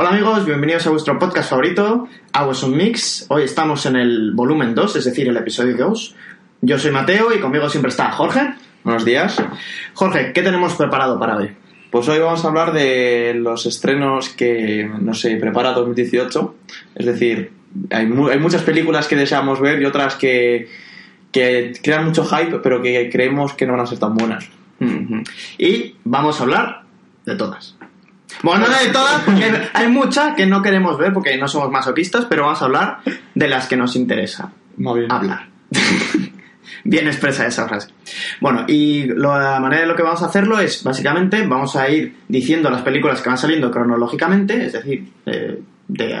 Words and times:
Hola 0.00 0.08
amigos, 0.12 0.46
bienvenidos 0.46 0.86
a 0.86 0.90
vuestro 0.90 1.18
podcast 1.18 1.50
favorito, 1.50 2.08
Aguas 2.32 2.62
un 2.62 2.74
Mix. 2.74 3.26
Hoy 3.28 3.42
estamos 3.42 3.84
en 3.84 3.96
el 3.96 4.32
volumen 4.32 4.74
2, 4.74 4.96
es 4.96 5.04
decir, 5.04 5.28
el 5.28 5.36
episodio 5.36 5.76
2. 5.76 6.14
Yo 6.62 6.78
soy 6.78 6.90
Mateo 6.90 7.34
y 7.34 7.38
conmigo 7.38 7.68
siempre 7.68 7.90
está 7.90 8.10
Jorge. 8.10 8.54
Buenos 8.82 9.04
días. 9.04 9.36
Jorge, 9.92 10.32
¿qué 10.32 10.40
tenemos 10.40 10.72
preparado 10.74 11.18
para 11.18 11.36
hoy? 11.36 11.50
Pues 11.90 12.08
hoy 12.08 12.18
vamos 12.18 12.42
a 12.42 12.48
hablar 12.48 12.72
de 12.72 13.34
los 13.36 13.66
estrenos 13.66 14.30
que, 14.30 14.90
no 15.02 15.12
sé, 15.12 15.36
prepara 15.36 15.72
2018. 15.72 16.54
Es 16.94 17.04
decir, 17.04 17.52
hay, 17.90 18.06
mu- 18.06 18.28
hay 18.28 18.38
muchas 18.38 18.62
películas 18.62 19.06
que 19.06 19.16
deseamos 19.16 19.60
ver 19.60 19.82
y 19.82 19.84
otras 19.84 20.14
que, 20.14 20.66
que 21.30 21.74
crean 21.82 22.06
mucho 22.06 22.24
hype, 22.24 22.60
pero 22.60 22.80
que 22.80 23.10
creemos 23.12 23.52
que 23.52 23.66
no 23.66 23.72
van 23.72 23.82
a 23.82 23.86
ser 23.86 23.98
tan 23.98 24.14
buenas. 24.14 24.48
Y 25.58 25.96
vamos 26.04 26.40
a 26.40 26.44
hablar 26.44 26.84
de 27.26 27.36
todas. 27.36 27.76
Bueno, 28.42 28.66
no 28.68 28.78
de 28.78 28.88
todas, 28.92 29.22
porque 29.22 29.50
hay 29.72 29.88
muchas 29.88 30.34
que 30.34 30.46
no 30.46 30.62
queremos 30.62 30.96
ver 30.98 31.12
porque 31.12 31.36
no 31.36 31.48
somos 31.48 31.70
masoquistas, 31.70 32.26
pero 32.26 32.44
vamos 32.44 32.62
a 32.62 32.64
hablar 32.66 32.98
de 33.34 33.48
las 33.48 33.66
que 33.66 33.76
nos 33.76 33.96
interesa 33.96 34.52
Muy 34.76 35.00
bien. 35.00 35.12
hablar. 35.12 35.48
Bien 36.84 37.06
expresa 37.08 37.46
esa 37.46 37.68
frase. 37.68 37.88
Bueno, 38.40 38.64
y 38.66 39.04
lo- 39.04 39.38
la 39.38 39.60
manera 39.60 39.82
de 39.82 39.86
lo 39.88 39.94
que 39.96 40.02
vamos 40.02 40.22
a 40.22 40.26
hacerlo 40.26 40.58
es, 40.58 40.82
básicamente, 40.82 41.46
vamos 41.46 41.76
a 41.76 41.88
ir 41.90 42.16
diciendo 42.28 42.70
las 42.70 42.82
películas 42.82 43.20
que 43.20 43.28
van 43.28 43.36
saliendo 43.38 43.70
cronológicamente, 43.70 44.64
es 44.66 44.72
decir, 44.72 45.08
eh, 45.26 45.60
de, 45.88 46.20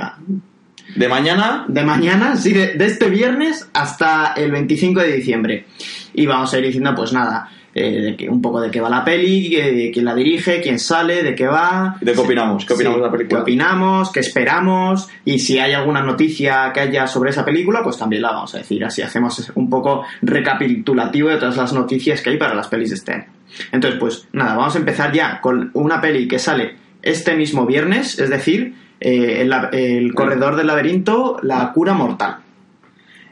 De 0.96 1.08
mañana, 1.08 1.64
de 1.68 1.82
mañana, 1.84 2.36
sí, 2.36 2.52
de, 2.52 2.74
de 2.74 2.84
este 2.86 3.08
viernes 3.08 3.68
hasta 3.72 4.34
el 4.36 4.50
25 4.50 5.00
de 5.00 5.12
diciembre. 5.12 5.66
Y 6.12 6.26
vamos 6.26 6.52
a 6.52 6.58
ir 6.58 6.66
diciendo, 6.66 6.92
pues 6.94 7.12
nada, 7.12 7.48
eh, 7.74 8.00
de 8.00 8.16
que, 8.16 8.28
un 8.28 8.42
poco 8.42 8.60
de 8.60 8.70
qué 8.70 8.80
va 8.80 8.90
la 8.90 9.04
peli, 9.04 9.54
eh, 9.56 9.90
quién 9.92 10.04
la 10.04 10.14
dirige, 10.14 10.60
quién 10.60 10.78
sale, 10.78 11.22
de 11.22 11.34
qué 11.34 11.46
va. 11.46 11.96
¿De 12.00 12.12
qué 12.12 12.18
opinamos? 12.18 12.64
¿Qué 12.64 12.74
opinamos 12.74 12.96
Sí, 12.96 13.00
de 13.00 13.06
la 13.06 13.12
película? 13.12 13.38
¿Qué 13.38 13.42
opinamos? 13.42 14.12
¿Qué 14.12 14.20
esperamos? 14.20 15.08
Y 15.24 15.38
si 15.38 15.58
hay 15.58 15.72
alguna 15.72 16.02
noticia 16.02 16.72
que 16.72 16.80
haya 16.80 17.06
sobre 17.06 17.30
esa 17.30 17.44
película, 17.44 17.82
pues 17.82 17.96
también 17.96 18.22
la 18.22 18.32
vamos 18.32 18.54
a 18.54 18.58
decir. 18.58 18.84
Así 18.84 19.02
hacemos 19.02 19.52
un 19.54 19.70
poco 19.70 20.04
recapitulativo 20.22 21.28
de 21.28 21.36
todas 21.36 21.56
las 21.56 21.72
noticias 21.72 22.20
que 22.22 22.30
hay 22.30 22.36
para 22.36 22.54
las 22.54 22.66
pelis 22.66 22.90
de 22.90 22.96
este 22.96 23.12
año. 23.12 23.26
Entonces, 23.70 24.00
pues 24.00 24.26
nada, 24.32 24.56
vamos 24.56 24.74
a 24.74 24.78
empezar 24.78 25.12
ya 25.12 25.40
con 25.40 25.70
una 25.74 26.00
peli 26.00 26.26
que 26.26 26.38
sale 26.38 26.74
este 27.02 27.36
mismo 27.36 27.66
viernes, 27.66 28.18
es 28.18 28.30
decir, 28.30 28.74
eh, 29.00 29.48
el 29.72 30.14
corredor 30.14 30.56
del 30.56 30.66
laberinto, 30.66 31.38
la 31.42 31.72
cura 31.72 31.94
mortal. 31.94 32.38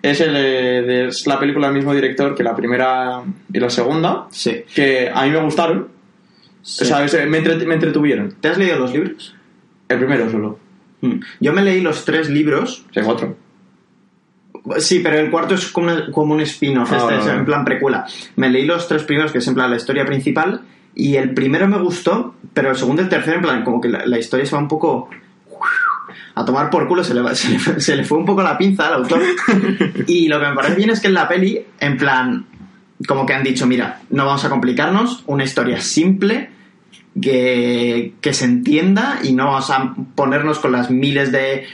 Es, 0.02 0.20
el, 0.20 0.34
eh, 0.36 0.82
de- 0.82 1.08
es 1.08 1.26
la 1.26 1.38
película 1.38 1.68
del 1.68 1.76
mismo 1.76 1.94
director 1.94 2.34
que 2.34 2.42
la 2.42 2.54
primera 2.56 3.22
y 3.52 3.58
la 3.60 3.70
segunda, 3.70 4.26
Sí. 4.30 4.62
que 4.74 5.10
a 5.12 5.24
mí 5.24 5.30
me 5.30 5.40
gustaron. 5.42 5.88
Sí. 6.62 6.84
O 6.84 6.86
sea, 6.86 7.04
es- 7.04 7.28
me, 7.28 7.38
entre- 7.38 7.56
me 7.66 7.74
entretuvieron. 7.74 8.34
¿Te 8.40 8.48
has 8.48 8.58
leído 8.58 8.78
los 8.78 8.92
libros? 8.92 9.34
El 9.88 9.98
primero 9.98 10.30
solo. 10.30 10.58
Mm. 11.00 11.20
Yo 11.40 11.52
me 11.52 11.62
leí 11.62 11.80
los 11.80 12.04
tres 12.04 12.28
libros. 12.28 12.84
Sea, 12.92 13.04
cuatro. 13.04 13.36
Sí, 14.78 15.00
pero 15.02 15.18
el 15.18 15.30
cuarto 15.30 15.54
es 15.54 15.68
como, 15.68 15.92
como 16.12 16.34
un 16.34 16.40
spin-off, 16.42 16.92
Ah, 16.92 16.96
este 16.98 17.14
es 17.18 17.26
vale. 17.26 17.38
en 17.38 17.44
plan 17.46 17.64
precuela. 17.64 18.04
Me 18.36 18.50
leí 18.50 18.66
los 18.66 18.86
tres 18.86 19.04
primeros, 19.04 19.32
que 19.32 19.38
es 19.38 19.48
en 19.48 19.54
plan 19.54 19.70
la 19.70 19.76
historia 19.76 20.04
principal, 20.04 20.60
y 20.94 21.16
el 21.16 21.32
primero 21.32 21.66
me 21.68 21.78
gustó, 21.78 22.34
pero 22.52 22.70
el 22.70 22.76
segundo 22.76 23.00
y 23.00 23.04
el 23.04 23.08
tercero, 23.08 23.36
en 23.36 23.42
plan, 23.42 23.64
como 23.64 23.80
que 23.80 23.88
la, 23.88 24.04
la 24.04 24.18
historia 24.18 24.44
se 24.44 24.54
va 24.54 24.60
un 24.60 24.68
poco 24.68 25.08
a 26.34 26.44
tomar 26.44 26.70
por 26.70 26.86
culo, 26.88 27.02
se 27.04 27.14
le, 27.14 27.22
se, 27.34 27.48
le, 27.50 27.58
fue- 27.58 27.80
se 27.80 27.96
le 27.96 28.04
fue 28.04 28.18
un 28.18 28.24
poco 28.24 28.42
la 28.42 28.56
pinza 28.58 28.88
al 28.88 28.94
autor. 28.94 29.22
y 30.06 30.28
lo 30.28 30.40
que 30.40 30.46
me 30.48 30.54
parece 30.54 30.74
bien 30.76 30.90
es 30.90 31.00
que 31.00 31.08
en 31.08 31.14
la 31.14 31.28
peli, 31.28 31.60
en 31.80 31.96
plan, 31.96 32.46
como 33.06 33.24
que 33.26 33.34
han 33.34 33.42
dicho, 33.44 33.66
mira, 33.66 34.00
no 34.10 34.26
vamos 34.26 34.44
a 34.44 34.50
complicarnos, 34.50 35.22
una 35.26 35.44
historia 35.44 35.80
simple, 35.80 36.50
que, 37.20 38.12
que 38.20 38.32
se 38.32 38.44
entienda 38.44 39.18
y 39.22 39.32
no 39.32 39.46
vamos 39.46 39.70
a 39.70 39.94
ponernos 40.14 40.58
con 40.60 40.72
las 40.72 40.90
miles 40.90 41.32
de 41.32 41.64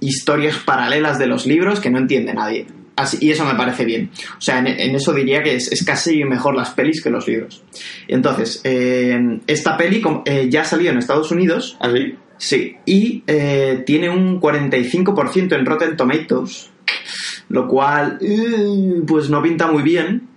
historias 0.00 0.56
paralelas 0.56 1.18
de 1.18 1.26
los 1.26 1.46
libros 1.46 1.80
que 1.80 1.90
no 1.90 1.98
entiende 1.98 2.34
nadie. 2.34 2.66
Así, 2.96 3.16
y 3.20 3.30
eso 3.30 3.44
me 3.46 3.54
parece 3.54 3.84
bien. 3.84 4.10
O 4.36 4.40
sea, 4.40 4.58
en, 4.58 4.66
en 4.66 4.94
eso 4.94 5.12
diría 5.14 5.42
que 5.42 5.54
es, 5.54 5.70
es 5.72 5.84
casi 5.84 6.24
mejor 6.24 6.54
las 6.56 6.70
pelis 6.70 7.02
que 7.02 7.08
los 7.08 7.26
libros. 7.26 7.62
Entonces, 8.08 8.60
eh, 8.64 9.38
esta 9.46 9.76
peli 9.76 10.02
eh, 10.26 10.48
ya 10.50 10.62
ha 10.62 10.64
salido 10.64 10.90
en 10.92 10.98
Estados 10.98 11.30
Unidos, 11.30 11.76
¿Así? 11.80 12.16
Sí, 12.40 12.76
y 12.86 13.22
eh, 13.26 13.82
tiene 13.84 14.08
un 14.08 14.40
45% 14.40 15.52
en 15.54 15.66
Rotten 15.66 15.96
Tomatoes, 15.96 16.70
lo 17.50 17.68
cual, 17.68 18.18
eh, 18.20 19.02
pues 19.06 19.28
no 19.30 19.42
pinta 19.42 19.70
muy 19.70 19.82
bien. 19.82 20.28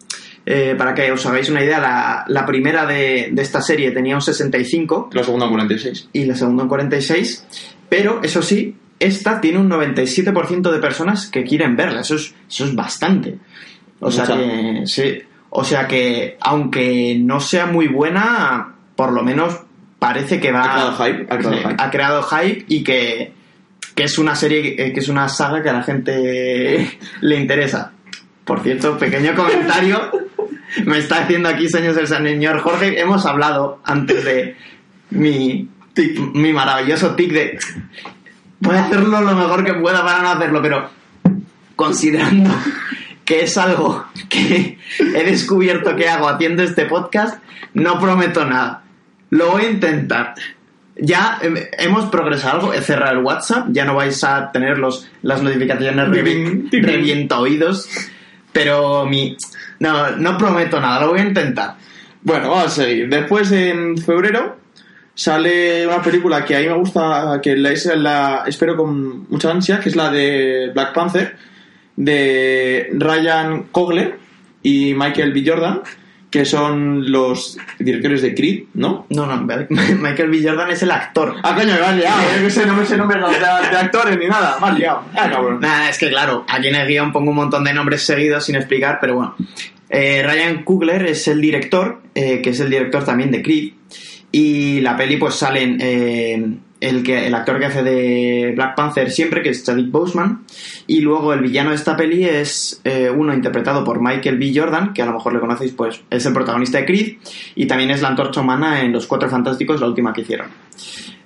Eh, 0.46 0.75
para 0.78 0.94
que 0.94 1.09
os 1.09 1.25
hagáis 1.25 1.50
una 1.50 1.64
idea, 1.64 1.80
la, 1.80 2.25
la 2.28 2.46
primera 2.46 2.86
de, 2.86 3.30
de 3.31 3.41
esta 3.41 3.62
serie 3.62 3.91
tenía 3.91 4.16
un 4.16 4.22
65 4.22 5.12
La 5.14 5.24
segunda 5.24 5.47
46. 5.47 6.09
y 6.12 6.25
la 6.25 6.36
segunda 6.36 6.64
un 6.64 6.69
46, 6.69 7.47
pero 7.88 8.22
eso 8.22 8.41
sí, 8.41 8.75
esta 9.00 9.40
tiene 9.40 9.59
un 9.59 9.70
97% 9.70 10.70
de 10.70 10.80
personas 10.80 11.28
que 11.28 11.46
quieren 11.46 11.78
verla, 11.78 12.02
eso 12.02 12.16
es, 12.16 12.35
eso 12.50 12.66
es 12.66 12.75
bastante. 12.75 13.38
O 14.02 14.12
sea 14.12 14.25
que, 14.25 14.84
sí, 14.85 15.22
o 15.50 15.64
sea 15.64 15.88
que 15.88 16.38
aunque 16.41 17.18
no 17.20 17.40
sea 17.40 17.66
muy 17.66 17.88
buena, 17.88 18.75
por 18.97 19.14
lo 19.14 19.24
menos 19.24 19.62
parece 20.08 20.40
que 20.40 20.52
va... 20.52 20.64
Ha 20.64 20.74
creado 20.74 20.96
hype, 20.97 21.28
ha 21.30 21.38
creado 21.38 21.53
sí, 21.53 21.59
hype. 21.64 21.75
ha 21.84 21.90
creado 21.91 22.24
hype 22.24 22.66
y 22.68 22.84
que, 22.84 23.31
que 23.96 24.03
es 24.03 24.18
una 24.18 24.36
serie, 24.36 24.75
eh, 24.78 24.91
que 24.94 25.00
es 25.00 25.08
una 25.08 25.30
saga 25.30 25.64
que 25.64 25.69
a 25.69 25.74
la 25.74 25.84
gente 25.84 27.00
le 27.22 27.36
interesa. 27.40 27.91
Por 28.44 28.62
cierto, 28.62 28.97
pequeño 28.97 29.34
comentario. 29.36 30.12
Me 30.86 30.97
está 30.97 31.19
haciendo 31.24 31.47
aquí 31.50 31.69
señas 31.69 31.96
el 31.97 32.08
señor 32.08 32.59
Jorge. 32.59 33.00
Hemos 33.00 33.25
hablado 33.25 33.80
antes 33.86 34.25
de 34.25 34.58
mi, 35.12 35.69
tic- 35.96 36.34
mi 36.34 36.52
maravilloso 36.52 37.16
tic 37.16 37.31
de. 37.31 37.59
Voy 38.59 38.75
a 38.75 38.85
hacerlo 38.85 39.22
lo 39.22 39.35
mejor 39.35 39.64
que 39.64 39.74
pueda 39.75 40.03
para 40.03 40.22
no 40.22 40.30
hacerlo, 40.31 40.62
pero 40.62 40.90
considerando 41.75 42.50
que 43.25 43.44
es 43.44 43.58
algo 43.58 44.06
que 44.30 44.78
he 45.00 45.24
descubierto 45.24 45.96
que 45.96 46.09
hago 46.09 46.28
haciendo 46.28 46.64
este 46.64 46.85
podcast, 46.85 47.41
no 47.74 48.00
prometo 48.00 48.44
nada. 48.46 48.83
Lo 49.34 49.52
voy 49.52 49.66
a 49.66 49.70
intentar. 49.72 50.36
Ya 50.96 51.40
eh, 51.42 51.72
hemos 51.80 52.06
progresado 52.06 52.60
algo, 52.60 52.74
he 52.74 52.82
cerrado 52.82 53.14
el 53.18 53.24
WhatsApp, 53.26 53.68
ya 53.72 53.84
no 53.84 53.96
vais 53.96 54.24
a 54.24 54.52
tener 54.52 54.78
los, 54.78 55.08
las 55.24 55.42
notificaciones 55.42 56.08
revi- 56.08 56.70
revienta 56.72 57.40
oídos, 57.40 57.90
pero 58.52 59.06
mi... 59.06 59.36
No, 59.80 60.12
no 60.18 60.38
prometo 60.38 60.80
nada, 60.80 61.02
lo 61.02 61.10
voy 61.10 61.20
a 61.22 61.24
intentar. 61.26 61.76
Bueno, 62.22 62.52
vamos 62.52 62.66
a 62.68 62.70
seguir. 62.70 63.10
Después, 63.10 63.52
en 63.52 63.98
febrero, 63.98 64.58
sale 65.16 65.86
una 65.88 66.02
película 66.02 66.46
que 66.46 66.56
a 66.56 66.60
mí 66.60 66.68
me 66.68 66.76
gusta, 66.76 67.40
que 67.42 67.58
la, 67.58 67.74
la 67.96 68.44
espero 68.46 68.78
con 68.78 69.28
mucha 69.30 69.50
ansia, 69.52 69.80
que 69.80 69.90
es 69.90 69.96
la 69.96 70.12
de 70.12 70.70
Black 70.74 70.94
Panther, 70.94 71.36
de 71.96 72.90
Ryan 72.94 73.64
Coogler 73.72 74.18
y 74.62 74.94
Michael 74.94 75.34
B. 75.34 75.44
Jordan, 75.46 75.82
que 76.34 76.46
son 76.46 77.12
los 77.12 77.60
directores 77.78 78.24
de 78.24 78.34
Creed, 78.34 78.64
¿no? 78.74 79.06
No, 79.12 79.28
no, 79.28 79.38
Michael 79.70 80.32
B. 80.32 80.42
Jordan 80.44 80.72
es 80.72 80.82
el 80.82 80.90
actor. 80.90 81.36
Ah, 81.44 81.54
coño, 81.54 81.76
me 81.76 81.86
has 81.86 81.96
liado, 81.96 82.22
yo 82.36 82.44
que 82.44 82.50
sé, 82.50 82.66
no 82.66 82.74
me 82.74 82.84
sé 82.88 82.98
nombres 82.98 83.22
de, 83.22 83.38
de 83.38 83.78
actores 83.78 84.18
ni 84.18 84.26
nada, 84.26 84.58
me 84.59 84.66
has 84.66 84.80
liado. 84.80 85.03
Ah, 85.14 85.30
cabrón. 85.30 85.59
Nada, 85.59 85.90
es 85.91 86.00
que 86.00 86.09
claro, 86.09 86.44
aquí 86.50 86.70
en 86.70 86.76
el 86.76 86.88
guion 86.88 87.12
pongo 87.12 87.30
un 87.30 87.35
montón 87.35 87.64
de 87.64 87.72
nombres 87.72 88.03
seguidos 88.03 88.46
sin 88.46 88.56
explicar, 88.56 88.97
pero 89.00 89.14
bueno. 89.14 89.35
Eh, 89.91 90.24
Ryan 90.26 90.64
Coogler 90.64 91.06
es 91.06 91.28
el 91.28 91.40
director, 91.40 92.02
eh, 92.16 92.41
que 92.41 92.50
es 92.50 92.59
el 92.59 92.72
director 92.72 93.06
también 93.06 93.29
de 93.29 93.44
Creed. 93.44 93.74
Y 94.32 94.82
la 94.82 94.97
peli, 94.97 95.18
pues 95.18 95.36
salen 95.36 95.78
eh, 95.79 96.44
el, 96.84 97.02
que, 97.02 97.28
el 97.28 97.34
actor 97.34 97.59
que 97.59 97.66
hace 97.66 97.82
de 97.82 98.52
Black 98.56 98.76
Panther 98.76 99.09
siempre, 99.09 99.41
que 99.41 99.50
es 99.50 99.64
Chadwick 99.64 99.90
Boseman. 99.90 100.44
Y 100.85 101.00
luego 101.00 101.34
el 101.34 101.40
villano 101.40 101.70
de 101.70 101.78
esta 101.78 101.96
peli 101.96 102.26
es 102.26 102.82
eh, 102.84 103.09
uno 103.09 103.34
interpretado 103.34 103.85
por 103.85 104.02
Michael 104.02 104.38
B. 104.38 104.52
Jordan, 104.53 104.94
que 104.94 105.02
a 105.02 105.06
lo 105.06 105.14
mejor 105.14 105.34
le 105.34 105.40
conocéis, 105.40 105.72
pues 105.72 106.02
es 106.09 106.26
el 106.26 106.34
protagonista 106.34 106.80
de 106.80 106.85
Creed. 106.85 107.18
Y 107.56 107.68
también 107.68 107.90
es 107.91 108.02
la 108.02 108.09
antorcha 108.09 108.41
humana 108.41 108.82
en 108.82 108.91
Los 108.91 109.08
Cuatro 109.08 109.30
Fantásticos, 109.30 109.80
la 109.80 109.88
última 109.88 110.12
que 110.12 110.22
hicieron. 110.22 110.47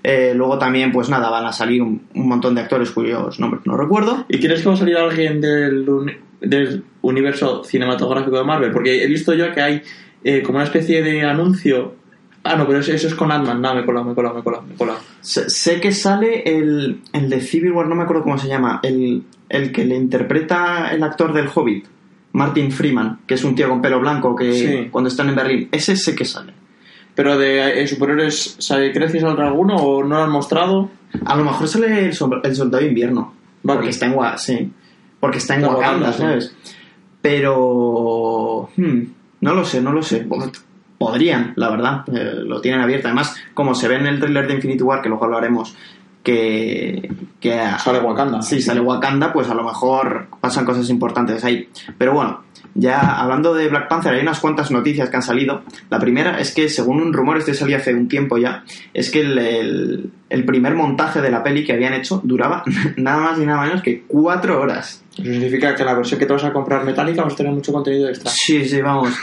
Eh, 0.04 0.34
luego 0.36 0.60
también, 0.60 0.92
pues 0.92 1.10
nada, 1.10 1.30
van 1.32 1.46
a 1.46 1.52
salir 1.52 1.82
un, 1.82 2.08
montón 2.14 2.54
de 2.54 2.62
actores 2.62 2.92
cuyos 2.92 3.40
nombres 3.40 3.64
no 3.66 3.76
recuerdo. 3.76 4.26
¿Y 4.30 4.40
crees 4.40 4.62
que 4.62 4.70
va 4.70 4.76
a 4.76 4.78
salir 4.78 4.96
alguien 4.96 5.42
del, 5.42 5.86
del 6.40 6.84
universo 7.02 7.64
cinematográfico 7.64 8.38
de 8.38 8.44
Marvel? 8.44 8.72
Porque 8.72 9.04
he 9.04 9.08
visto 9.08 9.34
yo 9.34 9.52
que 9.52 9.62
hay 9.62 9.82
eh, 10.24 10.44
como 10.44 10.60
una 10.60 10.66
especie 10.66 11.02
de 11.02 11.24
anuncio 11.24 11.96
Ah, 12.48 12.56
no, 12.56 12.66
pero 12.68 12.80
eso, 12.80 12.92
eso 12.94 13.08
es 13.08 13.16
con 13.16 13.32
Ant-Man. 13.32 13.62
No, 13.62 13.76
me 13.76 13.86
cola, 13.86 14.04
me 14.04 14.14
cola, 14.16 14.34
me 14.34 14.44
cola, 14.44 14.62
me 14.62 14.76
cola. 14.76 14.96
Sé, 15.22 15.50
sé 15.50 15.80
que 15.82 15.92
sale 15.92 16.44
el, 16.46 17.02
el 17.14 17.30
de 17.30 17.42
Civil 17.42 17.72
War, 17.74 17.88
no 17.88 17.96
me 17.96 18.04
acuerdo 18.04 18.24
cómo 18.24 18.38
se 18.38 18.48
llama, 18.48 18.80
el, 18.84 19.24
el 19.50 19.72
que 19.72 19.86
le 19.86 19.96
interpreta 19.96 20.90
el 20.92 21.04
actor 21.04 21.34
del 21.34 21.50
Hobbit, 21.54 21.86
Martin 22.34 22.72
Freeman, 22.72 23.20
que 23.26 23.34
es 23.36 23.44
un 23.44 23.56
tío 23.56 23.70
con 23.70 23.82
pelo 23.82 24.00
blanco 24.00 24.36
que 24.36 24.52
Sí. 24.54 24.88
cuando 24.92 25.10
están 25.10 25.30
en 25.30 25.36
Berlín, 25.36 25.70
ese 25.72 25.96
sé 25.96 26.16
que 26.16 26.26
sale. 26.26 26.54
Pero 27.16 27.38
de 27.38 27.82
eh, 27.82 27.88
superhéroes, 27.88 28.58
¿sabe, 28.60 28.92
¿crees 28.94 29.12
que 29.12 29.20
saldrá 29.20 29.48
alguno 29.48 29.76
o 29.76 30.04
no 30.04 30.18
lo 30.18 30.24
han 30.24 30.30
mostrado? 30.30 30.92
A 31.26 31.36
lo 31.36 31.44
mejor 31.46 31.68
sale 31.68 32.06
el, 32.06 32.14
soldado 32.14 32.78
de 32.78 32.88
invierno. 32.88 33.34
Porque 33.64 33.90
está 33.90 34.06
en, 34.06 34.16
sí, 34.38 34.72
porque 35.20 35.40
está 35.40 35.56
en 35.56 35.66
Wakanda, 35.66 36.14
sí. 36.14 36.20
¿sabes? 36.20 36.56
Pero... 37.22 38.70
hmm, 38.78 39.02
no 39.42 39.54
lo 39.54 39.66
sé, 39.66 39.82
no 39.82 39.92
lo 39.92 40.02
sé. 40.04 40.26
Podrían, 40.98 41.54
la 41.56 41.70
verdad. 41.70 42.04
eh, 42.14 42.42
lo 42.46 42.60
tienen 42.62 42.82
abierto. 42.82 43.08
Además, 43.08 43.36
como 43.54 43.76
se 43.76 43.88
ve 43.88 43.96
en 43.96 44.08
el 44.08 44.20
trailer 44.20 44.48
de 44.48 44.56
Infinity 44.56 44.84
War, 44.84 45.02
que 45.02 45.10
luego 45.10 45.26
hablaremos, 45.26 45.76
que... 46.24 47.10
que 47.40 47.60
Sale 47.80 48.00
Wakanda. 48.00 48.42
Sí, 48.42 48.62
sale 48.62 48.80
Wakanda, 48.82 49.32
pues 49.32 49.50
a 49.50 49.54
lo 49.54 49.64
mejor 49.64 50.28
pasan 50.42 50.66
cosas 50.66 50.90
importantes 50.90 51.44
ahí. 51.44 51.70
Pero 51.98 52.14
bueno, 52.14 52.44
ya 52.74 53.18
hablando 53.20 53.54
de 53.54 53.70
Black 53.70 53.88
Panther, 53.88 54.14
hay 54.14 54.22
unas 54.22 54.40
cuantas 54.40 54.70
noticias 54.72 55.10
que 55.10 55.16
han 55.16 55.22
salido. 55.24 55.62
La 55.90 56.00
primera 56.00 56.40
es 56.40 56.54
que, 56.54 56.68
según 56.68 57.02
un 57.02 57.14
rumor, 57.14 57.38
este 57.38 57.54
salió 57.54 57.78
hace 57.78 57.94
un 57.94 58.08
tiempo 58.08 58.38
ya, 58.38 58.64
es 58.94 59.10
que 59.10 59.22
el, 59.22 59.38
el- 59.38 60.12
el 60.30 60.44
primer 60.44 60.76
montaje 60.76 61.22
de 61.22 61.32
la 61.32 61.42
peli 61.42 61.64
que 61.64 61.72
habían 61.72 61.94
hecho 61.94 62.20
duraba 62.24 62.64
nada 62.98 63.18
más 63.22 63.40
y 63.40 63.46
nada 63.46 63.62
menos 63.62 63.82
que 63.82 64.04
cuatro 64.08 64.60
horas. 64.60 65.04
Eso 65.14 65.24
significa 65.24 65.74
que 65.74 65.86
la 65.86 65.94
versión 65.96 66.20
que 66.20 66.26
te 66.26 66.34
vas 66.34 66.44
a 66.44 66.52
comprar 66.52 66.84
metálica 66.84 67.24
vas 67.24 67.34
a 67.34 67.38
tener 67.38 67.54
mucho 67.54 67.72
contenido 67.72 68.10
extra. 68.10 68.30
Sí, 68.36 68.66
sí, 68.68 68.82
vamos. 68.82 69.14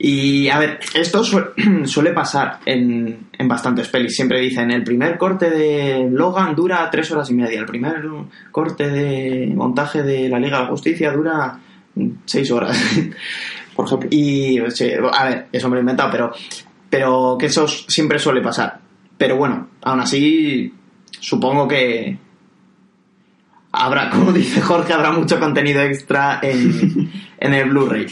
Y 0.00 0.48
a 0.48 0.58
ver, 0.60 0.78
esto 0.94 1.24
su- 1.24 1.44
suele 1.84 2.12
pasar 2.12 2.60
en, 2.64 3.28
en 3.36 3.48
bastantes 3.48 3.88
pelis. 3.88 4.14
Siempre 4.14 4.40
dicen, 4.40 4.70
el 4.70 4.84
primer 4.84 5.18
corte 5.18 5.50
de 5.50 6.08
Logan 6.10 6.54
dura 6.54 6.88
tres 6.90 7.10
horas 7.10 7.28
y 7.30 7.34
media, 7.34 7.58
el 7.60 7.66
primer 7.66 8.02
corte 8.52 8.88
de 8.88 9.52
montaje 9.54 10.02
de 10.04 10.28
la 10.28 10.38
Liga 10.38 10.58
de 10.58 10.64
la 10.64 10.70
Justicia 10.70 11.10
dura 11.12 11.58
seis 12.26 12.50
horas. 12.50 12.80
Por 13.74 13.86
ejemplo. 13.86 14.08
y, 14.12 14.58
a 14.58 15.24
ver, 15.24 15.46
eso 15.52 15.68
me 15.68 15.74
lo 15.74 15.78
he 15.78 15.80
inventado, 15.80 16.10
pero, 16.10 16.32
pero 16.90 17.36
que 17.38 17.46
eso 17.46 17.66
siempre 17.68 18.18
suele 18.18 18.40
pasar. 18.40 18.78
Pero 19.16 19.36
bueno, 19.36 19.68
aún 19.82 20.00
así, 20.00 20.72
supongo 21.20 21.66
que 21.68 22.16
habrá, 23.72 24.10
como 24.10 24.32
dice 24.32 24.60
Jorge, 24.60 24.92
habrá 24.92 25.10
mucho 25.12 25.38
contenido 25.40 25.80
extra 25.82 26.38
en, 26.42 27.10
en 27.38 27.54
el 27.54 27.68
Blu-ray. 27.70 28.06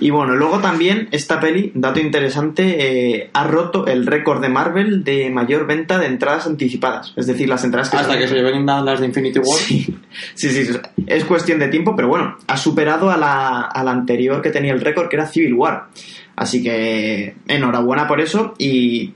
Y 0.00 0.10
bueno, 0.10 0.36
luego 0.36 0.58
también 0.60 1.08
esta 1.10 1.40
peli, 1.40 1.72
dato 1.74 1.98
interesante, 1.98 3.16
eh, 3.16 3.30
ha 3.32 3.44
roto 3.48 3.86
el 3.86 4.06
récord 4.06 4.40
de 4.40 4.48
Marvel 4.48 5.02
de 5.02 5.28
mayor 5.30 5.66
venta 5.66 5.98
de 5.98 6.06
entradas 6.06 6.46
anticipadas. 6.46 7.12
Es 7.16 7.26
decir, 7.26 7.48
las 7.48 7.64
entradas 7.64 7.90
que 7.90 7.96
Hasta 7.96 8.12
salen- 8.12 8.22
que 8.22 8.28
se 8.28 8.34
lleven 8.36 8.64
las 8.64 9.00
de 9.00 9.06
Infinity 9.06 9.40
War. 9.40 9.58
Sí, 9.58 9.96
sí, 10.34 10.50
sí, 10.50 10.64
sí. 10.66 10.78
Es 11.06 11.24
cuestión 11.24 11.58
de 11.58 11.66
tiempo, 11.68 11.96
pero 11.96 12.06
bueno, 12.08 12.36
ha 12.46 12.56
superado 12.56 13.10
a 13.10 13.16
la, 13.16 13.62
a 13.62 13.82
la 13.82 13.90
anterior 13.90 14.40
que 14.40 14.50
tenía 14.50 14.72
el 14.72 14.80
récord, 14.80 15.08
que 15.08 15.16
era 15.16 15.26
Civil 15.26 15.54
War. 15.54 15.88
Así 16.36 16.62
que 16.62 17.34
enhorabuena 17.48 18.06
por 18.06 18.20
eso 18.20 18.54
y 18.58 19.14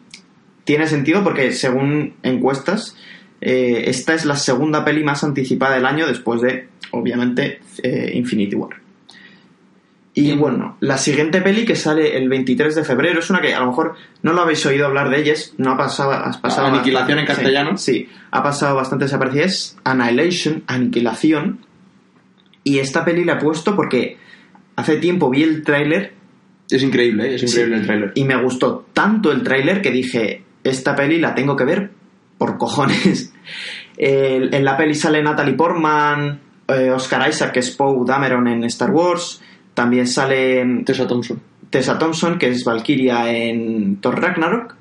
tiene 0.64 0.88
sentido 0.88 1.22
porque 1.22 1.52
según 1.52 2.14
encuestas, 2.24 2.96
eh, 3.40 3.84
esta 3.86 4.14
es 4.14 4.24
la 4.24 4.34
segunda 4.36 4.84
peli 4.84 5.04
más 5.04 5.22
anticipada 5.22 5.76
del 5.76 5.86
año 5.86 6.08
después 6.08 6.40
de, 6.40 6.66
obviamente, 6.90 7.60
eh, 7.84 8.10
Infinity 8.14 8.56
War. 8.56 8.81
Y 10.14 10.34
bueno, 10.34 10.76
la 10.80 10.98
siguiente 10.98 11.40
peli 11.40 11.64
que 11.64 11.74
sale 11.74 12.18
el 12.18 12.28
23 12.28 12.74
de 12.74 12.84
febrero 12.84 13.20
es 13.20 13.30
una 13.30 13.40
que 13.40 13.54
a 13.54 13.60
lo 13.60 13.68
mejor 13.68 13.94
no 14.22 14.34
lo 14.34 14.42
habéis 14.42 14.64
oído 14.66 14.86
hablar 14.86 15.08
de 15.08 15.18
ellas, 15.20 15.54
no 15.56 15.70
ha 15.72 15.76
pasado, 15.78 16.12
has 16.12 16.36
pasado 16.36 16.66
Aniquilación 16.66 17.18
en 17.18 17.24
sí, 17.26 17.32
castellano. 17.32 17.78
Sí, 17.78 18.08
ha 18.30 18.42
pasado 18.42 18.76
bastante 18.76 19.06
desaparecida. 19.06 19.44
Es 19.44 19.78
Annihilation, 19.84 20.64
Aniquilación. 20.66 21.60
Y 22.62 22.78
esta 22.78 23.04
peli 23.06 23.24
la 23.24 23.34
he 23.34 23.40
puesto 23.40 23.74
porque 23.74 24.18
hace 24.76 24.96
tiempo 24.96 25.30
vi 25.30 25.44
el 25.44 25.62
tráiler 25.62 26.12
Es 26.70 26.82
increíble, 26.82 27.30
¿eh? 27.30 27.34
es 27.36 27.42
increíble 27.44 27.76
Sí. 27.76 27.80
el 27.80 27.86
tráiler. 27.86 28.12
y 28.14 28.24
me 28.24 28.36
gustó 28.42 28.86
tanto 28.92 29.32
el 29.32 29.42
tráiler 29.42 29.80
que 29.80 29.90
dije, 29.90 30.44
esta 30.62 30.94
peli 30.94 31.18
la 31.20 31.34
tengo 31.34 31.56
que 31.56 31.64
ver 31.64 31.90
por 32.38 32.58
cojones. 32.58 33.32
El- 33.96 34.52
en 34.54 34.64
la 34.64 34.76
peli 34.76 34.94
sale 34.94 35.22
Natalie 35.22 35.54
Portman, 35.54 36.40
eh, 36.68 36.90
Oscar 36.90 37.28
Isaac, 37.28 37.52
que 37.52 37.60
es 37.60 37.70
Poe 37.70 38.04
Dameron 38.06 38.48
en 38.48 38.64
Star 38.64 38.90
Wars. 38.90 39.41
También 39.74 40.06
sale 40.06 40.82
Tessa 40.84 41.06
Thompson. 41.06 41.40
Tessa 41.70 41.98
Thompson, 41.98 42.38
que 42.38 42.48
es 42.48 42.64
Valkyria 42.64 43.32
en 43.32 43.96
Thor 43.96 44.20
Ragnarok. 44.20 44.76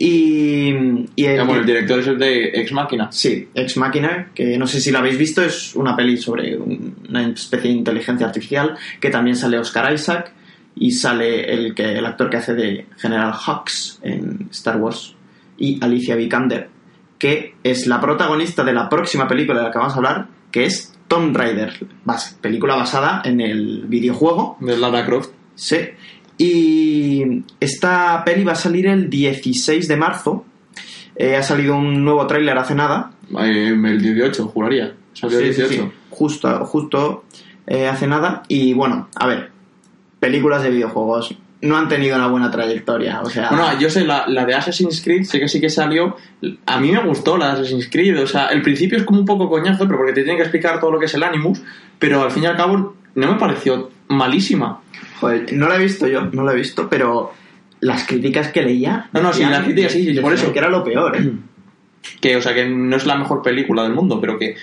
Y, 0.00 0.68
y 1.16 1.24
el, 1.24 1.38
bueno, 1.44 1.60
el 1.60 1.66
director 1.66 1.98
es 1.98 2.06
el 2.06 2.18
de 2.18 2.44
Ex 2.60 2.70
Máquina. 2.72 3.10
Sí, 3.10 3.48
Ex 3.52 3.76
Machina, 3.78 4.28
que 4.32 4.56
no 4.56 4.66
sé 4.66 4.80
si 4.80 4.92
la 4.92 5.00
habéis 5.00 5.18
visto, 5.18 5.42
es 5.42 5.74
una 5.74 5.96
peli 5.96 6.16
sobre 6.16 6.56
un- 6.56 6.94
una 7.08 7.26
especie 7.28 7.70
de 7.70 7.76
inteligencia 7.78 8.26
artificial, 8.26 8.76
que 9.00 9.10
también 9.10 9.34
sale 9.36 9.58
Oscar 9.58 9.92
Isaac 9.92 10.32
y 10.76 10.92
sale 10.92 11.52
el, 11.52 11.74
que, 11.74 11.98
el 11.98 12.06
actor 12.06 12.30
que 12.30 12.36
hace 12.36 12.54
de 12.54 12.86
General 12.96 13.32
Hux 13.34 13.98
en 14.04 14.46
Star 14.52 14.76
Wars 14.76 15.16
y 15.58 15.82
Alicia 15.82 16.14
Vikander, 16.14 16.68
que 17.18 17.54
es 17.64 17.88
la 17.88 18.00
protagonista 18.00 18.62
de 18.62 18.74
la 18.74 18.88
próxima 18.88 19.26
película 19.26 19.58
de 19.58 19.64
la 19.64 19.72
que 19.72 19.78
vamos 19.78 19.94
a 19.94 19.96
hablar, 19.96 20.26
que 20.52 20.66
es 20.66 20.94
Tomb 21.08 21.34
Raider, 21.36 21.86
bas- 22.04 22.36
película 22.40 22.76
basada 22.76 23.22
en 23.24 23.40
el 23.40 23.84
videojuego 23.88 24.56
De 24.60 24.76
Lara 24.76 25.04
Croft. 25.06 25.30
Sí. 25.54 25.78
Y 26.36 27.42
esta 27.58 28.22
peli 28.24 28.44
va 28.44 28.52
a 28.52 28.56
salir 28.56 28.86
el 28.86 29.10
16 29.10 29.88
de 29.88 29.96
marzo. 29.96 30.44
Eh, 31.16 31.34
ha 31.36 31.42
salido 31.42 31.76
un 31.76 32.04
nuevo 32.04 32.26
tráiler 32.26 32.56
hace 32.56 32.74
nada. 32.74 33.10
Eh, 33.40 33.68
el 33.74 34.00
18, 34.00 34.46
juraría. 34.48 34.94
Salió 35.14 35.40
el 35.40 35.46
Sí, 35.46 35.52
sí, 35.54 35.68
18. 35.68 35.82
sí. 35.84 35.92
Justo, 36.10 36.64
justo 36.66 37.24
eh, 37.66 37.88
hace 37.88 38.06
nada. 38.06 38.44
Y 38.46 38.72
bueno, 38.74 39.08
a 39.16 39.26
ver, 39.26 39.50
películas 40.20 40.62
de 40.62 40.70
videojuegos 40.70 41.34
no 41.60 41.76
han 41.76 41.88
tenido 41.88 42.16
una 42.16 42.28
buena 42.28 42.50
trayectoria. 42.50 43.20
O 43.22 43.30
sea, 43.30 43.48
Bueno, 43.48 43.78
yo 43.80 43.90
sé, 43.90 44.04
la, 44.04 44.26
la 44.28 44.44
de 44.44 44.54
Assassin's 44.54 45.02
Creed, 45.02 45.24
sé 45.24 45.40
que 45.40 45.48
sí 45.48 45.60
que 45.60 45.70
salió. 45.70 46.16
A 46.66 46.78
mí 46.78 46.92
me 46.92 47.02
gustó 47.02 47.36
la 47.36 47.46
de 47.46 47.52
Assassin's 47.52 47.88
Creed. 47.90 48.22
O 48.22 48.26
sea, 48.26 48.46
el 48.48 48.62
principio 48.62 48.98
es 48.98 49.04
como 49.04 49.20
un 49.20 49.26
poco 49.26 49.48
coñazo, 49.48 49.86
pero 49.86 49.98
porque 49.98 50.12
te 50.12 50.22
tienen 50.22 50.36
que 50.36 50.42
explicar 50.42 50.78
todo 50.78 50.92
lo 50.92 50.98
que 50.98 51.06
es 51.06 51.14
el 51.14 51.22
Animus. 51.22 51.60
Pero 51.98 52.22
al 52.22 52.30
fin 52.30 52.44
y 52.44 52.46
al 52.46 52.56
cabo, 52.56 52.94
no 53.14 53.32
me 53.32 53.38
pareció 53.38 53.90
malísima. 54.08 54.80
joder, 55.20 55.52
no 55.52 55.68
la 55.68 55.76
he 55.76 55.82
visto 55.82 56.06
yo, 56.06 56.26
no 56.32 56.44
la 56.44 56.52
he 56.52 56.56
visto, 56.56 56.88
pero 56.88 57.32
las 57.80 58.06
críticas 58.06 58.48
que 58.48 58.62
leía. 58.62 59.08
No, 59.12 59.20
no, 59.20 59.32
sí, 59.32 59.44
las 59.44 59.64
críticas 59.64 59.92
sí, 59.92 60.14
sí, 60.14 60.20
por 60.20 60.32
eso. 60.32 60.52
Que 60.52 60.58
era 60.60 60.68
lo 60.68 60.84
peor. 60.84 61.16
¿eh? 61.16 61.32
Que, 62.20 62.36
o 62.36 62.40
sea, 62.40 62.54
que 62.54 62.66
no 62.66 62.96
es 62.96 63.04
la 63.06 63.16
mejor 63.16 63.42
película 63.42 63.82
del 63.82 63.92
mundo, 63.92 64.20
pero 64.20 64.38
que 64.38 64.56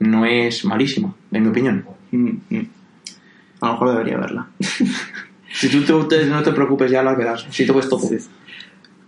no 0.00 0.26
es 0.26 0.64
malísima, 0.66 1.12
en 1.32 1.42
mi 1.42 1.48
opinión. 1.48 1.84
Mm, 2.12 2.30
mm. 2.50 2.68
A 3.62 3.66
lo 3.66 3.72
mejor 3.72 3.90
debería 3.92 4.18
verla. 4.18 4.46
Si 5.52 5.68
tú 5.68 6.06
te- 6.08 6.24
no 6.26 6.42
te 6.42 6.52
preocupes, 6.52 6.90
ya 6.90 7.02
las 7.02 7.16
verás. 7.16 7.46
Si 7.50 7.64
te 7.66 7.72
ves 7.72 7.88
todo. 7.88 8.08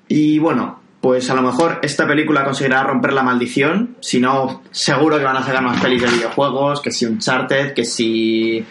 Y 0.08 0.38
bueno, 0.38 0.80
pues 1.00 1.28
a 1.30 1.34
lo 1.34 1.42
mejor 1.42 1.78
esta 1.82 2.06
película 2.06 2.44
conseguirá 2.44 2.82
romper 2.82 3.12
la 3.12 3.22
maldición. 3.22 3.96
Si 4.00 4.20
no, 4.20 4.62
seguro 4.70 5.18
que 5.18 5.24
van 5.24 5.36
a 5.36 5.42
sacar 5.44 5.62
más 5.62 5.80
pelis 5.80 6.02
de 6.02 6.08
videojuegos, 6.08 6.80
que 6.80 6.90
si 6.90 7.06
Uncharted, 7.06 7.72
que 7.74 7.84
si... 7.84 8.64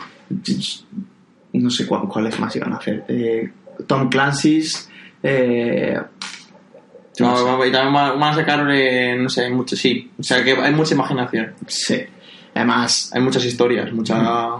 No 1.53 1.69
sé 1.69 1.87
cuál- 1.87 2.07
cuáles 2.07 2.39
más 2.39 2.55
iban 2.55 2.73
a 2.73 2.77
hacer. 2.77 3.05
Eh, 3.07 3.49
Tom 3.87 4.09
Clancy's... 4.09 4.89
eh, 5.23 5.99
No, 7.19 7.31
No 7.31 7.37
sé. 7.37 7.43
va- 7.43 7.67
y 7.67 7.71
también 7.71 7.95
va- 7.95 8.13
van 8.13 8.33
a 8.33 8.35
sacar, 8.35 8.65
eh, 8.71 9.17
no 9.19 9.29
sé, 9.29 9.49
mucho, 9.49 9.75
sí. 9.75 10.09
O 10.17 10.23
sea, 10.23 10.43
que 10.43 10.51
hay 10.53 10.73
mucha 10.73 10.93
imaginación. 10.93 11.53
sí. 11.67 12.01
Además, 12.55 13.11
Hay 13.13 13.21
muchas 13.21 13.45
historias, 13.45 13.91
mucha, 13.93 14.57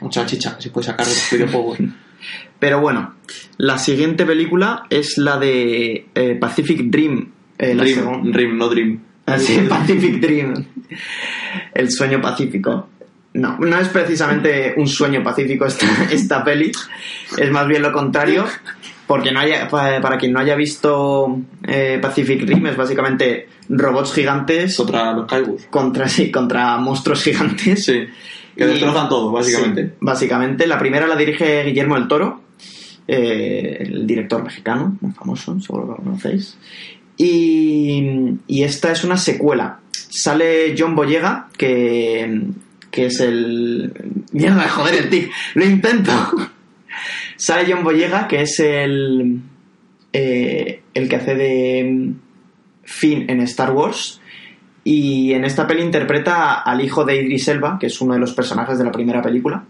mucha 0.00 0.24
chicha 0.26 0.54
que 0.56 0.62
se 0.62 0.70
puede 0.70 0.86
sacar 0.86 1.06
de 1.06 1.12
los 1.12 1.30
videojuegos. 1.32 1.78
pero 2.58 2.80
bueno, 2.80 3.14
la 3.56 3.78
siguiente 3.78 4.24
película 4.26 4.84
es 4.90 5.18
la 5.18 5.38
de 5.38 6.06
eh, 6.14 6.34
Pacific 6.40 6.82
Dream. 6.84 7.30
eh, 7.58 7.74
la 7.74 7.84
Dream, 7.84 8.56
no 8.58 8.68
Dream. 8.68 9.00
Ah, 9.26 9.38
sí, 9.38 9.58
Pacific 9.68 10.20
Dream. 10.20 10.64
El 11.74 11.90
sueño 11.90 12.20
pacífico. 12.20 12.88
No, 13.34 13.58
no 13.58 13.78
es 13.78 13.88
precisamente 13.88 14.74
un 14.78 14.88
sueño 14.88 15.22
pacífico 15.22 15.66
esta, 15.66 15.86
esta 16.10 16.42
peli. 16.42 16.72
Es 17.36 17.50
más 17.50 17.66
bien 17.68 17.82
lo 17.82 17.92
contrario. 17.92 18.44
Porque 19.06 19.32
no 19.32 19.40
haya, 19.40 19.68
pa- 19.68 20.00
para 20.02 20.18
quien 20.18 20.32
no 20.32 20.40
haya 20.40 20.54
visto 20.54 21.38
eh, 21.66 21.98
Pacific 22.00 22.42
Rim, 22.42 22.66
es 22.66 22.76
básicamente 22.76 23.48
robots 23.70 24.12
gigantes 24.12 24.76
Contra 24.76 25.12
los 25.14 25.26
Kaibus. 25.26 25.64
contra, 25.70 26.08
sí, 26.08 26.30
contra 26.30 26.76
monstruos 26.76 27.22
gigantes. 27.22 27.84
Sí. 27.86 28.00
Que 28.58 28.64
Y- 28.64 28.68
destrozan 28.68 29.08
todo, 29.08 29.30
básicamente. 29.32 29.84
Sí, 29.84 29.90
básicamente. 30.00 30.66
La 30.66 30.78
primera 30.78 31.06
la 31.06 31.16
dirige 31.16 31.62
Guillermo 31.64 31.94
del 31.94 32.08
Toro, 32.08 32.42
eh, 33.06 33.78
el 33.80 34.06
director 34.06 34.42
mexicano, 34.42 34.98
muy 35.00 35.12
famoso, 35.12 35.58
seguro 35.60 35.84
que 35.84 35.90
lo 35.92 35.96
conocéis. 36.04 36.58
Y, 37.16 38.02
y 38.46 38.62
esta 38.64 38.92
es 38.92 39.04
una 39.04 39.16
secuela. 39.16 39.80
Sale 39.92 40.74
John 40.78 40.94
Boyega, 40.94 41.48
que, 41.56 42.42
que 42.90 43.06
es 43.06 43.20
el... 43.20 43.92
Mierda, 44.32 44.68
joder, 44.68 44.94
el 45.04 45.10
tic. 45.10 45.30
Lo 45.54 45.64
intento. 45.64 46.12
Sale 47.36 47.72
John 47.72 47.84
Boyega, 47.84 48.26
que 48.28 48.42
es 48.42 48.58
el... 48.60 49.40
eh, 50.12 50.82
el 50.94 51.08
que 51.08 51.16
hace 51.16 51.34
de 51.34 51.84
mm, 51.92 52.12
Finn 52.84 53.30
en 53.30 53.40
Star 53.42 53.72
Wars. 53.72 54.17
Y 54.84 55.32
en 55.32 55.44
esta 55.44 55.66
peli 55.66 55.82
interpreta 55.82 56.54
al 56.62 56.80
hijo 56.80 57.04
de 57.04 57.20
Idris 57.22 57.48
Elba, 57.48 57.78
que 57.78 57.86
es 57.88 58.00
uno 58.00 58.14
de 58.14 58.20
los 58.20 58.32
personajes 58.32 58.78
de 58.78 58.84
la 58.84 58.92
primera 58.92 59.20
película. 59.20 59.64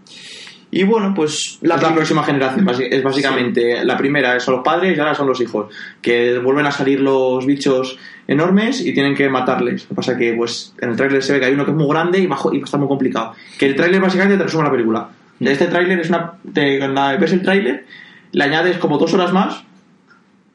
Y 0.71 0.83
bueno, 0.83 1.13
pues 1.15 1.57
La, 1.63 1.77
la, 1.77 1.89
la 1.89 1.95
próxima 1.95 2.23
generación 2.23 2.69
es 2.91 3.01
básicamente 3.03 3.83
la 3.83 3.97
primera. 3.97 4.39
Son 4.39 4.55
los 4.55 4.63
padres 4.63 4.95
y 4.95 4.99
ahora 4.99 5.15
son 5.15 5.27
los 5.27 5.41
hijos 5.41 5.73
que 5.99 6.37
vuelven 6.37 6.67
a 6.67 6.71
salir 6.71 6.99
los 6.99 7.43
bichos 7.45 7.97
enormes 8.27 8.85
y 8.85 8.93
tienen 8.93 9.15
que 9.15 9.27
matarles. 9.29 9.83
Lo 9.83 9.89
que 9.89 9.95
pasa 9.95 10.15
que 10.15 10.33
pues 10.33 10.75
en 10.79 10.91
el 10.91 10.95
tráiler 10.95 11.23
se 11.23 11.33
ve 11.33 11.39
que 11.39 11.45
hay 11.47 11.53
uno 11.53 11.65
que 11.65 11.71
es 11.71 11.77
muy 11.77 11.87
grande 11.89 12.19
y 12.19 12.27
va, 12.27 12.35
jo- 12.35 12.53
y 12.53 12.57
va 12.59 12.63
a 12.63 12.65
estar 12.65 12.79
muy 12.79 12.87
complicado. 12.87 13.33
Que 13.57 13.65
el 13.65 13.75
tráiler 13.75 13.99
básicamente 13.99 14.37
te 14.37 14.43
resume 14.43 14.63
la 14.65 14.71
película. 14.71 15.09
De 15.39 15.51
este 15.51 15.65
tráiler 15.65 15.99
es 16.01 16.09
una 16.09 16.33
te, 16.53 16.77
cuando 16.77 17.01
ves 17.19 17.33
el 17.33 17.41
tráiler 17.41 17.85
le 18.31 18.43
añades 18.43 18.77
como 18.77 18.99
dos 18.99 19.11
horas 19.15 19.33
más 19.33 19.63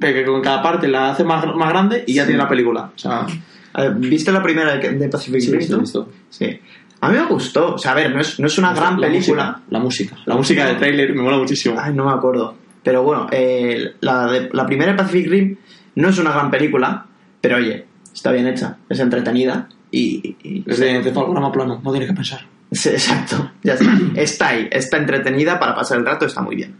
que 0.00 0.12
que 0.14 0.24
con 0.24 0.40
cada 0.42 0.62
parte 0.62 0.86
la 0.86 1.10
hace 1.10 1.24
más, 1.24 1.44
más 1.56 1.68
grande 1.70 2.04
y 2.06 2.14
ya 2.14 2.24
tiene 2.24 2.38
la 2.40 2.48
película. 2.48 2.90
O 2.94 2.98
sea 2.98 3.26
¿Viste 3.96 4.30
la 4.32 4.42
primera 4.42 4.76
de 4.76 4.90
de 4.90 5.08
Pacific 5.08 5.40
sí, 5.40 5.50
Rim? 5.52 5.68
tú? 5.68 5.80
visto. 5.80 6.08
Sí. 6.30 6.58
A 7.00 7.08
mí 7.10 7.16
me 7.18 7.26
gustó. 7.26 7.74
O 7.74 7.78
sea, 7.78 7.92
a 7.92 7.94
ver, 7.94 8.14
no 8.14 8.20
es, 8.20 8.38
no 8.40 8.46
es 8.46 8.56
una 8.58 8.72
gran 8.72 9.00
La 9.00 9.06
película. 9.08 9.44
música, 9.44 9.62
la 9.70 9.78
música 9.78 10.16
la 10.26 10.36
música 10.36 10.66
del 10.66 10.76
tráiler 10.78 11.14
me 11.14 11.22
mola 11.22 11.36
muchísimo 11.38 11.76
Ay, 11.78 11.92
no 11.92 12.06
me 12.06 12.12
acuerdo. 12.12 12.54
Pero 12.82 13.02
bueno, 13.02 13.26
eh, 13.30 13.94
la, 14.00 14.26
de- 14.26 14.48
la 14.52 14.66
primera 14.66 14.92
de 14.92 14.98
Pacific 14.98 15.28
Rim 15.30 15.56
no 15.96 16.08
es 16.08 16.18
una 16.18 16.32
gran 16.32 16.50
película, 16.50 17.06
pero 17.40 17.56
oye, 17.56 17.84
está 18.12 18.30
bien 18.32 18.46
hecha, 18.46 18.76
es 18.88 19.00
entretenida 19.00 19.68
y... 19.90 20.36
y- 20.42 20.64
es 20.66 20.78
de 20.78 20.90
encefalograma 20.96 21.50
plano 21.52 21.80
no 21.82 21.90
tienes 21.90 22.08
que 22.08 22.14
pensar 22.14 22.46
Sí, 22.72 22.88
exacto, 22.90 23.52
ya 23.62 23.74
está. 23.74 23.98
Está 24.16 24.48
ahí, 24.48 24.68
está 24.70 24.96
entretenida 24.96 25.58
para 25.60 25.74
pasar 25.76 25.98
el 25.98 26.04
rato, 26.06 26.26
está 26.26 26.40
muy 26.42 26.56
bien. 26.56 26.76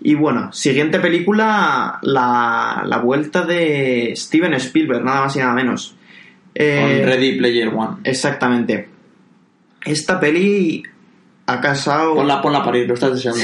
Y 0.00 0.14
bueno, 0.14 0.52
siguiente 0.52 1.00
película, 1.00 1.98
la, 2.02 2.82
la 2.86 2.98
vuelta 2.98 3.42
de 3.44 4.14
Steven 4.16 4.54
Spielberg, 4.54 5.04
nada 5.04 5.22
más 5.22 5.36
y 5.36 5.40
nada 5.40 5.52
menos. 5.52 5.96
Eh, 6.54 6.98
con 7.00 7.08
Ready 7.08 7.38
Player 7.38 7.68
One 7.68 7.96
Exactamente. 8.04 8.88
Esta 9.84 10.18
peli 10.18 10.82
ha 11.46 11.60
casado... 11.60 12.14
Ponla, 12.14 12.42
ponla 12.42 12.64
para 12.64 12.78
ir, 12.78 12.88
lo 12.88 12.94
estás 12.94 13.12
deseando. 13.14 13.40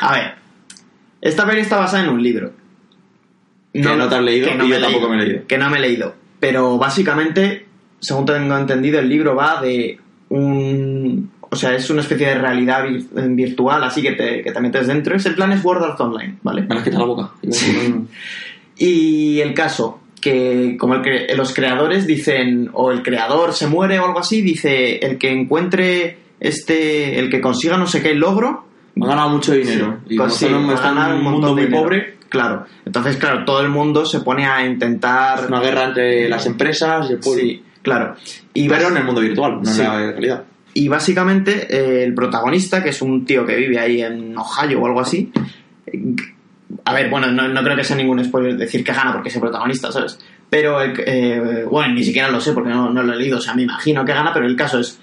A 0.00 0.12
ver, 0.12 0.34
esta 1.20 1.46
peli 1.46 1.60
está 1.60 1.76
basada 1.78 2.04
en 2.04 2.10
un 2.10 2.22
libro. 2.22 2.52
Que 3.72 3.80
no 3.80 4.08
te 4.08 4.14
has 4.14 4.22
leído 4.22 4.48
que 4.48 4.54
no 4.56 4.64
y 4.64 4.70
yo 4.70 4.80
tampoco 4.80 5.08
me 5.08 5.16
he 5.22 5.26
leído. 5.26 5.46
Que 5.46 5.58
no 5.58 5.70
me 5.70 5.76
he 5.78 5.80
leído. 5.80 6.14
Pero 6.40 6.78
básicamente, 6.78 7.66
según 8.00 8.24
tengo 8.24 8.56
entendido, 8.56 8.98
el 8.98 9.08
libro 9.08 9.36
va 9.36 9.60
de 9.60 10.00
un... 10.30 11.30
O 11.50 11.56
sea, 11.56 11.74
es 11.74 11.88
una 11.90 12.02
especie 12.02 12.26
de 12.28 12.34
realidad 12.34 12.84
vir- 12.84 13.34
virtual, 13.34 13.82
así 13.84 14.02
que 14.02 14.12
te, 14.12 14.42
que 14.42 14.52
te 14.52 14.60
metes 14.60 14.86
dentro. 14.86 15.14
Es 15.16 15.24
el 15.26 15.34
plan 15.34 15.52
es 15.52 15.64
World 15.64 15.84
Art 15.84 16.00
Online, 16.00 16.36
¿vale? 16.42 16.62
Me 16.62 16.74
has 16.76 16.82
quitado 16.82 17.06
la 17.06 17.14
boca. 17.14 17.30
Y 18.80 19.40
el 19.40 19.54
caso, 19.54 19.97
que 20.20 20.76
como 20.78 20.94
el 20.94 21.02
que 21.02 21.34
los 21.36 21.54
creadores 21.54 22.06
dicen, 22.06 22.70
o 22.72 22.90
el 22.92 23.02
creador 23.02 23.52
se 23.52 23.66
muere 23.66 23.98
o 23.98 24.04
algo 24.06 24.18
así, 24.20 24.42
dice, 24.42 24.96
el 24.98 25.18
que 25.18 25.30
encuentre 25.30 26.18
este, 26.40 27.18
el 27.18 27.30
que 27.30 27.40
consiga 27.40 27.76
no 27.76 27.86
sé 27.86 28.02
qué 28.02 28.14
logro, 28.14 28.64
Ha 29.00 29.06
ganado 29.06 29.28
mucho 29.30 29.52
dinero. 29.52 29.98
Y 30.08 30.16
como 30.16 30.28
Sí, 30.30 30.44
está 30.46 30.56
en 30.56 30.62
un- 30.62 30.68
va 30.68 30.72
a 30.72 30.74
está 30.76 30.88
en 30.88 30.94
ganar 30.96 31.12
un 31.14 31.18
un 31.26 31.32
mundo 31.32 31.52
muy 31.54 31.62
dinero. 31.66 31.82
pobre, 31.84 32.14
Claro. 32.28 32.66
Entonces, 32.84 33.16
claro, 33.16 33.44
todo 33.44 33.60
el 33.62 33.68
mundo 33.70 34.04
se 34.04 34.20
pone 34.20 34.44
a 34.46 34.66
intentar. 34.66 35.38
es 35.40 35.46
una 35.48 35.60
guerra 35.60 35.84
entre 35.84 36.28
las 36.28 36.44
empresas 36.46 37.08
y 37.08 37.12
el 37.14 37.18
pueblo. 37.20 37.42
Sí, 37.42 37.62
claro. 37.80 38.16
Y, 38.52 38.68
Pero 38.68 38.88
en 38.88 38.96
el 38.98 39.04
mundo 39.04 39.20
virtual, 39.20 39.60
no 39.62 39.64
Sí. 39.64 39.80
en 39.80 39.86
la 39.86 40.12
realidad. 40.12 40.44
y 40.74 40.86
básicamente 40.88 41.66
eh, 41.70 42.04
el 42.04 42.12
protagonista, 42.14 42.82
que 42.82 42.90
es 42.90 43.00
un 43.02 43.24
tío 43.24 43.46
que 43.46 43.56
vive 43.56 43.78
ahí 43.78 44.02
en 44.02 44.36
Ohio 44.36 44.80
o 44.82 44.86
algo 44.86 45.00
así. 45.00 45.32
Eh, 46.70 46.74
A 46.84 46.92
ver, 46.94 47.10
bueno, 47.10 47.28
no, 47.30 47.48
no 47.48 47.62
creo 47.62 47.76
que 47.76 47.84
sea 47.84 47.96
ningún 47.96 48.22
spoiler 48.24 48.56
decir 48.56 48.84
que 48.84 48.92
gana 48.92 49.12
porque 49.12 49.28
es 49.28 49.34
el 49.34 49.40
protagonista, 49.40 49.90
¿sabes? 49.92 50.18
Pero, 50.50 50.80
el- 50.80 50.94
eh, 51.06 51.64
bueno, 51.70 51.94
ni 51.94 52.02
siquiera 52.04 52.30
lo 52.30 52.40
sé 52.40 52.52
porque 52.52 52.70
no, 52.70 52.90
no 52.90 53.02
lo 53.02 53.12
he 53.12 53.16
leído, 53.16 53.38
o 53.38 53.40
sea, 53.40 53.54
me 53.54 53.62
imagino 53.62 54.04
que 54.04 54.12
gana, 54.12 54.32
pero 54.32 54.46
el 54.46 54.56
caso 54.56 54.78
es 54.78 54.98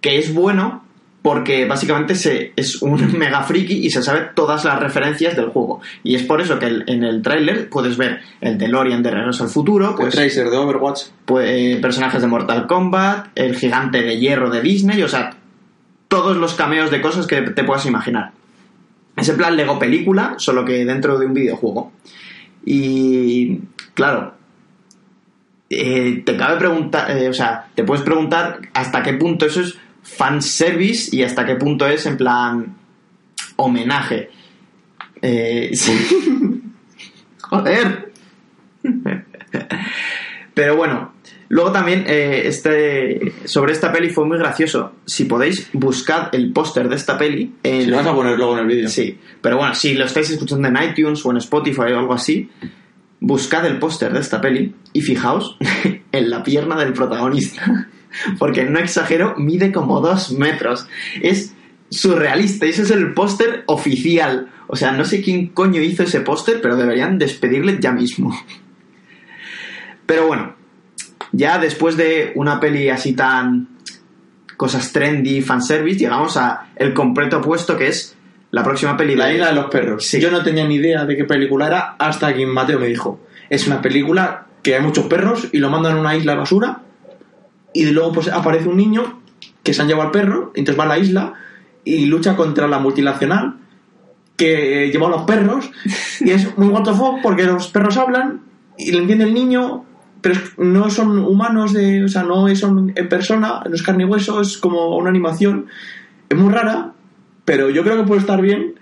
que 0.00 0.18
es 0.18 0.32
bueno 0.34 0.84
porque 1.22 1.66
básicamente 1.66 2.16
se, 2.16 2.52
es 2.56 2.82
un 2.82 3.00
mega 3.18 3.42
friki 3.44 3.74
y 3.74 3.90
se 3.90 4.02
sabe 4.02 4.30
todas 4.34 4.64
las 4.64 4.80
referencias 4.80 5.36
del 5.36 5.50
juego. 5.50 5.80
Y 6.02 6.16
es 6.16 6.24
por 6.24 6.40
eso 6.40 6.58
que 6.58 6.66
el- 6.66 6.84
en 6.88 7.04
el 7.04 7.22
tráiler 7.22 7.68
puedes 7.68 7.96
ver 7.96 8.20
el 8.40 8.58
DeLorean 8.58 9.02
de 9.04 9.10
Regreso 9.12 9.44
al 9.44 9.50
Futuro, 9.50 9.94
Pues, 9.96 10.06
pues, 10.06 10.14
Tracer 10.16 10.50
de 10.50 10.56
Overwatch. 10.56 11.02
pues, 11.24 11.48
eh, 11.48 11.78
personajes 11.80 12.20
de 12.22 12.26
Mortal 12.26 12.66
Kombat, 12.66 13.28
el 13.36 13.54
gigante 13.56 14.02
de 14.02 14.18
hierro 14.18 14.50
de 14.50 14.60
Disney, 14.62 15.00
o 15.02 15.08
sea, 15.08 15.30
todos 16.08 16.36
los 16.36 16.54
cameos 16.54 16.90
de 16.90 17.00
cosas 17.00 17.26
que 17.28 17.40
te 17.42 17.62
puedas 17.64 17.86
imaginar. 17.86 18.32
Es 19.22 19.28
en 19.28 19.36
plan 19.36 19.56
Lego 19.56 19.78
película, 19.78 20.34
solo 20.38 20.64
que 20.64 20.84
dentro 20.84 21.16
de 21.16 21.26
un 21.26 21.32
videojuego. 21.32 21.92
Y 22.64 23.60
claro, 23.94 24.34
eh, 25.70 26.24
te 26.26 26.36
cabe 26.36 26.58
preguntar, 26.58 27.08
eh, 27.16 27.28
o 27.28 27.32
sea, 27.32 27.68
te 27.72 27.84
puedes 27.84 28.02
preguntar 28.02 28.58
hasta 28.74 29.00
qué 29.04 29.12
punto 29.12 29.46
eso 29.46 29.60
es 29.60 29.78
fanservice 30.02 31.14
y 31.14 31.22
hasta 31.22 31.46
qué 31.46 31.54
punto 31.54 31.86
es 31.86 32.04
en 32.06 32.16
plan 32.16 32.76
homenaje. 33.54 34.30
Eh, 35.22 35.70
sí. 35.72 36.60
Joder. 37.42 38.12
Pero 40.52 40.76
bueno, 40.76 41.11
luego 41.52 41.70
también 41.70 42.04
eh, 42.08 42.42
este, 42.46 43.32
sobre 43.44 43.72
esta 43.72 43.92
peli 43.92 44.08
fue 44.08 44.24
muy 44.26 44.38
gracioso. 44.38 44.92
Si 45.04 45.26
podéis, 45.26 45.68
buscad 45.74 46.34
el 46.34 46.50
póster 46.52 46.88
de 46.88 46.96
esta 46.96 47.18
peli. 47.18 47.52
en- 47.62 47.82
Si 47.82 47.90
lo 47.90 47.96
vas 47.98 48.06
a 48.06 48.14
poner 48.14 48.36
luego 48.38 48.54
en 48.54 48.60
el 48.60 48.66
vídeo. 48.66 48.88
Sí, 48.88 49.18
pero 49.42 49.58
bueno, 49.58 49.74
si 49.74 49.92
lo 49.94 50.06
estáis 50.06 50.30
escuchando 50.30 50.66
en 50.68 50.76
iTunes 50.82 51.24
o 51.26 51.30
en 51.30 51.36
Spotify 51.36 51.92
o 51.92 51.98
algo 51.98 52.14
así, 52.14 52.48
buscad 53.20 53.66
el 53.66 53.78
póster 53.78 54.12
de 54.14 54.20
esta 54.20 54.40
peli 54.40 54.74
y 54.94 55.02
fijaos 55.02 55.56
en 56.12 56.30
la 56.30 56.42
pierna 56.42 56.76
del 56.76 56.94
protagonista. 56.94 57.88
Porque 58.38 58.64
no 58.64 58.78
exagero, 58.78 59.34
mide 59.36 59.72
como 59.72 60.00
dos 60.00 60.32
metros. 60.32 60.86
Es 61.22 61.54
surrealista 61.90 62.64
y 62.66 62.70
ese 62.70 62.82
es 62.82 62.90
el 62.90 63.12
póster 63.12 63.64
oficial. 63.66 64.48
O 64.68 64.76
sea, 64.76 64.92
no 64.92 65.04
sé 65.04 65.20
quién 65.22 65.48
coño 65.48 65.82
hizo 65.82 66.02
ese 66.04 66.20
póster, 66.22 66.60
pero 66.62 66.76
deberían 66.76 67.18
despedirle 67.18 67.76
ya 67.78 67.92
mismo. 67.92 68.34
Pero 70.06 70.26
bueno, 70.26 70.54
ya 71.30 71.58
después 71.58 71.96
de 71.96 72.32
una 72.34 72.58
peli 72.58 72.88
así 72.88 73.12
tan 73.12 73.68
cosas 74.56 74.92
trendy, 74.92 75.42
fanservice, 75.42 75.98
llegamos 75.98 76.36
a 76.36 76.70
el 76.76 76.94
completo 76.94 77.38
opuesto 77.38 77.76
que 77.76 77.88
es 77.88 78.16
la 78.52 78.62
próxima 78.62 78.96
peli 78.96 79.16
La 79.16 79.32
isla 79.32 79.48
de 79.48 79.54
los 79.54 79.66
perros. 79.66 80.06
Sí. 80.06 80.20
Yo 80.20 80.30
no 80.30 80.42
tenía 80.42 80.66
ni 80.66 80.76
idea 80.76 81.04
de 81.04 81.16
qué 81.16 81.24
película 81.24 81.66
era 81.66 81.96
hasta 81.98 82.32
que 82.34 82.46
Mateo 82.46 82.78
me 82.78 82.86
dijo. 82.86 83.20
Es 83.48 83.66
una 83.66 83.80
película 83.80 84.46
que 84.62 84.76
hay 84.76 84.82
muchos 84.82 85.06
perros 85.06 85.48
y 85.52 85.58
lo 85.58 85.70
mandan 85.70 85.96
a 85.96 86.00
una 86.00 86.16
isla 86.16 86.32
de 86.32 86.38
basura 86.38 86.82
y 87.72 87.86
luego 87.86 88.12
pues 88.12 88.28
aparece 88.28 88.68
un 88.68 88.76
niño 88.76 89.20
que 89.62 89.72
se 89.72 89.82
han 89.82 89.88
llevado 89.88 90.06
al 90.06 90.12
perro, 90.12 90.52
entonces 90.54 90.78
va 90.78 90.84
a 90.84 90.88
la 90.88 90.98
isla 90.98 91.34
y 91.84 92.06
lucha 92.06 92.36
contra 92.36 92.68
la 92.68 92.78
multinacional 92.78 93.56
que 94.36 94.90
lleva 94.92 95.08
a 95.08 95.10
los 95.10 95.22
perros 95.22 95.70
y 96.20 96.30
es 96.30 96.56
muy 96.56 96.68
what 96.68 96.84
the 96.84 96.92
fuck 96.92 97.20
porque 97.22 97.44
los 97.44 97.68
perros 97.68 97.96
hablan 97.96 98.42
y 98.76 98.92
le 98.92 98.98
entiende 98.98 99.24
el 99.24 99.34
niño 99.34 99.84
pero 100.22 100.40
no 100.56 100.88
son 100.88 101.18
humanos 101.18 101.74
de, 101.74 102.04
o 102.04 102.08
sea 102.08 102.22
no 102.22 102.48
son 102.56 102.92
en 102.96 103.08
persona 103.08 103.60
no 103.68 103.74
es 103.74 103.82
carne 103.82 104.04
y 104.04 104.06
hueso 104.06 104.40
es 104.40 104.56
como 104.56 104.96
una 104.96 105.10
animación 105.10 105.66
es 106.28 106.38
muy 106.38 106.50
rara 106.52 106.92
pero 107.44 107.68
yo 107.68 107.82
creo 107.82 107.98
que 107.98 108.04
puede 108.04 108.20
estar 108.22 108.40
bien 108.40 108.74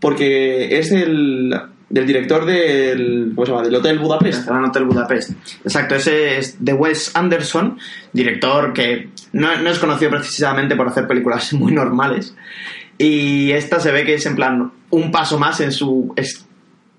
porque 0.00 0.78
es 0.78 0.90
el 0.90 1.54
del 1.88 2.06
director 2.06 2.44
del 2.44 3.32
¿cómo 3.34 3.46
se 3.46 3.52
llama? 3.52 3.64
del 3.64 3.74
Hotel 3.76 3.98
Budapest 4.00 4.46
Gran 4.46 4.64
Hotel 4.64 4.84
Budapest. 4.86 5.30
Exacto, 5.64 5.94
ese 5.94 6.38
es 6.38 6.56
de 6.64 6.72
Wes 6.72 7.12
Anderson, 7.14 7.78
director 8.12 8.72
que 8.72 9.10
no, 9.32 9.56
no 9.62 9.70
es 9.70 9.78
conocido 9.78 10.10
precisamente 10.10 10.74
por 10.74 10.88
hacer 10.88 11.06
películas 11.06 11.52
muy 11.52 11.72
normales. 11.72 12.34
Y 12.98 13.52
esta 13.52 13.78
se 13.78 13.92
ve 13.92 14.04
que 14.04 14.14
es 14.14 14.26
en 14.26 14.34
plan 14.34 14.72
un 14.90 15.12
paso 15.12 15.38
más 15.38 15.60
en 15.60 15.70
su 15.70 16.12
ex- 16.16 16.44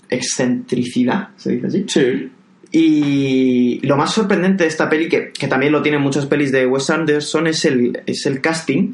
excentricidad, 0.10 1.30
¿se 1.38 1.51
dice 1.51 1.68
así? 1.68 1.86
sí 1.88 2.32
Y 2.79 3.79
lo 3.88 3.98
más 3.98 4.13
sorprendente 4.13 4.63
de 4.63 4.69
esta 4.69 4.88
peli, 4.88 5.10
que, 5.10 5.31
que 5.31 5.48
también 5.48 5.72
lo 5.72 5.81
tienen 5.81 6.00
muchas 6.00 6.27
pelis 6.27 6.51
de 6.51 6.67
Wes 6.67 6.89
Anderson, 6.91 7.48
es 7.48 7.65
el, 7.65 8.01
es 8.05 8.27
el 8.27 8.39
casting, 8.39 8.93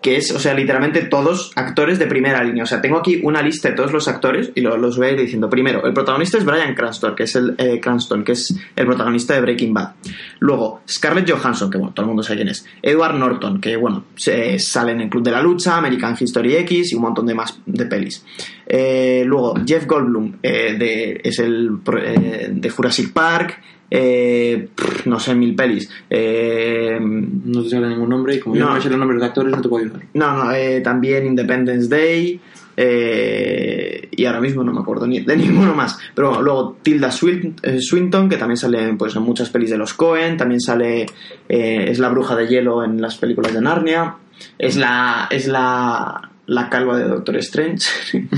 que 0.00 0.16
es, 0.16 0.30
o 0.30 0.38
sea, 0.38 0.54
literalmente 0.54 1.02
todos 1.02 1.52
actores 1.54 1.98
de 1.98 2.06
primera 2.06 2.42
línea. 2.42 2.64
O 2.64 2.66
sea, 2.66 2.80
tengo 2.80 2.96
aquí 2.96 3.20
una 3.22 3.42
lista 3.42 3.68
de 3.68 3.74
todos 3.74 3.92
los 3.92 4.08
actores 4.08 4.50
y 4.54 4.62
lo- 4.62 4.78
los 4.78 4.96
voy 4.96 5.08
a 5.08 5.10
ir 5.12 5.20
diciendo. 5.20 5.50
Primero, 5.50 5.84
el 5.84 5.92
protagonista 5.92 6.38
es 6.38 6.46
Brian 6.46 6.74
Cranston, 6.74 7.14
que 7.14 7.24
es 7.24 7.36
el, 7.36 7.54
eh, 7.58 7.78
Cranston, 7.78 8.24
que 8.24 8.32
es 8.32 8.56
el 8.74 8.86
protagonista 8.86 9.34
de 9.34 9.42
Breaking 9.42 9.74
Bad. 9.74 9.90
Luego, 10.38 10.80
Scarlett 10.88 11.30
Johansson, 11.30 11.70
que 11.70 11.76
bueno, 11.76 11.92
todo 11.92 12.04
el 12.04 12.08
mundo 12.08 12.22
sabe 12.22 12.36
quién 12.36 12.48
es. 12.48 12.64
Edward 12.80 13.16
Norton, 13.18 13.60
que 13.60 13.76
bueno, 13.76 14.04
se, 14.16 14.58
sale 14.58 14.92
en 14.92 15.02
el 15.02 15.10
Club 15.10 15.22
de 15.24 15.32
la 15.32 15.42
Lucha, 15.42 15.76
American 15.76 16.16
History 16.18 16.56
X 16.56 16.92
y 16.92 16.94
un 16.94 17.02
montón 17.02 17.26
de 17.26 17.34
más 17.34 17.60
de 17.66 17.84
pelis. 17.84 18.24
Eh, 18.72 19.24
luego, 19.26 19.54
Jeff 19.66 19.84
Goldblum, 19.86 20.36
eh, 20.42 20.76
de, 20.78 21.20
es 21.24 21.40
el 21.40 21.70
eh, 22.04 22.48
de 22.52 22.70
Jurassic 22.70 23.12
Park. 23.12 23.60
eh, 23.90 24.68
pff, 24.72 25.06
no 25.06 25.18
sé, 25.18 25.34
mil 25.34 25.56
pelis. 25.56 25.90
Eh, 26.08 26.96
no 27.00 27.64
te 27.64 27.70
sale 27.70 27.88
ningún 27.88 28.08
nombre 28.10 28.36
y 28.36 28.38
como 28.38 28.54
yo 28.54 28.62
No. 28.62 28.68
no 28.68 28.74
me 28.76 28.80
sé 28.80 28.88
los 28.88 28.98
nombres 29.00 29.20
de 29.20 29.26
actores 29.26 29.50
no 29.52 29.60
te 29.60 29.68
puedo 29.68 29.84
ayudar 29.84 30.02
no, 30.14 30.44
no, 30.44 30.52
también 30.84 31.26
Independence 31.26 31.88
Day. 31.88 32.40
Eh, 32.76 34.08
y 34.12 34.24
ahora 34.24 34.40
mismo 34.40 34.62
no 34.62 34.72
me 34.72 34.80
acuerdo 34.80 35.06
ni 35.06 35.20
de 35.20 35.36
ninguno 35.36 35.74
más. 35.74 35.98
Pero 36.14 36.28
bueno, 36.28 36.42
luego 36.44 36.76
Tilda 36.82 37.10
Swin- 37.10 37.54
Swinton, 37.80 38.28
que 38.28 38.36
también 38.36 38.56
sale 38.56 38.94
pues, 38.94 39.16
en 39.16 39.22
muchas 39.22 39.50
pelis 39.50 39.70
de 39.70 39.78
los 39.78 39.94
Cohen, 39.94 40.36
también 40.36 40.60
sale, 40.60 41.02
eh, 41.48 41.84
es 41.88 41.98
la 41.98 42.08
bruja 42.10 42.36
de 42.36 42.46
hielo 42.46 42.84
en 42.84 43.00
las 43.02 43.16
películas 43.16 43.52
de 43.52 43.60
Narnia, 43.60 44.14
es 44.58 44.76
la, 44.76 45.26
es 45.30 45.46
la, 45.48 46.29
la 46.50 46.68
calva 46.68 46.98
de 46.98 47.04
Doctor 47.04 47.36
Strange. 47.36 47.88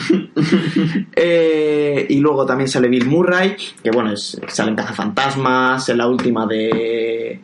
Eh, 1.14 2.06
y 2.08 2.18
luego 2.18 2.44
también 2.44 2.68
sale 2.68 2.88
Bill 2.88 3.06
Murray, 3.06 3.54
que 3.82 3.90
bueno, 3.90 4.12
es, 4.12 4.40
sale 4.48 4.70
en 4.70 4.76
Cazafantasmas, 4.76 5.88
en 5.88 5.98
la 5.98 6.08
última 6.08 6.46
de 6.46 7.40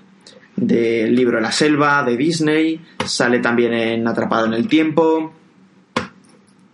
del 0.56 1.14
libro 1.14 1.36
de 1.36 1.42
la 1.42 1.52
selva 1.52 2.02
de 2.02 2.16
Disney, 2.16 2.80
sale 3.04 3.38
también 3.38 3.72
en 3.72 4.08
Atrapado 4.08 4.46
en 4.46 4.54
el 4.54 4.66
tiempo. 4.66 5.32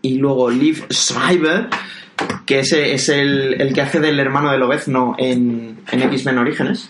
Y 0.00 0.16
luego 0.16 0.50
Liv 0.50 0.86
Schreiber, 0.90 1.68
que 2.46 2.60
ese 2.60 2.94
es 2.94 3.08
el, 3.08 3.60
el 3.60 3.74
que 3.74 3.82
hace 3.82 4.00
del 4.00 4.18
hermano 4.18 4.50
de 4.50 4.58
Lobezno 4.58 5.14
en, 5.18 5.80
en 5.90 6.02
X-Men 6.02 6.38
Orígenes. 6.38 6.88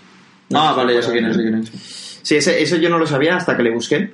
Ah, 0.52 0.74
vale, 0.76 0.94
ya 0.94 1.02
sé 1.02 1.12
quién 1.12 1.26
es, 1.26 1.36
sé 1.36 1.42
quién 1.42 1.54
es. 1.56 2.20
Sí, 2.22 2.36
ese, 2.36 2.62
ese 2.62 2.80
yo 2.80 2.88
no 2.88 2.98
lo 2.98 3.06
sabía 3.06 3.36
hasta 3.36 3.56
que 3.56 3.62
le 3.62 3.70
busqué. 3.70 4.12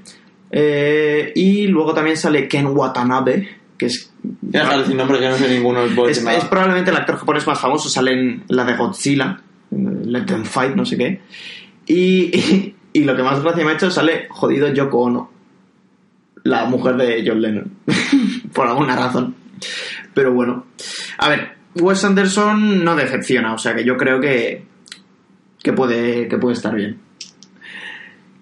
Eh, 0.51 1.33
y 1.35 1.67
luego 1.69 1.95
también 1.95 2.17
sale 2.17 2.49
Ken 2.49 2.67
Watanabe, 2.67 3.49
que 3.79 3.87
es, 3.87 4.13
Ya 4.43 4.65
nombre 4.77 5.21
no 5.29 5.37
sé 5.37 5.49
ninguno. 5.49 5.85
es, 6.09 6.21
probablemente 6.45 6.91
el 6.91 6.97
actor 6.97 7.17
japonés 7.17 7.47
más 7.47 7.61
famoso. 7.61 7.89
Sale 7.89 8.13
en 8.13 8.45
la 8.49 8.65
de 8.65 8.77
Godzilla, 8.77 9.41
en 9.71 10.13
Let 10.13 10.25
Them 10.27 10.45
Fight, 10.45 10.75
no 10.75 10.85
sé 10.85 10.97
qué. 10.97 11.21
Y, 11.87 12.37
y, 12.37 12.75
y 12.93 13.05
lo 13.05 13.17
que 13.17 13.23
más 13.23 13.43
gracia 13.43 13.65
me 13.65 13.73
ha 13.73 13.75
hecho 13.75 13.91
sale 13.91 14.27
jodido 14.29 14.73
Yoko 14.73 15.01
Ono, 15.01 15.31
la 16.45 16.65
mujer 16.65 16.97
de 16.97 17.23
John 17.27 17.41
Lennon, 17.41 17.73
por 18.53 18.67
alguna 18.67 18.97
razón. 18.97 19.35
Pero 20.15 20.33
bueno, 20.33 20.67
a 21.19 21.29
ver, 21.29 21.57
Wes 21.77 22.05
Anderson 22.05 22.85
no 22.85 22.97
decepciona, 22.97 23.55
o 23.55 23.59
sea 23.59 23.75
que 23.75 23.85
yo 23.85 23.97
creo 23.97 24.21
que, 24.21 24.65
que, 25.63 25.73
puede, 25.73 26.29
que 26.29 26.39
puede 26.39 26.55
estar 26.55 26.75
bien. 26.75 26.99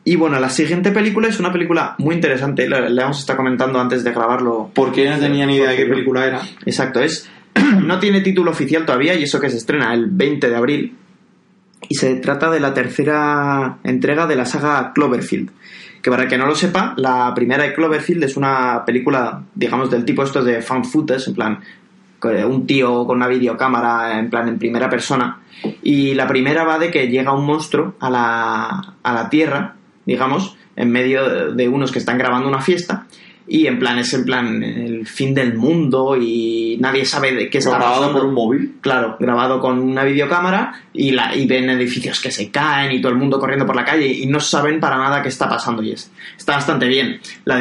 Y 0.04 0.16
bueno, 0.16 0.40
la 0.40 0.48
siguiente 0.48 0.90
película 0.90 1.28
es 1.28 1.38
una 1.38 1.52
película 1.52 1.94
muy 1.98 2.14
interesante, 2.14 2.68
la, 2.68 2.88
la 2.88 3.04
hemos 3.04 3.20
estado 3.20 3.38
comentando 3.38 3.78
antes 3.78 4.04
de 4.04 4.12
grabarlo. 4.12 4.70
Porque 4.74 5.08
no 5.08 5.18
tenía 5.18 5.44
ni 5.44 5.56
idea 5.56 5.70
de 5.70 5.76
qué 5.76 5.86
película 5.86 6.26
era. 6.26 6.40
Exacto, 6.64 7.00
es. 7.00 7.28
No 7.84 7.98
tiene 7.98 8.20
título 8.20 8.50
oficial 8.50 8.86
todavía 8.86 9.14
y 9.14 9.24
eso 9.24 9.40
que 9.40 9.50
se 9.50 9.56
estrena 9.56 9.92
el 9.92 10.06
20 10.06 10.48
de 10.48 10.56
abril. 10.56 10.96
Y 11.88 11.94
se 11.94 12.14
trata 12.16 12.50
de 12.50 12.60
la 12.60 12.74
tercera 12.74 13.78
entrega 13.84 14.26
de 14.26 14.36
la 14.36 14.44
saga 14.44 14.92
Cloverfield. 14.94 15.50
Que 16.02 16.10
para 16.10 16.24
el 16.24 16.28
que 16.28 16.38
no 16.38 16.46
lo 16.46 16.54
sepa, 16.54 16.94
la 16.96 17.32
primera 17.34 17.64
de 17.64 17.74
Cloverfield 17.74 18.24
es 18.24 18.36
una 18.36 18.84
película, 18.84 19.42
digamos, 19.54 19.90
del 19.90 20.04
tipo 20.04 20.22
estos 20.22 20.44
de 20.44 20.62
fan 20.62 20.84
footage, 20.84 21.28
en 21.28 21.34
plan, 21.34 21.58
un 22.46 22.66
tío 22.66 23.06
con 23.06 23.16
una 23.16 23.28
videocámara, 23.28 24.18
en 24.18 24.30
plan, 24.30 24.48
en 24.48 24.58
primera 24.58 24.88
persona. 24.88 25.40
Y 25.82 26.14
la 26.14 26.26
primera 26.26 26.64
va 26.64 26.78
de 26.78 26.90
que 26.90 27.08
llega 27.08 27.32
un 27.32 27.44
monstruo 27.44 27.94
a 28.00 28.10
la, 28.10 28.94
a 29.02 29.12
la 29.12 29.28
Tierra, 29.28 29.74
digamos, 30.08 30.56
en 30.74 30.90
medio 30.90 31.52
de- 31.52 31.68
unos 31.68 31.92
que 31.92 31.98
están 32.00 32.18
grabando 32.18 32.48
una 32.48 32.60
fiesta. 32.60 33.06
Y 33.50 33.66
en 33.66 33.78
plan, 33.78 33.98
es 33.98 34.12
en 34.12 34.24
plan 34.26 34.62
el 34.62 35.06
fin 35.06 35.32
del 35.32 35.54
mundo 35.54 36.16
y 36.20 36.76
nadie 36.80 37.06
sabe 37.06 37.32
de 37.32 37.48
qué 37.48 37.58
está 37.58 37.70
grabado 37.78 37.94
pasando. 38.00 38.18
por 38.18 38.28
un 38.28 38.34
móvil. 38.34 38.74
Claro, 38.82 39.16
grabado 39.18 39.58
con 39.58 39.78
una 39.78 40.04
videocámara 40.04 40.74
y, 40.92 41.12
la, 41.12 41.34
y 41.34 41.46
ven 41.46 41.70
edificios 41.70 42.20
que 42.20 42.30
se 42.30 42.50
caen 42.50 42.92
y 42.92 43.00
todo 43.00 43.10
el 43.12 43.16
mundo 43.18 43.38
corriendo 43.40 43.64
por 43.64 43.74
la 43.74 43.86
calle 43.86 44.06
y 44.06 44.26
no 44.26 44.38
saben 44.40 44.80
para 44.80 44.98
nada 44.98 45.22
qué 45.22 45.28
está 45.30 45.48
pasando 45.48 45.82
y 45.82 45.92
es, 45.92 46.10
está 46.36 46.56
bastante 46.56 46.86
bien. 46.88 47.20
La, 47.46 47.58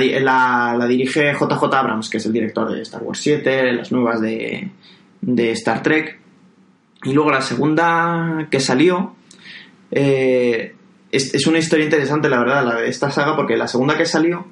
la 0.78 0.88
dirige 0.88 1.32
JJ 1.34 1.64
Abrams, 1.74 2.10
que 2.10 2.18
es 2.18 2.26
el 2.26 2.34
director 2.34 2.70
de 2.70 2.82
Star 2.82 3.02
Wars 3.04 3.20
7, 3.22 3.72
las 3.72 3.90
nuevas 3.94 4.20
de, 4.20 4.70
de 5.22 5.52
Star 5.52 5.82
Trek. 5.84 6.20
Y 7.06 7.14
luego 7.14 7.32
la 7.32 7.42
segunda 7.42 8.48
que 8.52 8.60
salió 8.60 9.16
eh, 9.92 10.76
es, 11.12 11.34
es 11.34 11.48
una 11.48 11.60
historia 11.60 11.86
interesante, 11.86 12.30
la 12.30 12.40
verdad, 12.40 12.66
la 12.66 12.76
de 12.76 12.90
esta 12.90 13.12
saga, 13.12 13.36
porque 13.36 13.58
la 13.58 13.68
segunda 13.68 13.98
que 13.98 14.06
salió 14.06 14.48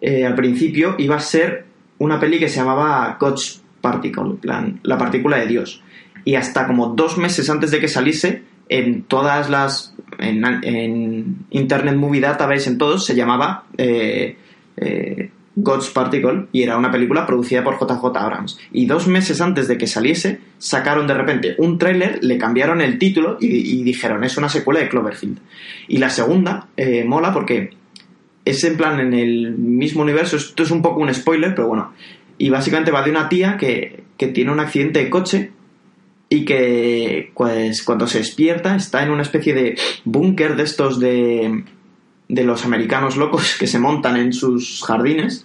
eh, 0.00 0.24
al 0.24 0.34
principio 0.34 0.94
iba 0.98 1.16
a 1.16 1.20
ser 1.20 1.66
una 1.98 2.18
peli 2.18 2.38
que 2.38 2.48
se 2.48 2.56
llamaba 2.56 3.16
God's 3.20 3.62
Particle, 3.80 4.34
plan, 4.40 4.80
la 4.82 4.98
partícula 4.98 5.38
de 5.38 5.46
Dios. 5.46 5.82
Y 6.24 6.34
hasta 6.34 6.66
como 6.66 6.88
dos 6.88 7.18
meses 7.18 7.48
antes 7.48 7.70
de 7.70 7.80
que 7.80 7.88
saliese, 7.88 8.42
en 8.68 9.02
todas 9.02 9.50
las. 9.50 9.94
en, 10.18 10.44
en 10.64 11.36
Internet 11.50 11.96
Movie 11.96 12.20
Database, 12.20 12.70
en 12.70 12.78
todos, 12.78 13.04
se 13.04 13.14
llamaba 13.14 13.64
eh, 13.76 14.36
eh, 14.76 15.30
God's 15.62 15.90
Particle 15.90 16.46
y 16.52 16.62
era 16.62 16.76
una 16.76 16.90
película 16.90 17.26
producida 17.26 17.62
por 17.62 17.78
JJ 17.78 18.04
Abrams. 18.16 18.58
Y 18.72 18.86
dos 18.86 19.06
meses 19.06 19.40
antes 19.40 19.68
de 19.68 19.78
que 19.78 19.86
saliese, 19.86 20.40
sacaron 20.58 21.06
de 21.06 21.14
repente 21.14 21.54
un 21.58 21.78
tráiler, 21.78 22.18
le 22.22 22.38
cambiaron 22.38 22.80
el 22.80 22.98
título 22.98 23.36
y, 23.40 23.46
y 23.46 23.82
dijeron: 23.82 24.24
es 24.24 24.36
una 24.36 24.48
secuela 24.48 24.80
de 24.80 24.88
Cloverfield. 24.88 25.38
Y 25.88 25.98
la 25.98 26.10
segunda 26.10 26.68
eh, 26.76 27.04
mola 27.04 27.32
porque 27.32 27.70
es 28.44 28.64
en 28.64 28.76
plan 28.76 29.00
en 29.00 29.14
el 29.14 29.52
mismo 29.52 30.02
universo. 30.02 30.36
Esto 30.36 30.62
es 30.62 30.70
un 30.70 30.82
poco 30.82 31.00
un 31.00 31.12
spoiler, 31.12 31.54
pero 31.54 31.68
bueno. 31.68 31.92
Y 32.38 32.48
básicamente 32.48 32.90
va 32.90 33.02
de 33.02 33.10
una 33.10 33.28
tía 33.28 33.56
que, 33.58 34.04
que 34.16 34.28
tiene 34.28 34.50
un 34.50 34.60
accidente 34.60 35.04
de 35.04 35.10
coche 35.10 35.50
y 36.30 36.44
que 36.44 37.32
pues 37.34 37.82
cuando 37.82 38.06
se 38.06 38.18
despierta 38.18 38.76
está 38.76 39.02
en 39.02 39.10
una 39.10 39.22
especie 39.22 39.52
de 39.52 39.76
búnker 40.04 40.56
de 40.56 40.62
estos 40.62 41.00
de, 41.00 41.64
de 42.28 42.44
los 42.44 42.64
americanos 42.64 43.16
locos 43.16 43.56
que 43.58 43.66
se 43.66 43.80
montan 43.80 44.16
en 44.16 44.32
sus 44.32 44.82
jardines 44.86 45.44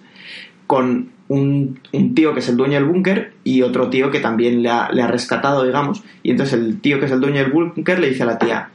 con 0.68 1.12
un, 1.28 1.80
un 1.92 2.16
tío 2.16 2.34
que 2.34 2.40
es 2.40 2.50
el 2.50 2.58
dueño 2.58 2.76
del 2.76 2.86
búnker 2.86 3.34
y 3.44 3.62
otro 3.62 3.90
tío 3.90 4.12
que 4.12 4.20
también 4.20 4.62
le 4.62 4.70
ha, 4.70 4.92
le 4.92 5.02
ha 5.02 5.08
rescatado, 5.08 5.64
digamos. 5.64 6.04
Y 6.24 6.32
entonces 6.32 6.60
el 6.60 6.80
tío 6.82 7.00
que 7.00 7.06
es 7.06 7.12
el 7.12 7.20
dueño 7.20 7.40
del 7.40 7.52
búnker 7.52 8.00
le 8.00 8.10
dice 8.10 8.24
a 8.24 8.28
la 8.28 8.38
tía, 8.38 8.70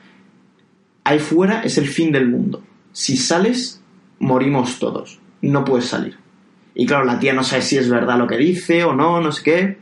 ahí 1.04 1.18
fuera 1.18 1.62
es 1.62 1.78
el 1.78 1.86
fin 1.86 2.12
del 2.12 2.28
mundo. 2.28 2.62
Si 2.92 3.16
sales, 3.16 3.82
morimos 4.18 4.78
todos. 4.78 5.20
No 5.42 5.64
puedes 5.64 5.86
salir. 5.86 6.18
Y 6.74 6.86
claro, 6.86 7.04
la 7.04 7.18
tía 7.18 7.32
no 7.32 7.42
sabe 7.42 7.62
si 7.62 7.76
es 7.76 7.88
verdad 7.88 8.18
lo 8.18 8.26
que 8.26 8.36
dice 8.36 8.84
o 8.84 8.94
no, 8.94 9.20
no 9.20 9.32
sé 9.32 9.42
qué. 9.42 9.78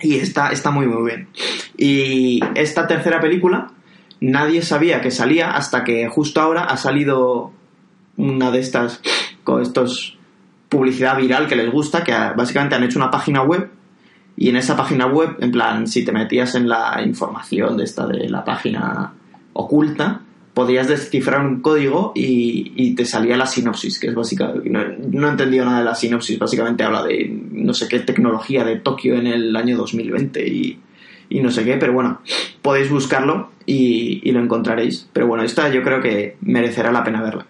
Y 0.00 0.16
está, 0.16 0.50
está 0.50 0.70
muy, 0.70 0.86
muy 0.86 1.04
bien. 1.04 1.28
Y 1.76 2.40
esta 2.54 2.86
tercera 2.86 3.20
película, 3.20 3.72
nadie 4.20 4.62
sabía 4.62 5.00
que 5.00 5.10
salía 5.10 5.50
hasta 5.50 5.84
que 5.84 6.08
justo 6.08 6.40
ahora 6.40 6.64
ha 6.64 6.76
salido 6.76 7.52
una 8.16 8.50
de 8.50 8.60
estas, 8.60 9.02
con 9.44 9.62
estos 9.62 10.18
publicidad 10.70 11.18
viral 11.18 11.48
que 11.48 11.56
les 11.56 11.70
gusta, 11.70 12.02
que 12.02 12.12
básicamente 12.12 12.76
han 12.76 12.84
hecho 12.84 12.98
una 12.98 13.10
página 13.10 13.42
web 13.42 13.68
y 14.36 14.48
en 14.48 14.56
esa 14.56 14.74
página 14.74 15.06
web, 15.06 15.36
en 15.40 15.50
plan, 15.50 15.86
si 15.86 16.02
te 16.02 16.12
metías 16.12 16.54
en 16.54 16.66
la 16.66 17.02
información 17.04 17.76
de 17.76 17.84
esta 17.84 18.06
de 18.06 18.26
la 18.30 18.42
página 18.42 19.12
oculta, 19.52 20.22
podías 20.54 20.88
descifrar 20.88 21.44
un 21.44 21.60
código 21.60 22.12
y, 22.14 22.72
y 22.74 22.94
te 22.94 23.04
salía 23.04 23.36
la 23.36 23.44
sinopsis, 23.44 23.98
que 23.98 24.06
es 24.06 24.14
básicamente... 24.14 24.70
No, 24.70 24.80
no 25.10 25.26
he 25.26 25.30
entendido 25.30 25.66
nada 25.66 25.80
de 25.80 25.84
la 25.84 25.94
sinopsis, 25.94 26.38
básicamente 26.38 26.84
habla 26.84 27.02
de 27.04 27.30
no 27.52 27.74
sé 27.74 27.86
qué 27.86 28.00
tecnología 28.00 28.64
de 28.64 28.76
Tokio 28.76 29.16
en 29.16 29.26
el 29.26 29.54
año 29.54 29.76
2020 29.76 30.48
y, 30.48 30.78
y 31.28 31.40
no 31.40 31.50
sé 31.50 31.64
qué, 31.64 31.74
pero 31.74 31.92
bueno, 31.92 32.20
podéis 32.62 32.90
buscarlo 32.90 33.50
y, 33.66 34.22
y 34.24 34.32
lo 34.32 34.40
encontraréis. 34.40 35.06
Pero 35.12 35.26
bueno, 35.26 35.44
esta 35.44 35.68
yo 35.68 35.82
creo 35.82 36.00
que 36.00 36.36
merecerá 36.40 36.90
la 36.92 37.04
pena 37.04 37.20
verla. 37.20 37.46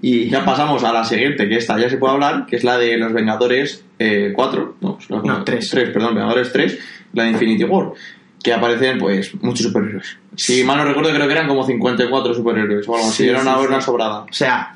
Y 0.00 0.28
Ya 0.30 0.44
pasamos 0.44 0.82
a 0.84 0.92
la 0.92 1.04
siguiente, 1.04 1.48
que 1.48 1.56
esta 1.56 1.78
ya 1.78 1.88
se 1.90 1.96
puede 1.98 2.14
hablar, 2.14 2.46
que 2.46 2.56
es 2.56 2.64
la 2.64 2.78
de 2.78 2.96
los 2.96 3.12
Vengadores 3.12 3.84
eh, 3.98 4.32
4. 4.34 4.76
No, 4.80 4.96
pues 4.96 5.10
los- 5.10 5.24
No, 5.24 5.44
tres. 5.44 5.70
perdón, 5.70 6.14
Vengadores 6.14 6.50
3, 6.52 6.78
la 7.12 7.24
de 7.24 7.30
Infinity 7.30 7.64
War. 7.64 7.92
Que 8.42 8.52
aparecen, 8.52 8.98
pues, 8.98 9.32
muchos 9.42 9.66
superhéroes. 9.66 10.18
Si 10.34 10.64
mal 10.64 10.78
no 10.78 10.84
recuerdo, 10.84 11.10
creo 11.12 11.26
que 11.26 11.32
eran 11.32 11.46
como 11.46 11.64
54 11.64 12.34
superhéroes 12.34 12.88
o 12.88 12.94
algo 12.96 13.06
así. 13.08 13.24
Sí, 13.24 13.28
Era 13.28 13.42
una 13.42 13.80
sí. 13.80 13.84
sobrada. 13.86 14.20
O 14.22 14.32
sea, 14.32 14.74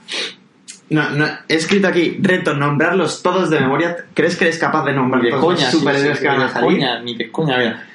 no, 0.90 1.10
no, 1.10 1.24
he 1.48 1.54
escrito 1.56 1.88
aquí, 1.88 2.16
reto, 2.20 2.54
nombrarlos 2.54 3.22
todos 3.22 3.50
de 3.50 3.58
memoria. 3.58 3.96
¿Crees 4.14 4.36
que 4.36 4.44
eres 4.44 4.58
capaz 4.58 4.84
de 4.84 4.92
nombrar 4.92 5.20
de 5.22 5.30
todos 5.30 5.44
coña, 5.44 5.60
los 5.64 5.70
superhéroes 5.80 6.18
sí, 6.18 6.22
que 6.22 6.28
van 6.28 6.42
a 6.42 6.48
salir? 6.48 6.68
coña, 6.78 7.00
ni 7.00 7.16
de 7.16 7.30
coña, 7.32 7.58
mira. 7.58 7.86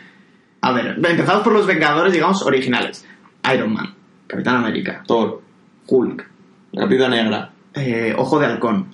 A 0.60 0.72
ver, 0.74 0.88
empezamos 0.98 1.42
por 1.44 1.54
los 1.54 1.66
Vengadores, 1.66 2.12
digamos, 2.12 2.42
originales. 2.42 3.06
Iron 3.54 3.72
Man, 3.74 3.94
Capitán 4.28 4.58
América, 4.58 5.04
Thor, 5.08 5.42
Hulk, 5.88 6.30
la 6.74 6.82
Capitana 6.84 7.16
Negra. 7.24 7.52
eh, 7.76 8.14
Ojo 8.18 8.40
de 8.40 8.46
Halcón. 8.48 8.88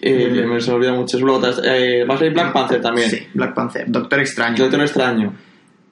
Eh, 0.00 0.44
me 0.48 0.60
se 0.60 0.70
me 0.70 0.76
olvida 0.76 0.92
mucho. 0.92 1.18
Luego, 1.18 1.40
eh, 1.62 2.04
va 2.08 2.14
a 2.14 2.18
salir 2.18 2.32
Black 2.32 2.52
Panther 2.52 2.80
también. 2.80 3.10
Sí, 3.10 3.18
Black 3.34 3.54
Panther, 3.54 3.84
Doctor 3.88 4.18
Extraño, 4.20 4.56
Doctor 4.56 4.80
Extraño. 4.80 5.32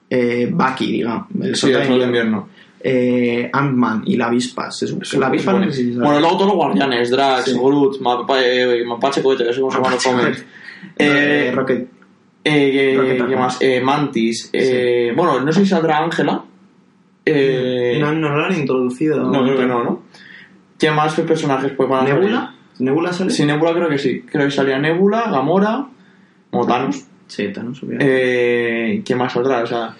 eh, 0.09 0.49
Bucky, 0.51 0.91
digamos, 0.91 1.27
el 1.41 1.55
Sí, 1.55 1.71
el 1.71 1.85
Sol 1.85 1.99
de 1.99 2.05
invierno. 2.05 2.49
eh, 2.85 3.49
Ant-Man 3.53 4.03
y 4.05 4.17
la 4.17 4.25
avispa. 4.27 4.69
Se 4.71 4.87
la 5.17 5.27
avispa 5.27 5.53
no 5.53 5.59
Bueno, 5.59 5.71
sé 5.71 5.77
si 5.77 5.91
bueno, 5.91 6.19
luego 6.19 6.35
todos 6.35 6.47
los 6.47 6.55
guardianes, 6.57 7.09
Drax, 7.11 7.45
Sí. 7.45 7.53
Groot, 7.57 7.99
Mapa- 8.01 8.41
eh, 8.43 8.83
Mapache 8.85 9.21
Cohete, 9.23 9.45
que 9.45 9.53
los 9.53 10.03
cómics. 10.03 10.45
Eh, 10.97 11.47
Eh, 11.47 11.51
Rocket. 11.55 11.87
Eh, 12.43 12.93
Rocket 12.97 13.27
¿Qué 13.29 13.35
más? 13.37 13.57
Eh, 13.61 13.79
Mantis. 13.79 14.49
Eh, 14.51 15.13
Bueno, 15.15 15.39
no 15.39 15.51
sé 15.53 15.61
si 15.61 15.67
saldrá 15.67 15.99
Ángela. 16.03 16.43
Eh, 17.25 17.97
No, 18.01 18.11
no 18.13 18.35
lo 18.35 18.45
han 18.45 18.53
introducido. 18.59 19.23
no, 19.31 19.43
creo 19.43 19.55
que 19.57 19.65
no, 19.65 19.83
¿no? 19.83 20.03
¿Qué 20.83 20.91
más 20.91 21.13
personajes 21.13 21.71
pues 21.77 21.87
van 21.87 22.03
a 22.05 22.07
salir? 22.09 22.19
¿Nebula? 22.25 22.53
¿Nebula 22.79 23.13
sale? 23.13 23.29
Sí, 23.31 23.45
Nebula 23.45 23.73
creo 23.73 23.87
que 23.87 23.97
sí. 23.97 24.21
Creo 24.29 24.45
que 24.45 24.51
salía 24.51 24.77
Nebula, 24.79 25.29
Gamora. 25.31 25.85
como 26.51 26.65
Thanos. 26.67 27.05
Sí, 27.27 27.47
Thanos, 27.53 27.81
obviamente. 27.83 28.95
Eh, 28.95 29.01
¿Quién 29.05 29.17
más 29.17 29.31
saldrá? 29.31 29.63
O 29.63 29.67
sea, 29.67 29.95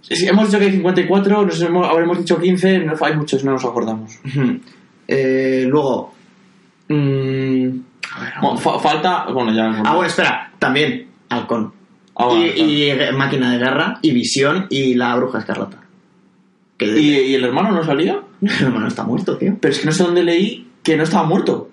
si 0.00 0.26
hemos 0.26 0.46
dicho 0.46 0.58
que 0.58 0.64
hay 0.64 0.72
54, 0.72 1.44
nos 1.44 1.60
hemos, 1.60 1.86
habremos 1.86 2.16
dicho 2.18 2.38
15, 2.40 2.78
no, 2.78 2.94
hay 3.02 3.16
muchos, 3.16 3.44
no 3.44 3.52
nos 3.52 3.64
acordamos. 3.66 4.18
Eh, 5.08 5.66
luego. 5.68 6.14
mm, 6.88 6.94
a 8.14 8.20
ver, 8.20 8.32
Bueno, 8.40 8.56
fa- 8.58 8.78
falta, 8.78 9.26
bueno, 9.32 9.52
ya. 9.52 9.66
ah, 9.84 9.92
bueno, 9.94 10.04
espera. 10.06 10.52
También 10.58 11.06
Halcón. 11.28 11.72
Ah, 12.16 12.26
bueno, 12.26 12.46
y, 12.46 12.90
y 12.90 13.12
Máquina 13.14 13.52
de 13.52 13.58
Guerra, 13.58 13.98
y 14.00 14.12
Visión, 14.12 14.66
y 14.70 14.94
la 14.94 15.14
Bruja 15.16 15.38
Escarlata. 15.40 15.78
Que 16.78 16.86
¿Y, 16.98 17.10
y 17.30 17.34
el 17.34 17.44
hermano 17.44 17.72
no 17.72 17.84
salía? 17.84 18.20
El 18.42 18.66
hermano 18.66 18.88
está 18.88 19.04
muerto, 19.04 19.36
tío. 19.38 19.56
Pero 19.60 19.72
es 19.72 19.80
que 19.80 19.86
no 19.86 19.92
sé 19.92 20.02
dónde 20.02 20.22
leí 20.22 20.68
que 20.82 20.96
no 20.96 21.02
estaba 21.04 21.24
muerto. 21.24 21.70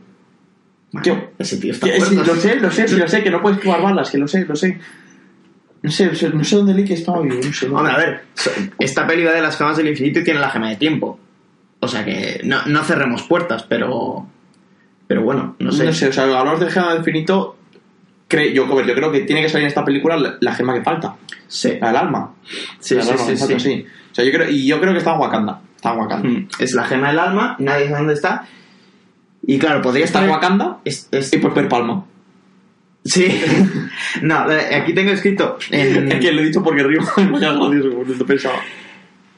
Bueno, 0.91 1.23
ese 1.38 1.58
tío 1.58 1.71
está 1.71 1.88
muerto. 1.88 2.23
lo 2.23 2.36
sé, 2.36 2.55
lo 2.55 2.71
sé, 2.71 2.88
sí, 2.88 2.95
lo 2.97 3.08
sé, 3.08 3.23
que 3.23 3.29
no 3.29 3.41
puedes 3.41 3.62
jugar 3.63 3.82
balas, 3.82 4.10
que 4.10 4.17
lo 4.17 4.27
sé, 4.27 4.45
lo 4.45 4.55
sé. 4.55 4.79
No 5.82 5.91
sé, 5.91 6.12
no 6.34 6.43
sé 6.43 6.55
dónde 6.58 6.73
leí 6.73 6.84
que 6.86 6.93
estaba 6.95 7.21
vivo, 7.21 7.36
no 7.43 7.53
sé. 7.53 7.69
no. 7.69 7.77
Hombre, 7.77 7.93
a 7.93 7.97
ver, 7.97 8.23
esta 8.79 9.08
peli 9.08 9.23
va 9.23 9.32
de 9.32 9.41
las 9.41 9.58
gemas 9.58 9.77
del 9.77 9.88
infinito 9.88 10.19
y 10.19 10.23
tiene 10.23 10.39
la 10.39 10.49
gema 10.49 10.69
de 10.69 10.75
tiempo. 10.75 11.19
O 11.79 11.88
sea 11.88 12.03
que 12.03 12.41
no, 12.43 12.65
no 12.65 12.84
cerremos 12.84 13.23
puertas, 13.23 13.63
pero. 13.63 14.27
Pero 15.08 15.21
bueno, 15.23 15.55
no 15.60 15.71
sé. 15.71 15.86
No 15.86 15.93
sé, 15.93 16.10
o 16.10 16.13
sea, 16.13 16.23
hablamos 16.25 16.60
de 16.60 16.69
gema 16.69 16.89
del 16.89 16.97
infinito. 16.99 17.55
cre- 18.29 18.51
yo, 18.51 18.67
yo 18.84 18.93
creo 18.93 19.12
que 19.12 19.21
tiene 19.21 19.41
que 19.41 19.49
salir 19.49 19.63
en 19.63 19.69
esta 19.69 19.86
película 19.86 20.17
la, 20.17 20.38
la 20.41 20.53
gema 20.53 20.73
que 20.73 20.82
falta, 20.84 21.15
Sí. 21.47 21.77
la 21.79 21.88
del 21.88 21.95
alma. 21.95 22.34
Sí, 22.79 22.95
La 22.95 23.03
sí, 23.03 23.10
alma, 23.12 23.23
sí, 23.25 23.60
sí. 23.60 23.86
O 24.12 24.15
sea, 24.15 24.25
yo 24.25 24.32
creo, 24.32 24.49
y 24.49 24.67
yo 24.67 24.79
creo 24.82 24.91
que 24.91 24.97
está 24.99 25.13
en 25.13 25.19
Wakanda. 25.19 25.62
Está 25.79 25.93
en 25.93 25.99
Wakanda. 25.99 26.29
Mm, 26.29 26.47
Es 26.59 26.73
la 26.73 26.83
gema 26.83 27.07
del 27.07 27.19
alma, 27.19 27.55
nadie 27.59 27.85
sabe 27.85 27.97
dónde 27.99 28.13
está. 28.15 28.45
Y 29.47 29.57
claro, 29.57 29.81
podría 29.81 30.03
estar. 30.03 30.23
en 30.23 30.29
Wakanda 30.29 30.79
Es- 30.83 31.07
es- 31.11 31.31
y 31.33 31.37
Palma. 31.37 32.05
Sí. 33.05 33.41
no, 34.21 34.51
eh, 34.51 34.75
aquí 34.75 34.93
tengo 34.93 35.11
escrito. 35.11 35.57
En, 35.71 36.11
Es 36.11 36.19
que 36.19 36.31
lo 36.33 36.41
he 36.41 36.45
dicho 36.45 36.61
porque 36.61 36.83
río. 36.83 36.99
Gracioso, 37.17 38.25
pensaba. 38.25 38.59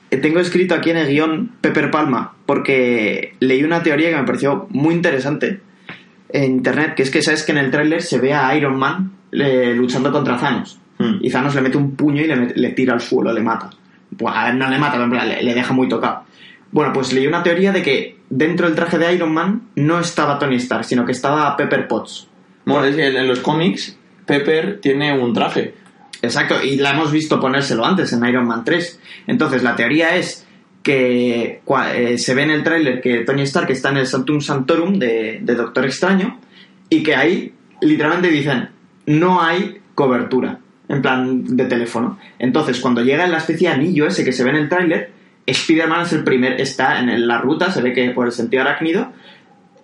Eh, 0.09 0.17
Tengo 0.17 0.39
escrito 0.39 0.73
aquí 0.75 0.89
en 0.89 0.97
el 0.97 1.07
guion 1.07 1.51
Pepper 1.61 1.91
Palma 1.91 2.33
porque 2.45 3.35
leí 3.39 3.63
una 3.63 3.83
teoría 3.83 4.09
que 4.09 4.17
me 4.17 4.23
pareció 4.23 4.67
muy 4.71 4.95
interesante 4.95 5.61
en 6.29 6.43
internet, 6.45 6.95
que 6.95 7.03
es 7.03 7.11
que 7.11 7.21
sabes 7.21 7.43
que 7.43 7.51
en 7.51 7.59
el 7.59 7.69
tráiler 7.71 8.01
se 8.01 8.17
ve 8.19 8.33
a 8.33 8.53
Iron 8.57 8.77
Man 8.79 9.11
eh, 9.31 9.73
luchando 9.75 10.11
contra 10.11 10.37
Thanos 10.37 10.79
Hmm. 10.97 11.17
y 11.21 11.31
Thanos 11.31 11.55
le 11.55 11.61
mete 11.61 11.77
un 11.77 11.95
puño 11.95 12.21
y 12.21 12.27
le, 12.27 12.53
le 12.55 12.69
tira 12.73 12.93
al 12.93 13.01
suelo, 13.01 13.31
le 13.33 13.41
mata. 13.41 13.69
Pues, 14.15 14.35
a 14.35 14.45
ver, 14.45 14.55
no 14.55 14.69
le 14.69 14.77
mata, 14.77 14.91
pero 14.93 15.05
en 15.05 15.09
plan, 15.11 15.27
le, 15.29 15.41
le 15.41 15.53
deja 15.55 15.73
muy 15.73 15.87
tocado. 15.89 16.20
Bueno, 16.71 16.93
pues 16.93 17.11
leí 17.13 17.27
una 17.27 17.43
teoría 17.43 17.71
de 17.71 17.83
que 17.83 18.17
dentro 18.29 18.67
del 18.67 18.75
traje 18.75 18.97
de 18.97 19.13
Iron 19.13 19.33
Man 19.33 19.69
no 19.75 19.99
estaba 19.99 20.39
Tony 20.39 20.55
Stark, 20.55 20.85
sino 20.85 21.05
que 21.05 21.11
estaba 21.11 21.55
Pepper 21.57 21.87
Potts. 21.87 22.27
Bueno, 22.65 22.85
en 22.85 23.27
los 23.27 23.39
cómics, 23.39 23.97
Pepper 24.25 24.79
tiene 24.79 25.17
un 25.17 25.33
traje. 25.33 25.73
Exacto, 26.21 26.63
y 26.63 26.77
la 26.77 26.91
hemos 26.91 27.11
visto 27.11 27.39
ponérselo 27.39 27.83
antes 27.85 28.13
en 28.13 28.23
Iron 28.25 28.45
Man 28.45 28.63
3. 28.63 28.99
Entonces, 29.27 29.63
la 29.63 29.75
teoría 29.75 30.15
es 30.15 30.45
que 30.83 31.61
eh, 31.93 32.17
se 32.17 32.35
ve 32.35 32.43
en 32.43 32.51
el 32.51 32.63
tráiler 32.63 33.01
que 33.01 33.19
Tony 33.19 33.41
Stark 33.43 33.69
está 33.71 33.89
en 33.89 33.97
el 33.97 34.07
Sanctum 34.07 34.41
Sanctorum 34.41 34.97
de, 34.97 35.39
de 35.41 35.55
Doctor 35.55 35.85
Extraño 35.85 36.39
y 36.89 37.03
que 37.03 37.15
ahí 37.15 37.53
literalmente 37.81 38.29
dicen 38.29 38.69
no 39.05 39.41
hay 39.41 39.79
cobertura 39.95 40.59
en 40.87 41.01
plan 41.01 41.55
de 41.55 41.65
teléfono. 41.65 42.17
Entonces, 42.39 42.79
cuando 42.79 43.01
llega 43.01 43.27
la 43.27 43.37
especie 43.37 43.69
de 43.69 43.75
anillo 43.75 44.07
ese 44.07 44.23
que 44.23 44.31
se 44.31 44.43
ve 44.43 44.51
en 44.51 44.57
el 44.57 44.69
tráiler, 44.69 45.11
Spider-Man 45.51 46.01
es 46.01 46.13
el 46.13 46.23
primer, 46.23 46.59
está 46.59 46.99
en 46.99 47.27
la 47.27 47.39
ruta, 47.39 47.71
se 47.71 47.81
ve 47.81 47.93
que 47.93 48.09
por 48.11 48.25
el 48.25 48.31
sentido 48.31 48.63
arácnido, 48.63 49.11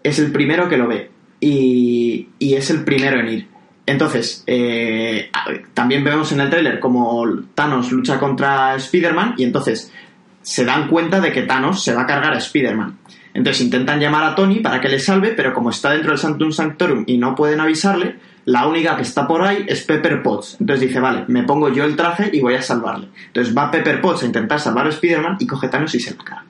es 0.04 0.20
el 0.20 0.32
primero 0.32 0.70
que 0.70 0.78
lo 0.78 0.88
ve 0.88 1.12
y, 1.40 2.28
es 2.40 2.70
el 2.70 2.84
primero 2.84 3.20
en 3.20 3.30
ir. 3.30 3.48
Entonces, 3.86 4.44
eh, 4.48 5.30
también 5.74 6.04
vemos 6.04 6.32
en 6.32 6.42
el 6.42 6.50
tráiler 6.50 6.80
como 6.80 7.26
Thanos 7.56 7.92
lucha 7.92 8.20
contra 8.20 8.76
Spider-Man 8.76 9.36
y 9.38 9.44
entonces 9.44 9.94
se 10.42 10.66
dan 10.66 10.88
cuenta 10.88 11.20
de 11.22 11.32
que 11.32 11.44
Thanos 11.44 11.84
se 11.84 11.94
va 11.94 12.02
a 12.02 12.08
cargar 12.08 12.34
a 12.34 12.38
Spider-Man. 12.38 12.98
Entonces 13.34 13.64
intentan 13.64 14.00
llamar 14.00 14.24
a 14.24 14.36
Tony 14.36 14.60
para 14.60 14.82
que 14.82 14.90
le 14.90 15.00
salve, 15.00 15.30
pero 15.30 15.54
como 15.54 15.70
está 15.70 15.92
dentro 15.92 16.12
del 16.12 16.20
Sanctum 16.20 16.52
Sanctorum 16.52 17.04
y 17.06 17.18
no 17.18 17.36
pueden 17.36 17.60
avisarle, 17.60 18.16
la 18.48 18.66
única 18.66 18.96
que 18.96 19.02
está 19.04 19.28
por 19.28 19.42
ahí 19.42 19.66
es 19.68 19.84
Pepper 19.84 20.24
Potts. 20.24 20.58
Entonces 20.60 20.88
dice, 20.88 21.00
vale, 21.02 21.26
me 21.28 21.44
pongo 21.44 21.70
yo 21.70 21.84
el 21.84 21.96
traje 21.96 22.30
y 22.34 22.40
voy 22.40 22.54
a 22.56 22.62
salvarle. 22.62 23.10
Entonces 23.28 23.56
va 23.56 23.70
Pepper 23.70 24.00
Potts 24.02 24.24
a 24.24 24.26
intentar 24.26 24.60
salvar 24.60 24.88
a 24.88 24.90
Spider-Man 24.90 25.38
y 25.40 25.46
coge 25.48 25.68
Thanos 25.68 25.94
y 25.96 26.00
se 26.00 26.16
lo 26.16 26.24
carga. 26.24 26.46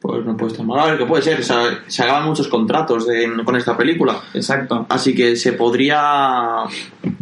Pues 0.00 0.24
no 0.24 0.36
puede 0.36 0.52
estar 0.52 0.66
mal. 0.66 0.80
A 0.80 0.86
ver, 0.86 0.98
¿qué 0.98 1.06
puede 1.06 1.22
ser? 1.22 1.38
O 1.40 1.42
sea, 1.44 1.80
se 1.86 2.02
acaban 2.02 2.26
muchos 2.26 2.48
contratos 2.48 3.06
de- 3.06 3.30
con 3.44 3.54
esta 3.56 3.76
película. 3.76 4.20
Exacto. 4.34 4.84
Así 4.88 5.14
que 5.14 5.36
se 5.36 5.52
podría. 5.52 6.62
O 6.64 6.68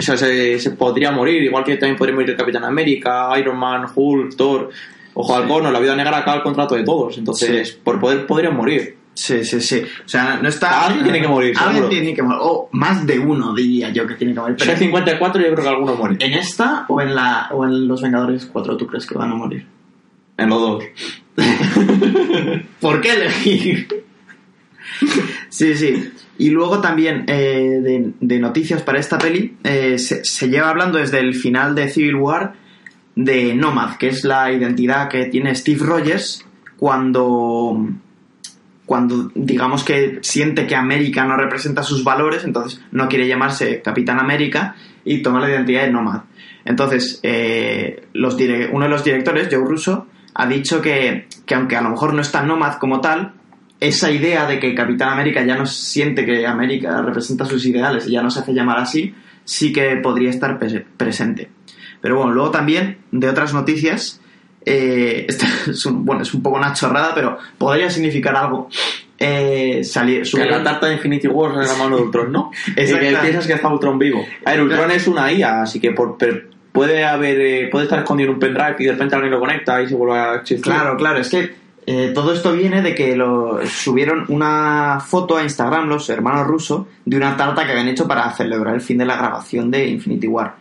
sea, 0.03 0.17
se, 0.17 0.59
se 0.59 0.71
podría 0.71 1.11
morir. 1.13 1.43
Igual 1.43 1.65
que 1.65 1.77
también 1.77 1.97
podría 1.99 2.15
morir 2.15 2.31
el 2.31 2.37
Capitán 2.37 2.65
América, 2.65 3.29
Iron 3.39 3.59
Man, 3.59 3.87
Hulk, 3.95 4.35
Thor. 4.37 4.71
Ojo 5.13 5.37
de 5.37 5.43
halcón, 5.43 5.67
o 5.67 5.71
la 5.71 5.81
vida 5.81 5.95
negra 5.97 6.19
acaba 6.19 6.37
el 6.39 6.43
contrato 6.43 6.75
de 6.75 6.85
todos. 6.85 7.19
Entonces, 7.19 7.73
por 7.73 7.99
poder 8.01 8.27
podrían 8.27 8.57
morir. 8.57 8.97
Sí, 9.15 9.45
sí, 9.45 9.61
sí. 9.61 9.83
O 10.05 10.09
sea, 10.09 10.39
no 10.41 10.49
está. 10.49 10.87
Alguien 10.87 11.05
tiene 11.05 11.21
que 11.21 11.29
morir, 11.29 11.55
Alguien 11.59 11.75
seguro. 11.75 11.89
tiene 11.91 12.15
que 12.15 12.23
morir. 12.23 12.39
O 12.43 12.69
más 12.73 13.07
de 13.07 13.19
uno, 13.19 13.55
diría 13.55 13.91
yo, 13.91 14.07
que 14.07 14.15
tiene 14.15 14.33
que 14.35 14.41
morir. 14.41 14.57
Si 14.59 14.65
Pero 14.65 14.73
hay 14.73 14.79
54, 14.79 15.43
yo 15.43 15.53
creo 15.53 15.63
que 15.65 15.69
alguno 15.69 15.95
muere. 15.97 16.17
¿En 16.25 16.33
esta 16.33 16.87
o 16.89 17.01
en, 17.01 17.15
la, 17.15 17.49
o 17.53 17.65
en 17.65 17.87
Los 17.87 18.01
Vengadores 18.03 18.47
4 18.47 18.77
tú 18.77 18.87
crees 18.87 19.07
que 19.07 19.17
van 19.19 19.33
a 19.33 19.35
morir? 19.35 19.67
En 20.39 20.49
los 20.49 20.61
dos. 20.61 20.85
¿Por 22.81 23.01
qué 23.01 23.13
elegir? 23.13 23.89
sí, 25.49 25.75
sí. 25.75 26.13
Y 26.39 26.51
luego 26.51 26.81
también 26.81 27.25
eh, 27.27 27.81
de, 27.83 28.13
de 28.21 28.39
noticias 28.39 28.83
para 28.83 28.99
esta 28.99 29.19
peli, 29.19 29.57
eh, 29.65 29.99
se, 29.99 30.25
se 30.25 30.49
lleva 30.49 30.71
hablando 30.71 30.99
desde 30.99 31.19
el 31.19 31.35
final 31.35 31.75
de 31.75 31.89
Civil 31.91 32.15
War 32.17 32.55
de 33.15 33.55
Nomad, 33.55 33.97
que 33.97 34.09
es 34.09 34.25
la 34.25 34.51
identidad 34.51 35.09
que 35.09 35.27
tiene 35.27 35.55
Steve 35.55 35.85
Rogers 35.85 36.47
cuando, 36.79 37.87
cuando 38.91 39.31
digamos 39.37 39.85
que 39.85 40.19
siente 40.23 40.67
que 40.67 40.75
América 40.75 41.25
no 41.25 41.37
representa 41.37 41.85
sus 41.85 42.03
valores, 42.03 42.43
entonces 42.43 42.81
no 42.91 43.07
quiere 43.07 43.29
llamarse 43.29 43.83
Capitán 43.83 44.19
América 44.19 44.75
y 45.05 45.23
toma 45.23 45.39
la 45.39 45.49
identidad 45.49 45.83
de 45.83 45.93
Nomad. 45.93 46.23
Entonces, 46.65 47.21
eh, 47.23 48.09
los 48.15 48.35
uno 48.73 48.85
de 48.87 48.91
los 48.91 49.05
directores, 49.05 49.47
Joe 49.49 49.65
Russo, 49.65 50.09
ha 50.35 50.45
dicho 50.49 50.83
que, 50.83 51.29
que 51.47 51.55
aunque 51.55 51.77
a 51.77 51.83
lo 51.83 51.91
mejor 51.91 52.15
no 52.15 52.21
está 52.21 52.43
Nomad 52.43 52.79
como 52.79 53.01
tal, 53.01 53.35
esa 53.79 54.11
idea 54.11 54.47
de 54.49 54.59
que 54.59 54.75
Capitán 54.75 55.11
América 55.11 55.45
ya 55.45 55.55
no 55.55 55.67
siente 55.67 56.27
que 56.27 56.45
América 56.45 57.01
representa 57.01 57.45
sus 57.45 57.65
ideales 57.67 58.09
y 58.09 58.11
ya 58.11 58.23
no 58.25 58.31
se 58.33 58.41
hace 58.41 58.53
llamar 58.55 58.79
así, 58.79 59.15
sí 59.45 59.73
que 59.73 59.99
podría 60.03 60.31
estar 60.31 60.59
pres- 60.59 60.85
presente. 60.97 61.49
Pero 62.01 62.17
bueno, 62.17 62.33
luego 62.33 62.51
también 62.51 62.99
de 63.13 63.29
otras 63.29 63.55
noticias, 63.55 64.20
eh, 64.65 65.27
esta 65.29 65.47
es 65.71 65.87
un, 65.87 66.05
bueno, 66.05 66.23
es 66.23 66.35
un 66.35 66.43
poco 66.43 66.57
una 66.57 66.73
chorrada, 66.73 67.15
pero 67.15 67.39
podría 67.59 67.91
significar 67.91 68.37
algo. 68.37 68.69
Eh, 69.23 69.85
salir, 69.85 70.23
Que 70.23 70.47
la 70.47 70.63
tarta 70.63 70.87
de 70.87 70.95
Infinity 70.95 71.29
War 71.29 71.61
es 71.61 71.69
la 71.69 71.77
mano 71.77 71.97
de 71.97 72.03
Ultron, 72.05 72.33
¿no? 72.33 72.51
y 72.69 72.75
que 72.75 73.19
piensas 73.21 73.47
que 73.47 73.53
está 73.53 73.69
Ultron 73.69 73.99
vivo. 73.99 74.25
A 74.47 74.53
ver, 74.53 74.63
Ultron 74.63 74.91
es 74.93 75.07
una 75.07 75.31
IA, 75.31 75.63
así 75.63 75.79
que 75.79 75.91
por, 75.91 76.17
per- 76.17 76.49
puede 76.73 77.05
haber 77.05 77.41
eh, 77.41 77.69
puede 77.71 77.85
estar 77.85 77.99
escondido 77.99 78.31
en 78.31 78.35
un 78.35 78.41
pendrive 78.41 78.77
y 78.79 78.85
de 78.85 78.93
repente 78.93 79.15
alguien 79.15 79.33
lo 79.33 79.41
conecta 79.41 79.83
y 79.83 79.89
se 79.89 79.95
vuelve 79.95 80.19
a 80.19 80.35
existir. 80.37 80.63
Claro, 80.63 80.97
claro, 80.97 81.19
es 81.19 81.29
que 81.29 81.55
eh, 81.87 82.13
todo 82.15 82.33
esto 82.33 82.53
viene 82.53 82.83
de 82.83 82.95
que 82.95 83.17
lo, 83.17 83.61
subieron 83.67 84.25
una 84.29 85.01
foto 85.05 85.37
a 85.37 85.43
Instagram 85.43 85.89
los 85.89 86.09
hermanos 86.09 86.47
rusos 86.47 86.87
de 87.05 87.17
una 87.17 87.37
tarta 87.37 87.65
que 87.65 87.73
habían 87.73 87.89
hecho 87.89 88.07
para 88.07 88.31
celebrar 88.33 88.75
el 88.75 88.81
fin 88.81 88.99
de 88.99 89.07
la 89.07 89.17
grabación 89.17 89.71
de 89.71 89.89
Infinity 89.89 90.29
War. 90.29 90.55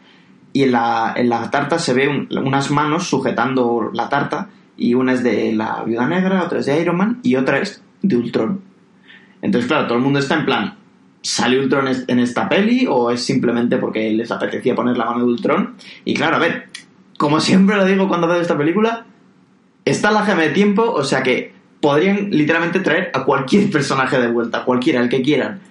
Y 0.60 0.64
en 0.64 0.74
la, 0.74 1.14
en 1.16 1.30
la 1.30 1.50
tarta 1.50 1.80
se 1.80 1.94
ve 1.94 2.10
un- 2.10 2.28
unas 2.46 2.70
manos 2.70 3.08
sujetando 3.08 3.92
la 3.94 4.10
tarta 4.10 4.50
y 4.76 4.94
una 4.94 5.14
es 5.14 5.24
de 5.24 5.54
la 5.54 5.84
Viuda 5.86 6.06
Negra, 6.06 6.44
otra 6.44 6.60
es 6.60 6.66
de 6.66 6.82
Iron 6.82 6.98
Man 6.98 7.20
y 7.24 7.38
otra 7.38 7.60
es 7.60 7.82
de 8.02 8.18
Ultron. 8.18 8.60
Entonces, 9.42 9.70
claro, 9.70 9.88
todo 9.88 9.98
el 9.98 10.04
mundo 10.04 10.20
está 10.20 10.36
en 10.36 10.44
plan, 10.46 10.76
¿sale 11.22 11.58
Ultron 11.62 11.88
en 12.08 12.20
esta 12.20 12.50
peli 12.50 12.86
o 12.90 13.10
es 13.10 13.24
simplemente 13.24 13.78
porque 13.78 14.12
les 14.12 14.32
apetecía 14.32 14.76
poner 14.76 14.98
la 14.98 15.06
mano 15.06 15.20
de 15.20 15.26
Ultron? 15.32 15.76
Y 16.04 16.14
claro, 16.14 16.36
a 16.36 16.40
ver, 16.40 16.68
como 17.18 17.40
siempre 17.40 17.78
lo 17.78 17.86
digo 17.86 18.10
cuando 18.10 18.28
veo 18.28 18.42
esta 18.42 18.58
película, 18.58 19.06
está 19.86 20.12
la 20.12 20.26
gema 20.26 20.42
de 20.42 20.50
tiempo, 20.50 20.84
o 20.92 21.06
sea 21.06 21.24
que 21.24 21.54
podrían 21.80 22.32
literalmente 22.32 22.82
traer 22.82 23.12
a 23.14 23.24
cualquier 23.24 23.70
personaje 23.72 24.20
de 24.20 24.28
vuelta, 24.28 24.66
cualquiera, 24.66 25.00
el 25.00 25.08
que 25.08 25.22
quieran. 25.22 25.62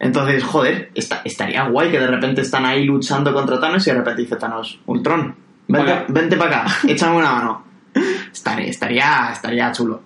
Entonces, 0.00 0.44
joder, 0.44 0.90
esta- 0.94 1.22
estaría 1.24 1.64
guay 1.68 1.90
que 1.90 1.98
de 1.98 2.06
repente 2.06 2.40
están 2.42 2.64
ahí 2.64 2.84
luchando 2.84 3.32
contra 3.34 3.58
Thanos 3.58 3.86
y 3.86 3.90
de 3.90 3.96
repente 3.98 4.22
dice 4.22 4.36
Thanos, 4.36 4.80
Ultron, 4.86 5.34
vente, 5.66 6.36
para 6.36 6.62
acá, 6.62 6.72
échame 6.88 7.16
una 7.16 7.32
mano. 7.32 7.64
Estaría, 8.32 8.66
estaría, 8.68 9.30
estaría 9.32 9.72
chulo. 9.72 10.02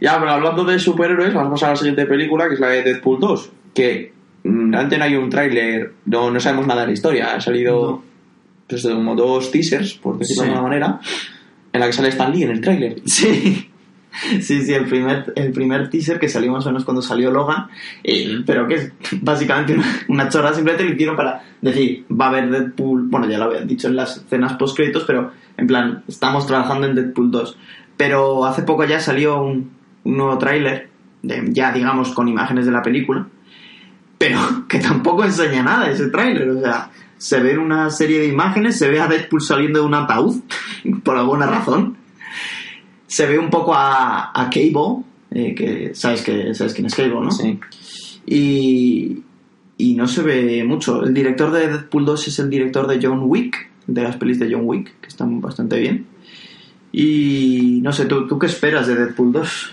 Ya, 0.00 0.18
pero 0.18 0.32
hablando 0.32 0.64
de 0.64 0.78
superhéroes, 0.78 1.32
vamos 1.34 1.62
a 1.62 1.68
la 1.70 1.76
siguiente 1.76 2.06
película, 2.06 2.48
que 2.48 2.54
es 2.54 2.60
la 2.60 2.68
de 2.68 2.82
Deadpool 2.82 3.20
2. 3.20 3.50
Que 3.74 4.12
mm, 4.44 4.74
antes 4.74 4.98
no 4.98 5.04
hay 5.04 5.14
un 5.14 5.28
tráiler, 5.30 5.92
no, 6.06 6.30
no 6.30 6.40
sabemos 6.40 6.66
nada 6.66 6.80
de 6.80 6.86
la 6.88 6.92
historia. 6.94 7.34
Ha 7.34 7.40
salido 7.40 7.80
No. 7.82 8.02
pues, 8.66 8.82
como 8.82 9.14
dos 9.14 9.50
teasers, 9.52 9.94
por 9.94 10.18
decirlo 10.18 10.42
Sí. 10.42 10.48
de 10.48 10.54
alguna 10.56 10.68
manera, 10.70 11.00
en 11.72 11.80
la 11.80 11.86
que 11.86 11.92
sale 11.92 12.08
Stan 12.08 12.32
Lee 12.32 12.42
en 12.44 12.50
el 12.50 12.60
tráiler. 12.60 12.96
Sí. 13.06 13.69
Sí, 14.40 14.62
sí, 14.62 14.72
el 14.72 14.86
primer, 14.86 15.32
el 15.36 15.52
primer 15.52 15.88
teaser 15.90 16.18
que 16.18 16.28
salió 16.28 16.52
más 16.52 16.66
o 16.66 16.68
menos 16.68 16.84
cuando 16.84 17.02
salió 17.02 17.30
Logan, 17.30 17.68
eh, 18.04 18.42
pero 18.46 18.66
que 18.66 18.74
es 18.74 18.92
básicamente 19.20 19.74
una, 19.74 19.84
una 20.08 20.28
chorra, 20.28 20.52
simplemente 20.52 20.84
lo 20.84 20.94
hicieron 20.94 21.16
para 21.16 21.42
decir, 21.60 22.04
va 22.10 22.26
a 22.26 22.28
haber 22.28 22.50
Deadpool, 22.50 23.08
bueno, 23.08 23.28
ya 23.28 23.38
lo 23.38 23.44
habían 23.46 23.66
dicho 23.66 23.88
en 23.88 23.96
las 23.96 24.18
escenas 24.18 24.54
post-créditos, 24.54 25.04
pero 25.04 25.32
en 25.56 25.66
plan, 25.66 26.04
estamos 26.08 26.46
trabajando 26.46 26.86
en 26.86 26.94
Deadpool 26.94 27.30
2. 27.30 27.58
Pero 27.96 28.44
hace 28.44 28.62
poco 28.62 28.84
ya 28.84 29.00
salió 29.00 29.42
un, 29.42 29.70
un 30.04 30.16
nuevo 30.16 30.38
tráiler, 30.38 30.88
ya 31.22 31.72
digamos 31.72 32.12
con 32.12 32.28
imágenes 32.28 32.66
de 32.66 32.72
la 32.72 32.82
película, 32.82 33.26
pero 34.18 34.38
que 34.68 34.78
tampoco 34.78 35.24
enseña 35.24 35.62
nada 35.62 35.90
ese 35.90 36.08
tráiler, 36.08 36.48
o 36.50 36.60
sea, 36.60 36.90
se 37.16 37.40
ve 37.40 37.58
una 37.58 37.90
serie 37.90 38.20
de 38.20 38.26
imágenes, 38.28 38.78
se 38.78 38.88
ve 38.88 39.00
a 39.00 39.06
Deadpool 39.06 39.42
saliendo 39.42 39.80
de 39.80 39.86
un 39.86 39.94
ataúd, 39.94 40.40
por 41.04 41.16
alguna 41.16 41.46
razón, 41.46 41.96
se 43.10 43.26
ve 43.26 43.40
un 43.40 43.50
poco 43.50 43.74
a, 43.74 44.30
a 44.32 44.48
Cable, 44.50 45.02
eh, 45.32 45.52
que 45.52 45.90
sabes 45.94 46.22
que 46.22 46.54
sabes 46.54 46.74
quién 46.74 46.86
es 46.86 46.94
Cable, 46.94 47.20
¿no? 47.20 47.32
Sí. 47.32 47.58
Y, 48.24 49.22
y 49.76 49.94
no 49.94 50.06
se 50.06 50.22
ve 50.22 50.62
mucho. 50.62 51.02
El 51.02 51.12
director 51.12 51.50
de 51.50 51.66
Deadpool 51.66 52.04
2 52.04 52.28
es 52.28 52.38
el 52.38 52.48
director 52.48 52.86
de 52.86 53.00
John 53.02 53.22
Wick, 53.24 53.68
de 53.88 54.02
las 54.04 54.14
pelis 54.14 54.38
de 54.38 54.52
John 54.52 54.62
Wick, 54.64 55.00
que 55.00 55.08
están 55.08 55.40
bastante 55.40 55.80
bien. 55.80 56.06
Y 56.92 57.80
no 57.82 57.92
sé, 57.92 58.06
¿tú, 58.06 58.28
tú 58.28 58.38
qué 58.38 58.46
esperas 58.46 58.86
de 58.86 58.94
Deadpool 58.94 59.32
2? 59.32 59.72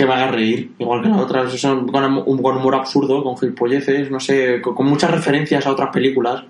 Que 0.00 0.06
me 0.06 0.14
haga 0.14 0.30
reír, 0.30 0.72
igual 0.78 1.02
que 1.02 1.08
las 1.10 1.20
otras. 1.20 1.52
Son 1.60 1.86
con, 1.86 2.02
un- 2.26 2.42
con 2.42 2.56
humor 2.56 2.74
absurdo, 2.74 3.22
con 3.22 3.36
gilipolleces, 3.36 4.10
no 4.10 4.18
sé, 4.18 4.58
con, 4.62 4.74
con 4.74 4.86
muchas 4.86 5.10
referencias 5.10 5.66
a 5.66 5.72
otras 5.72 5.90
películas. 5.92 6.42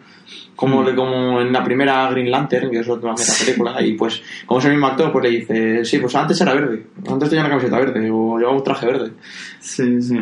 Como, 0.55 0.83
Mm. 0.83 0.87
le- 0.87 0.95
como 0.95 1.41
en 1.41 1.53
la 1.53 1.65
primera 1.65 2.09
Green 2.11 2.31
Lantern, 2.31 2.71
que 2.71 2.79
es 2.79 2.89
otra 2.89 3.13
película, 3.45 3.83
y 3.83 3.95
pues, 3.95 4.23
como 4.47 4.61
es 4.61 4.67
el 4.67 4.73
mismo 4.73 4.87
actor, 4.87 5.11
pues 5.11 5.25
le 5.25 5.31
dice, 5.39 5.85
sí, 5.85 5.99
pues 5.99 6.15
antes 6.15 6.41
era 6.41 6.55
verde, 6.55 6.87
antes 7.11 7.29
tenía 7.29 7.41
una 7.43 7.49
camiseta 7.51 7.77
verde, 7.79 8.09
o 8.13 8.39
llevaba 8.39 8.57
un 8.57 8.63
traje 8.63 8.87
verde. 8.87 9.13
Sí, 9.59 10.01
sí. 10.01 10.19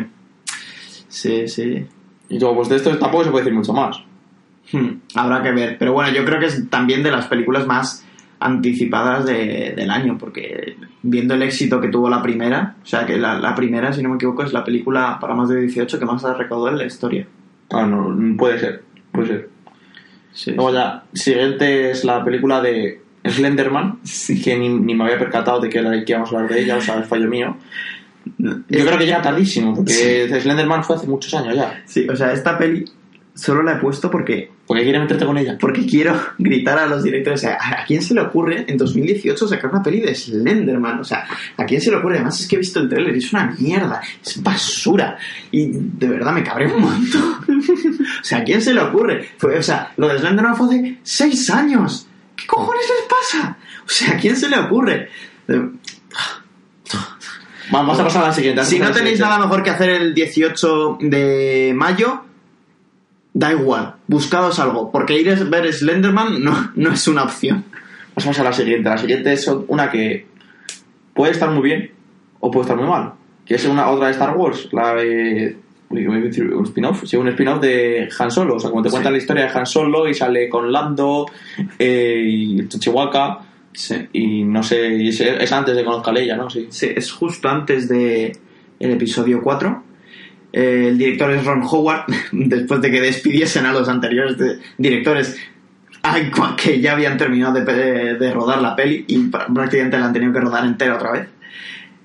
Sí, 1.07 1.47
sí. 1.47 1.85
Y 2.29 2.37
yo, 2.39 2.55
pues 2.55 2.69
de 2.69 2.77
esto 2.77 2.97
tampoco 2.97 3.25
se 3.25 3.29
puede 3.31 3.43
decir 3.45 3.57
mucho 3.57 3.73
más. 3.73 4.01
Hmm, 4.71 4.89
Habrá 5.15 5.43
que 5.43 5.51
ver. 5.51 5.77
Pero 5.77 5.93
bueno, 5.93 6.11
yo 6.11 6.23
creo 6.25 6.39
que 6.39 6.45
es 6.47 6.69
también 6.69 7.03
de 7.03 7.11
las 7.11 7.27
películas 7.27 7.65
más 7.67 8.05
anticipadas 8.39 9.25
de- 9.25 9.73
del 9.75 9.89
año, 9.91 10.17
porque 10.17 10.75
viendo 11.03 11.33
el 11.33 11.41
éxito 11.43 11.79
que 11.81 11.89
tuvo 11.89 12.09
la 12.09 12.21
primera, 12.21 12.75
o 12.81 12.85
sea 12.85 13.05
que 13.05 13.17
la, 13.17 13.37
la 13.39 13.53
primera, 13.55 13.91
si 13.93 14.01
no 14.01 14.09
me 14.09 14.15
equivoco, 14.15 14.43
es 14.43 14.53
la 14.53 14.63
película 14.63 15.17
para 15.19 15.35
más 15.35 15.49
de 15.49 15.59
18 15.61 15.99
que 15.99 16.05
más 16.05 16.23
ha 16.25 16.33
recaudado 16.33 16.69
en 16.69 16.77
la 16.77 16.85
historia. 16.85 17.27
Ah, 17.71 17.85
no, 17.85 18.15
puede 18.37 18.59
ser, 18.59 18.83
puede 19.11 19.27
ser. 19.27 19.49
Sí, 20.31 20.51
Luego 20.51 20.73
ya, 20.73 21.03
siguiente 21.13 21.91
es 21.91 22.05
la 22.05 22.23
película 22.23 22.61
de 22.61 23.01
Slenderman, 23.25 23.99
que 24.43 24.57
ni, 24.57 24.69
ni 24.69 24.95
me 24.95 25.03
había 25.03 25.19
percatado 25.19 25.59
de 25.59 25.69
que, 25.69 25.81
la, 25.81 25.91
que 26.05 26.11
íbamos 26.13 26.31
a 26.31 26.35
hablar 26.37 26.51
de 26.51 26.61
ella, 26.61 26.77
o 26.77 26.81
sea, 26.81 26.99
es 26.99 27.07
fallo 27.07 27.27
mío. 27.27 27.57
Yo 28.37 28.55
creo 28.69 28.97
que 28.97 29.05
llega 29.05 29.21
tardísimo, 29.21 29.73
porque 29.75 30.27
Slenderman 30.41 30.83
fue 30.83 30.95
hace 30.95 31.07
muchos 31.07 31.33
años 31.33 31.55
ya. 31.55 31.81
Sí, 31.85 32.07
o 32.07 32.15
sea, 32.15 32.31
esta 32.31 32.57
peli 32.57 32.85
solo 33.39 33.63
la 33.63 33.73
he 33.73 33.75
puesto 33.77 34.11
porque, 34.11 34.51
Porque 34.67 34.83
quiere 34.83 34.99
meterte 34.99 35.25
con 35.25 35.37
ella. 35.37 35.57
porque 35.59 35.85
quiero 35.85 36.19
gritar 36.37 36.77
a 36.77 36.87
los 36.87 37.03
directores. 37.03 37.39
O 37.39 37.43
sea, 37.43 37.57
¿a 37.59 37.85
quién 37.85 38.01
se 38.01 38.13
le 38.13 38.21
ocurre 38.21 38.65
en 38.67 38.77
2018 38.77 39.47
sacar 39.47 39.71
una 39.71 39.81
peli 39.81 40.01
de 40.01 40.13
Slenderman? 40.13 40.99
O 40.99 41.03
sea, 41.03 41.25
¿a 41.57 41.65
quién 41.65 41.81
se 41.81 41.89
le 41.91 41.97
ocurre? 41.97 42.15
Además 42.15 42.39
es 42.39 42.47
que 42.47 42.55
he 42.55 42.59
visto 42.59 42.79
el 42.79 42.89
trailer 42.89 43.15
y 43.15 43.19
es 43.19 43.31
una 43.33 43.55
mierda, 43.57 44.01
es 44.23 44.41
basura. 44.43 45.17
Y 45.51 45.67
de 45.71 46.07
verdad 46.07 46.33
me 46.33 46.43
cabré 46.43 46.71
un 46.71 46.81
montón. 46.81 47.33
o 47.47 48.23
sea, 48.23 48.39
¿a 48.39 48.43
quién 48.43 48.61
se 48.61 48.73
le 48.73 48.81
ocurre? 48.81 49.29
Fue, 49.37 49.57
o 49.57 49.63
sea, 49.63 49.91
lo 49.97 50.07
de 50.07 50.19
Slenderman 50.19 50.55
fue 50.55 50.67
hace 50.67 50.97
seis 51.03 51.49
años. 51.49 52.07
¿Qué 52.35 52.45
cojones 52.47 52.85
les 52.87 53.07
pasa? 53.07 53.57
O 53.85 53.89
sea, 53.89 54.13
¿a 54.13 54.17
quién 54.17 54.35
se 54.35 54.49
le 54.49 54.57
ocurre? 54.57 55.09
Vamos 57.71 57.99
a 57.99 58.03
pasar 58.03 58.23
a 58.23 58.27
la 58.27 58.33
siguiente. 58.33 58.63
Si 58.65 58.79
no 58.79 58.91
tenéis 58.91 59.19
nada 59.19 59.37
mejor 59.37 59.61
que 59.61 59.69
hacer 59.69 59.89
el 59.89 60.13
18 60.13 60.97
de 61.01 61.73
mayo, 61.75 62.23
da 63.33 63.51
igual, 63.51 63.95
buscaos 64.07 64.59
algo, 64.59 64.91
porque 64.91 65.19
ir 65.19 65.29
a 65.29 65.35
ver 65.43 65.71
Slenderman 65.71 66.43
no, 66.43 66.71
no 66.75 66.91
es 66.91 67.07
una 67.07 67.23
opción. 67.23 67.63
Pasamos 68.13 68.39
a 68.39 68.43
la 68.43 68.53
siguiente. 68.53 68.89
La 68.89 68.97
siguiente 68.97 69.31
es 69.33 69.47
una 69.67 69.89
que 69.89 70.25
puede 71.13 71.31
estar 71.31 71.49
muy 71.51 71.63
bien 71.63 71.91
o 72.39 72.51
puede 72.51 72.63
estar 72.63 72.77
muy 72.77 72.87
mal. 72.87 73.13
Que 73.45 73.55
es 73.55 73.65
una 73.65 73.89
otra 73.89 74.07
de 74.07 74.13
Star 74.13 74.35
Wars, 74.35 74.69
la 74.71 74.93
de. 74.95 75.57
Un 75.91 76.65
spin-off, 76.65 77.03
sí, 77.05 77.17
un 77.17 77.27
spin-off 77.29 77.59
de 77.61 78.07
Han 78.19 78.29
Solo. 78.29 78.55
O 78.55 78.59
sea, 78.59 78.69
como 78.69 78.83
te 78.83 78.89
Sí. 78.89 78.93
cuentan 78.93 79.13
la 79.13 79.17
historia 79.17 79.45
de 79.45 79.57
Han 79.57 79.65
Solo 79.65 80.07
y 80.07 80.13
sale 80.13 80.47
con 80.47 80.71
Lando 80.71 81.25
eh, 81.79 82.21
y 82.27 82.67
Chihuahua. 82.67 83.43
Sí. 83.73 83.95
Y 84.13 84.43
no 84.43 84.61
sé, 84.61 84.95
y 84.95 85.09
es, 85.09 85.19
es 85.21 85.51
antes 85.51 85.75
de 85.75 85.83
conozca 85.83 86.11
a 86.11 86.13
Leia, 86.13 86.35
¿no? 86.37 86.47
Sí. 86.49 86.67
Sí, 86.69 86.89
es 86.95 87.11
justo 87.11 87.49
antes 87.49 87.87
de 87.89 88.37
el 88.79 88.91
episodio 88.91 89.41
4. 89.41 89.83
Eh, 90.51 90.87
el 90.89 90.97
director 90.97 91.31
es 91.31 91.45
Ron 91.45 91.61
Howard, 91.63 92.05
después 92.31 92.81
de 92.81 92.91
que 92.91 93.01
despidiesen 93.01 93.65
a 93.65 93.73
los 93.73 93.87
anteriores 93.89 94.37
de- 94.37 94.59
directores 94.77 95.37
que 96.57 96.79
ya 96.81 96.93
habían 96.93 97.17
terminado 97.17 97.53
de, 97.53 98.31
rodar 98.33 98.61
la 98.61 98.75
peli 98.75 99.05
y 99.07 99.17
pr- 99.29 99.53
prácticamente 99.53 99.99
la 99.99 100.05
han 100.07 100.13
tenido 100.13 100.33
que 100.33 100.39
rodar 100.39 100.65
entera 100.65 100.95
otra 100.95 101.11
vez. 101.11 101.27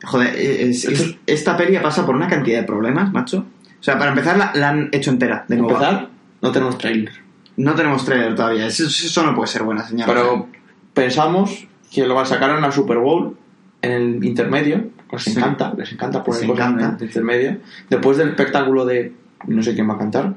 Joder, 0.02 0.35
es- 0.37 0.85
es- 0.85 1.16
esta 1.26 1.57
peli 1.57 1.78
pasa 1.78 2.04
por 2.04 2.14
una 2.14 2.28
cantidad 2.28 2.61
de 2.61 2.66
problemas, 2.66 3.12
macho. 3.12 3.46
O 3.80 3.83
sea, 3.83 3.98
para 3.98 4.11
empezar 4.11 4.37
la, 4.37 4.52
la 4.54 4.70
han 4.70 4.88
hecho 4.92 5.11
entera, 5.11 5.44
de 5.48 5.57
nuevo. 5.57 5.70
empezar, 5.72 6.09
no 6.42 6.52
tenemos 6.52 6.76
trailer. 6.78 7.12
No 7.57 7.74
tenemos 7.74 8.04
trailer 8.04 8.35
todavía, 8.35 8.66
eso, 8.66 8.87
eso 8.87 9.22
no 9.24 9.35
puede 9.35 9.46
ser 9.48 9.62
buena 9.62 9.87
señal. 9.87 10.07
Pero 10.09 10.48
pensamos 10.92 11.66
que 11.92 12.07
lo 12.07 12.14
van 12.14 12.24
a 12.24 12.28
sacar 12.28 12.50
en 12.50 12.61
la 12.62 12.72
Super 12.72 12.98
Bowl, 12.98 13.37
en 13.83 13.92
el 13.92 14.24
intermedio. 14.24 14.90
Les 15.14 15.22
Sí. 15.24 15.38
encanta, 15.38 15.72
les 15.77 15.92
encanta 15.92 16.22
poner 16.22 16.40
Les 16.42 16.50
cosas 16.50 16.66
encanta. 16.68 16.88
en 16.88 16.96
el 16.96 17.03
intermedio. 17.05 17.57
Después 17.90 18.16
del 18.18 18.29
espectáculo 18.31 18.85
de 18.85 19.12
no 19.46 19.62
sé 19.62 19.74
quién 19.74 19.88
va 19.88 19.94
a 19.94 19.98
cantar, 19.98 20.35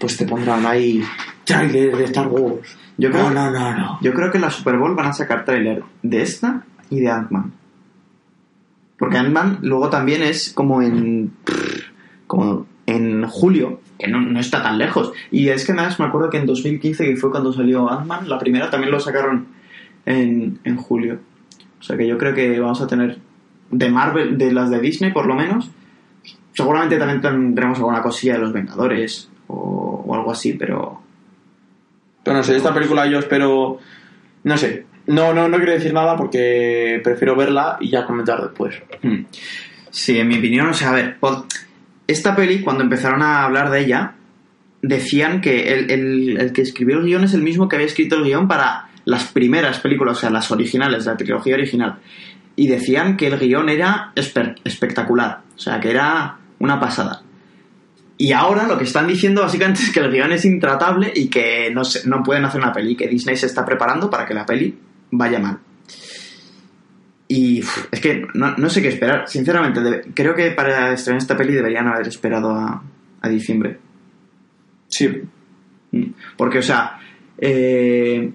pues 0.00 0.16
te 0.16 0.26
pondrán 0.26 0.64
ahí 0.66 1.02
trailer 1.44 1.96
de 1.96 2.04
Star 2.04 2.28
Wars. 2.28 2.76
Yo 2.98 3.10
creo- 3.10 3.30
no, 3.30 3.50
no, 3.50 3.50
no, 3.50 3.76
no. 3.76 3.98
Yo 4.00 4.12
creo 4.14 4.30
que 4.30 4.38
en 4.38 4.42
la 4.42 4.50
Super 4.50 4.78
Bowl 4.78 4.94
van 4.94 5.06
a 5.06 5.12
sacar 5.12 5.44
trailer 5.44 5.82
de 6.02 6.22
esta 6.22 6.64
y 6.90 7.00
de 7.00 7.10
Ant-Man. 7.10 7.52
Porque 8.98 9.18
Ant-Man 9.18 9.58
luego 9.62 9.90
también 9.90 10.22
es 10.22 10.52
como 10.54 10.80
en. 10.82 11.32
como 12.26 12.66
en 12.86 13.26
julio, 13.26 13.80
que 13.98 14.06
no, 14.08 14.20
no 14.20 14.38
está 14.40 14.62
tan 14.62 14.78
lejos. 14.78 15.12
Y 15.32 15.48
es 15.48 15.66
que 15.66 15.72
más 15.72 15.98
me 15.98 16.06
acuerdo 16.06 16.30
que 16.30 16.38
en 16.38 16.46
2015, 16.46 17.04
que 17.04 17.16
fue 17.16 17.30
cuando 17.32 17.52
salió 17.52 17.90
Ant-Man, 17.90 18.28
la 18.28 18.38
primera 18.38 18.70
también 18.70 18.92
lo 18.92 19.00
sacaron 19.00 19.48
en, 20.06 20.60
en 20.64 20.76
julio. 20.76 21.18
O 21.80 21.82
sea 21.82 21.96
que 21.96 22.06
yo 22.06 22.16
creo 22.16 22.32
que 22.34 22.58
vamos 22.60 22.80
a 22.80 22.86
tener 22.86 23.18
de 23.70 23.88
Marvel, 23.90 24.36
de 24.38 24.52
las 24.52 24.70
de 24.70 24.80
Disney 24.80 25.12
por 25.12 25.26
lo 25.26 25.34
menos. 25.34 25.70
Seguramente 26.52 26.96
también 26.96 27.20
tendremos 27.20 27.78
alguna 27.78 28.00
cosilla 28.02 28.34
de 28.34 28.38
los 28.40 28.52
Vengadores 28.52 29.28
o, 29.48 30.04
o 30.06 30.14
algo 30.14 30.30
así, 30.32 30.54
pero. 30.54 31.00
Pero 32.22 32.36
no 32.38 32.42
sé, 32.42 32.56
esta 32.56 32.72
película 32.74 33.06
yo 33.06 33.18
espero. 33.18 33.78
No 34.44 34.56
sé. 34.56 34.86
No, 35.06 35.32
no, 35.32 35.48
no 35.48 35.56
quiero 35.58 35.72
decir 35.72 35.92
nada 35.92 36.16
porque 36.16 37.00
prefiero 37.04 37.36
verla 37.36 37.76
y 37.80 37.90
ya 37.90 38.04
comentar 38.06 38.42
después. 38.42 38.74
Hmm. 39.02 39.24
Sí, 39.90 40.18
en 40.18 40.26
mi 40.28 40.38
opinión, 40.38 40.66
o 40.68 40.74
sea, 40.74 40.90
a 40.90 40.94
ver, 40.94 41.16
esta 42.08 42.34
peli, 42.34 42.60
cuando 42.62 42.82
empezaron 42.82 43.22
a 43.22 43.44
hablar 43.44 43.70
de 43.70 43.80
ella, 43.80 44.14
decían 44.82 45.40
que 45.40 45.72
el, 45.72 45.90
el- 45.90 46.40
el 46.40 46.52
que 46.52 46.62
escribió 46.62 46.98
el 46.98 47.04
guion 47.06 47.24
es 47.24 47.34
el 47.34 47.42
mismo 47.42 47.68
que 47.68 47.76
había 47.76 47.86
escrito 47.86 48.16
el 48.16 48.24
guion 48.24 48.48
para 48.48 48.88
las 49.04 49.24
primeras 49.32 49.78
películas, 49.78 50.16
o 50.18 50.20
sea, 50.20 50.30
las 50.30 50.50
originales, 50.50 51.06
la 51.06 51.16
trilogía 51.16 51.54
original. 51.54 51.98
Y 52.56 52.68
decían 52.68 53.16
que 53.16 53.26
el 53.26 53.38
guion 53.38 53.68
era 53.68 54.12
espectacular, 54.16 55.42
o 55.54 55.58
sea, 55.58 55.78
que 55.78 55.90
era 55.90 56.38
una 56.58 56.80
pasada. 56.80 57.22
Y 58.18 58.32
ahora 58.32 58.66
lo 58.66 58.78
que 58.78 58.84
están 58.84 59.06
diciendo 59.06 59.42
básicamente 59.42 59.82
es 59.82 59.90
que 59.92 60.00
el 60.00 60.10
guion 60.10 60.32
es 60.32 60.44
intratable 60.46 61.12
y 61.14 61.28
que 61.28 61.70
no, 61.70 61.84
se- 61.84 62.08
no 62.08 62.22
pueden 62.22 62.46
hacer 62.46 62.60
una 62.62 62.72
peli, 62.72 62.96
que 62.96 63.08
Disney 63.08 63.36
se 63.36 63.44
está 63.46 63.62
preparando 63.64 64.08
para 64.08 64.24
que 64.24 64.32
la 64.32 64.46
peli 64.46 64.74
vaya 65.10 65.38
mal. 65.38 65.58
Y 67.28 67.60
uf, 67.60 67.88
es 67.90 68.00
que 68.00 68.26
no, 68.34 68.56
no 68.56 68.70
sé 68.70 68.80
qué 68.80 68.88
esperar. 68.88 69.28
Sinceramente, 69.28 69.80
debe- 69.80 70.04
creo 70.14 70.34
que 70.34 70.50
para 70.52 70.92
estrenar 70.92 71.20
esta 71.20 71.36
peli 71.36 71.52
deberían 71.52 71.88
haber 71.88 72.06
esperado 72.08 72.50
a, 72.52 72.82
a 73.20 73.28
diciembre. 73.28 73.78
Sí. 74.88 75.08
Mm. 75.90 76.04
Porque, 76.36 76.60
o 76.60 76.62
sea, 76.62 76.98
eh, 77.36 78.30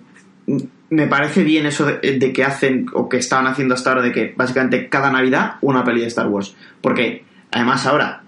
me 0.92 1.08
parece 1.08 1.44
bien 1.44 1.66
eso 1.66 1.86
de, 1.86 2.34
que 2.34 2.44
hacen 2.44 2.86
o 2.94 3.08
que 3.08 3.18
estaban 3.18 3.48
haciendo 3.48 3.74
hasta 3.74 3.92
ahora 3.92 4.02
de 4.04 4.12
que 4.12 4.34
básicamente 4.36 4.90
cada 4.90 5.10
Navidad 5.10 5.54
una 5.62 5.86
peli 5.86 6.02
de 6.02 6.08
Star 6.08 6.28
Wars. 6.28 6.54
Porque 6.82 7.24
además 7.50 7.86
ahora, 7.86 8.24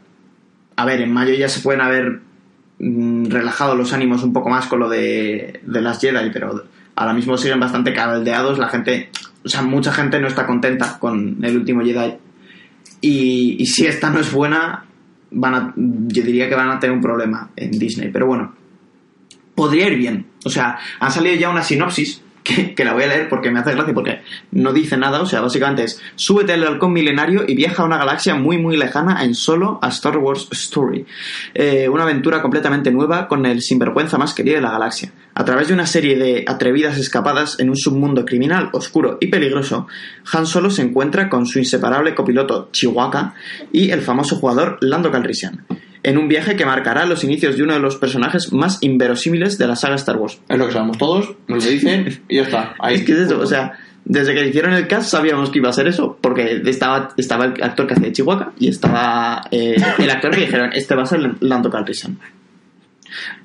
a 0.77 0.85
ver, 0.85 1.01
en 1.01 1.11
mayo 1.11 1.33
ya 1.33 1.49
se 1.49 1.59
pueden 1.59 1.81
haber 1.81 2.21
mm, 2.79 3.25
relajado 3.25 3.75
los 3.75 3.91
ánimos 3.91 4.23
un 4.23 4.31
poco 4.31 4.49
más 4.49 4.67
con 4.67 4.79
lo 4.79 4.87
de, 4.87 5.59
de 5.61 5.81
las 5.81 5.99
Jedi, 5.99 6.29
pero 6.31 6.63
ahora 6.95 7.13
mismo 7.13 7.35
siguen 7.35 7.59
bastante 7.59 7.93
caldeados. 7.93 8.57
La 8.57 8.69
gente, 8.69 9.09
o 9.43 9.49
sea, 9.49 9.61
mucha 9.61 9.91
gente 9.91 10.21
no 10.21 10.27
está 10.27 10.45
contenta 10.45 10.97
con 10.99 11.43
el 11.43 11.57
último 11.57 11.81
Jedi. 11.81 12.15
Y, 13.01 13.57
y 13.59 13.65
si 13.65 13.85
esta 13.85 14.09
no 14.09 14.21
es 14.21 14.31
buena, 14.31 14.85
van 15.31 15.53
a, 15.53 15.73
yo 15.75 16.23
diría 16.23 16.47
que 16.47 16.55
van 16.55 16.71
a 16.71 16.79
tener 16.79 16.95
un 16.95 17.01
problema 17.01 17.49
en 17.57 17.71
Disney. 17.71 18.09
Pero 18.09 18.25
bueno, 18.25 18.55
podría 19.53 19.87
ir 19.87 19.97
bien. 19.97 20.27
O 20.45 20.49
sea, 20.49 20.79
han 21.01 21.11
salido 21.11 21.35
ya 21.35 21.49
una 21.49 21.61
sinopsis 21.61 22.22
que, 22.43 22.83
la 22.83 22.93
voy 22.93 23.03
a 23.03 23.07
leer 23.07 23.29
porque 23.29 23.51
me 23.51 23.59
hace 23.59 23.71
gracia, 23.71 23.93
porque 23.93 24.21
no 24.51 24.73
dice 24.73 24.97
nada, 24.97 25.21
o 25.21 25.25
sea, 25.25 25.41
básicamente 25.41 25.83
es, 25.83 26.01
súbete 26.15 26.53
al 26.53 26.63
halcón 26.63 26.93
milenario 26.93 27.43
y 27.47 27.55
viaja 27.55 27.83
a 27.83 27.85
una 27.85 27.97
galaxia 27.97 28.35
muy 28.35 28.57
muy 28.57 28.77
lejana 28.77 29.23
en 29.23 29.35
solo 29.35 29.79
a 29.81 29.89
Star 29.89 30.17
Wars 30.17 30.47
Story. 30.51 31.05
Eh, 31.53 31.87
una 31.89 32.03
aventura 32.03 32.41
completamente 32.41 32.91
nueva 32.91 33.27
con 33.27 33.45
el 33.45 33.61
sinvergüenza 33.61 34.17
más 34.17 34.33
querido 34.33 34.57
de 34.57 34.61
la 34.61 34.71
galaxia. 34.71 35.11
A 35.35 35.45
través 35.45 35.67
de 35.67 35.73
una 35.73 35.87
serie 35.87 36.17
de 36.17 36.45
atrevidas 36.47 36.97
escapadas 36.97 37.59
en 37.59 37.69
un 37.69 37.75
submundo 37.75 38.23
criminal, 38.25 38.69
oscuro 38.73 39.17
y 39.19 39.27
peligroso, 39.27 39.87
Han 40.31 40.45
Solo 40.45 40.69
se 40.69 40.83
encuentra 40.83 41.29
con 41.29 41.47
su 41.47 41.57
inseparable 41.57 42.13
copiloto 42.13 42.69
Chihuahua 42.71 43.33
y 43.71 43.89
el 43.89 44.01
famoso 44.01 44.35
jugador 44.35 44.77
Lando 44.81 45.11
Calrissian, 45.11 45.65
en 46.03 46.17
un 46.17 46.27
viaje 46.27 46.55
que 46.55 46.65
marcará 46.65 47.05
los 47.05 47.23
inicios 47.23 47.57
de 47.57 47.63
uno 47.63 47.73
de 47.73 47.79
los 47.79 47.95
personajes 47.95 48.51
más 48.51 48.77
inverosímiles 48.81 49.57
de 49.57 49.67
la 49.67 49.75
saga 49.75 49.95
Star 49.95 50.17
Wars. 50.17 50.39
Es 50.47 50.57
lo 50.57 50.67
que 50.67 50.73
sabemos 50.73 50.97
todos, 50.97 51.33
nos 51.47 51.63
lo 51.63 51.71
dicen 51.71 52.21
y 52.29 52.35
ya 52.35 52.43
está. 52.43 52.75
Ahí. 52.79 52.95
Es 52.95 53.03
que 53.03 53.13
es 53.13 53.19
eso, 53.19 53.39
o 53.39 53.45
sea, 53.45 53.73
desde 54.05 54.33
que 54.33 54.47
hicieron 54.47 54.73
el 54.73 54.87
cast 54.87 55.09
sabíamos 55.09 55.49
que 55.49 55.59
iba 55.59 55.69
a 55.69 55.73
ser 55.73 55.87
eso, 55.87 56.17
porque 56.19 56.61
estaba, 56.65 57.13
estaba 57.17 57.45
el 57.45 57.63
actor 57.63 57.87
que 57.87 57.93
hacía 57.93 58.07
de 58.07 58.13
Chihuahua 58.13 58.53
y 58.59 58.67
estaba 58.67 59.43
eh, 59.49 59.77
el 59.97 60.09
actor 60.09 60.31
que 60.31 60.41
dijeron, 60.41 60.71
este 60.73 60.93
va 60.95 61.03
a 61.03 61.07
ser 61.07 61.35
Lando 61.39 61.69
Calrissian. 61.69 62.17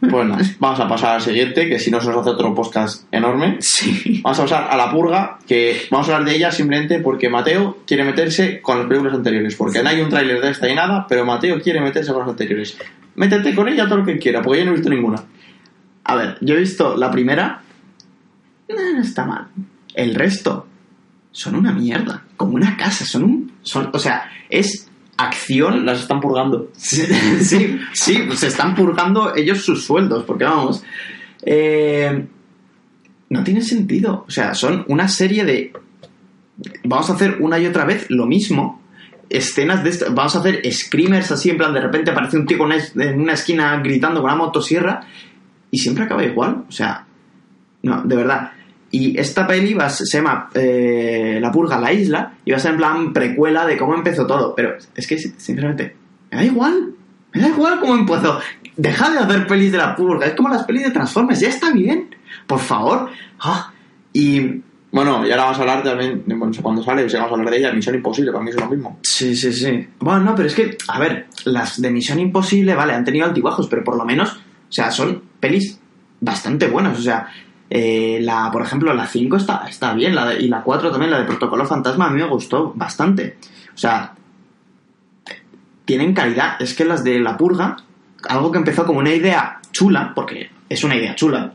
Pues 0.00 0.26
nada, 0.26 0.42
vamos 0.58 0.80
a 0.80 0.88
pasar 0.88 1.16
al 1.16 1.20
siguiente, 1.20 1.68
que 1.68 1.78
si 1.78 1.90
no 1.90 2.00
se 2.00 2.08
nos 2.08 2.18
hace 2.18 2.30
otro 2.30 2.54
podcast 2.54 3.04
enorme. 3.12 3.56
Sí. 3.60 4.20
Vamos 4.22 4.38
a 4.38 4.42
pasar 4.42 4.68
a 4.70 4.76
la 4.76 4.90
purga, 4.90 5.38
que 5.46 5.82
vamos 5.90 6.08
a 6.08 6.16
hablar 6.16 6.30
de 6.30 6.36
ella 6.36 6.50
simplemente 6.50 7.00
porque 7.00 7.28
Mateo 7.28 7.78
quiere 7.86 8.04
meterse 8.04 8.60
con 8.60 8.78
las 8.78 8.86
películas 8.86 9.14
anteriores. 9.14 9.54
Porque 9.56 9.82
no 9.82 9.88
hay 9.88 10.00
un 10.00 10.08
tráiler 10.08 10.40
de 10.40 10.50
esta 10.50 10.68
y 10.68 10.74
nada, 10.74 11.06
pero 11.08 11.24
Mateo 11.24 11.60
quiere 11.60 11.80
meterse 11.80 12.12
con 12.12 12.20
las 12.20 12.30
anteriores. 12.30 12.76
Métete 13.14 13.54
con 13.54 13.68
ella 13.68 13.84
todo 13.86 13.98
lo 13.98 14.04
que 14.04 14.18
quiera, 14.18 14.42
porque 14.42 14.60
yo 14.60 14.64
no 14.64 14.72
he 14.72 14.74
visto 14.74 14.90
ninguna. 14.90 15.22
A 16.04 16.16
ver, 16.16 16.38
yo 16.40 16.54
he 16.54 16.58
visto 16.58 16.96
la 16.96 17.10
primera, 17.10 17.62
eh, 18.68 18.74
no 18.94 19.02
está 19.02 19.24
mal. 19.24 19.48
El 19.94 20.14
resto 20.14 20.66
son 21.32 21.56
una 21.56 21.72
mierda, 21.72 22.24
como 22.36 22.54
una 22.54 22.76
casa, 22.76 23.04
son 23.04 23.24
un... 23.24 23.52
Son, 23.62 23.90
o 23.92 23.98
sea, 23.98 24.30
es 24.48 24.87
acción 25.18 25.84
Las 25.84 26.00
están 26.00 26.20
purgando. 26.20 26.70
Sí, 26.76 27.04
sí, 27.40 27.78
sí, 27.92 28.22
pues 28.26 28.38
se 28.38 28.46
están 28.46 28.74
purgando 28.74 29.34
ellos 29.36 29.62
sus 29.62 29.84
sueldos, 29.84 30.24
porque 30.24 30.44
vamos. 30.44 30.82
eh, 31.42 32.26
no 33.30 33.44
tiene 33.44 33.60
sentido. 33.60 34.24
O 34.26 34.30
sea, 34.30 34.54
son 34.54 34.84
una 34.88 35.08
serie 35.08 35.44
de. 35.44 35.72
Vamos 36.84 37.10
a 37.10 37.12
hacer 37.12 37.36
una 37.40 37.58
y 37.58 37.66
otra 37.66 37.84
vez 37.84 38.06
lo 38.08 38.26
mismo. 38.26 38.80
Escenas 39.28 39.84
de 39.84 39.90
esto. 39.90 40.06
Vamos 40.14 40.34
a 40.36 40.38
hacer 40.38 40.62
screamers 40.72 41.30
así, 41.30 41.50
en 41.50 41.58
plan, 41.58 41.74
de 41.74 41.80
repente 41.80 42.10
aparece 42.10 42.38
un 42.38 42.46
tío 42.46 42.58
en 42.96 43.20
una 43.20 43.34
esquina 43.34 43.76
gritando 43.80 44.22
con 44.22 44.30
una 44.30 44.38
motosierra. 44.38 45.02
Y 45.70 45.78
siempre 45.78 46.04
acaba 46.04 46.24
igual. 46.24 46.64
O 46.66 46.72
sea, 46.72 47.04
no, 47.82 48.02
de 48.02 48.16
verdad. 48.16 48.52
Y 48.90 49.18
esta 49.18 49.46
peli 49.46 49.74
va, 49.74 49.90
se 49.90 50.04
llama 50.06 50.48
eh, 50.54 51.38
La 51.40 51.52
Purga, 51.52 51.78
la 51.78 51.92
isla, 51.92 52.34
y 52.44 52.50
va 52.52 52.56
a 52.56 52.60
ser 52.60 52.72
en 52.72 52.76
plan 52.78 53.12
precuela 53.12 53.66
de 53.66 53.76
cómo 53.76 53.94
empezó 53.94 54.26
todo. 54.26 54.54
Pero 54.54 54.76
es 54.94 55.06
que, 55.06 55.18
sinceramente, 55.18 55.94
me 56.30 56.38
da 56.38 56.44
igual. 56.44 56.94
Me 57.34 57.42
da 57.42 57.48
igual 57.48 57.80
cómo 57.80 57.94
empezó. 57.94 58.40
Deja 58.76 59.10
de 59.10 59.18
hacer 59.18 59.46
pelis 59.46 59.72
de 59.72 59.78
La 59.78 59.94
Purga. 59.94 60.26
Es 60.26 60.34
como 60.34 60.48
las 60.48 60.64
pelis 60.64 60.84
de 60.84 60.90
Transformers. 60.90 61.40
Ya 61.40 61.48
está 61.48 61.70
bien. 61.72 62.14
Por 62.46 62.60
favor. 62.60 63.10
Ah, 63.40 63.72
Y 64.12 64.62
Bueno, 64.90 65.26
y 65.26 65.30
ahora 65.30 65.44
vamos 65.44 65.58
a 65.58 65.60
hablar 65.60 65.82
también, 65.82 66.22
no 66.26 66.52
sé 66.54 66.62
cuándo 66.62 66.82
sale, 66.82 67.06
si 67.10 67.16
vamos 67.16 67.30
a 67.30 67.34
hablar 67.34 67.50
de 67.50 67.58
ella, 67.58 67.72
Misión 67.74 67.94
Imposible, 67.94 68.32
para 68.32 68.42
mí 68.42 68.48
es 68.50 68.56
lo 68.56 68.70
mismo. 68.70 68.98
Sí, 69.02 69.36
sí, 69.36 69.52
sí. 69.52 69.86
Bueno, 70.00 70.20
no, 70.20 70.34
pero 70.34 70.48
es 70.48 70.54
que, 70.54 70.78
a 70.88 70.98
ver, 70.98 71.26
las 71.44 71.78
de 71.82 71.90
Misión 71.90 72.18
Imposible, 72.18 72.74
vale, 72.74 72.94
han 72.94 73.04
tenido 73.04 73.26
altibajos, 73.26 73.68
pero 73.68 73.84
por 73.84 73.98
lo 73.98 74.06
menos, 74.06 74.32
o 74.32 74.72
sea, 74.72 74.90
son 74.90 75.22
pelis 75.38 75.78
bastante 76.20 76.68
buenas. 76.68 76.98
O 76.98 77.02
sea, 77.02 77.28
eh, 77.70 78.18
la, 78.22 78.50
por 78.50 78.62
ejemplo, 78.62 78.94
la 78.94 79.06
5 79.06 79.36
está, 79.36 79.64
está 79.68 79.92
bien, 79.92 80.14
la 80.14 80.34
y 80.34 80.48
la 80.48 80.62
4 80.62 80.90
también, 80.90 81.10
la 81.10 81.18
de 81.18 81.24
Protocolo 81.24 81.66
Fantasma, 81.66 82.06
a 82.06 82.10
mí 82.10 82.20
me 82.20 82.28
gustó 82.28 82.72
bastante. 82.74 83.36
O 83.74 83.78
sea, 83.78 84.14
tienen 85.84 86.14
calidad. 86.14 86.60
Es 86.60 86.74
que 86.74 86.84
las 86.84 87.04
de 87.04 87.18
La 87.20 87.36
Purga, 87.36 87.76
algo 88.28 88.52
que 88.52 88.58
empezó 88.58 88.84
como 88.84 88.98
una 89.00 89.12
idea 89.12 89.60
chula, 89.72 90.12
porque 90.14 90.50
es 90.68 90.84
una 90.84 90.96
idea 90.96 91.14
chula, 91.14 91.52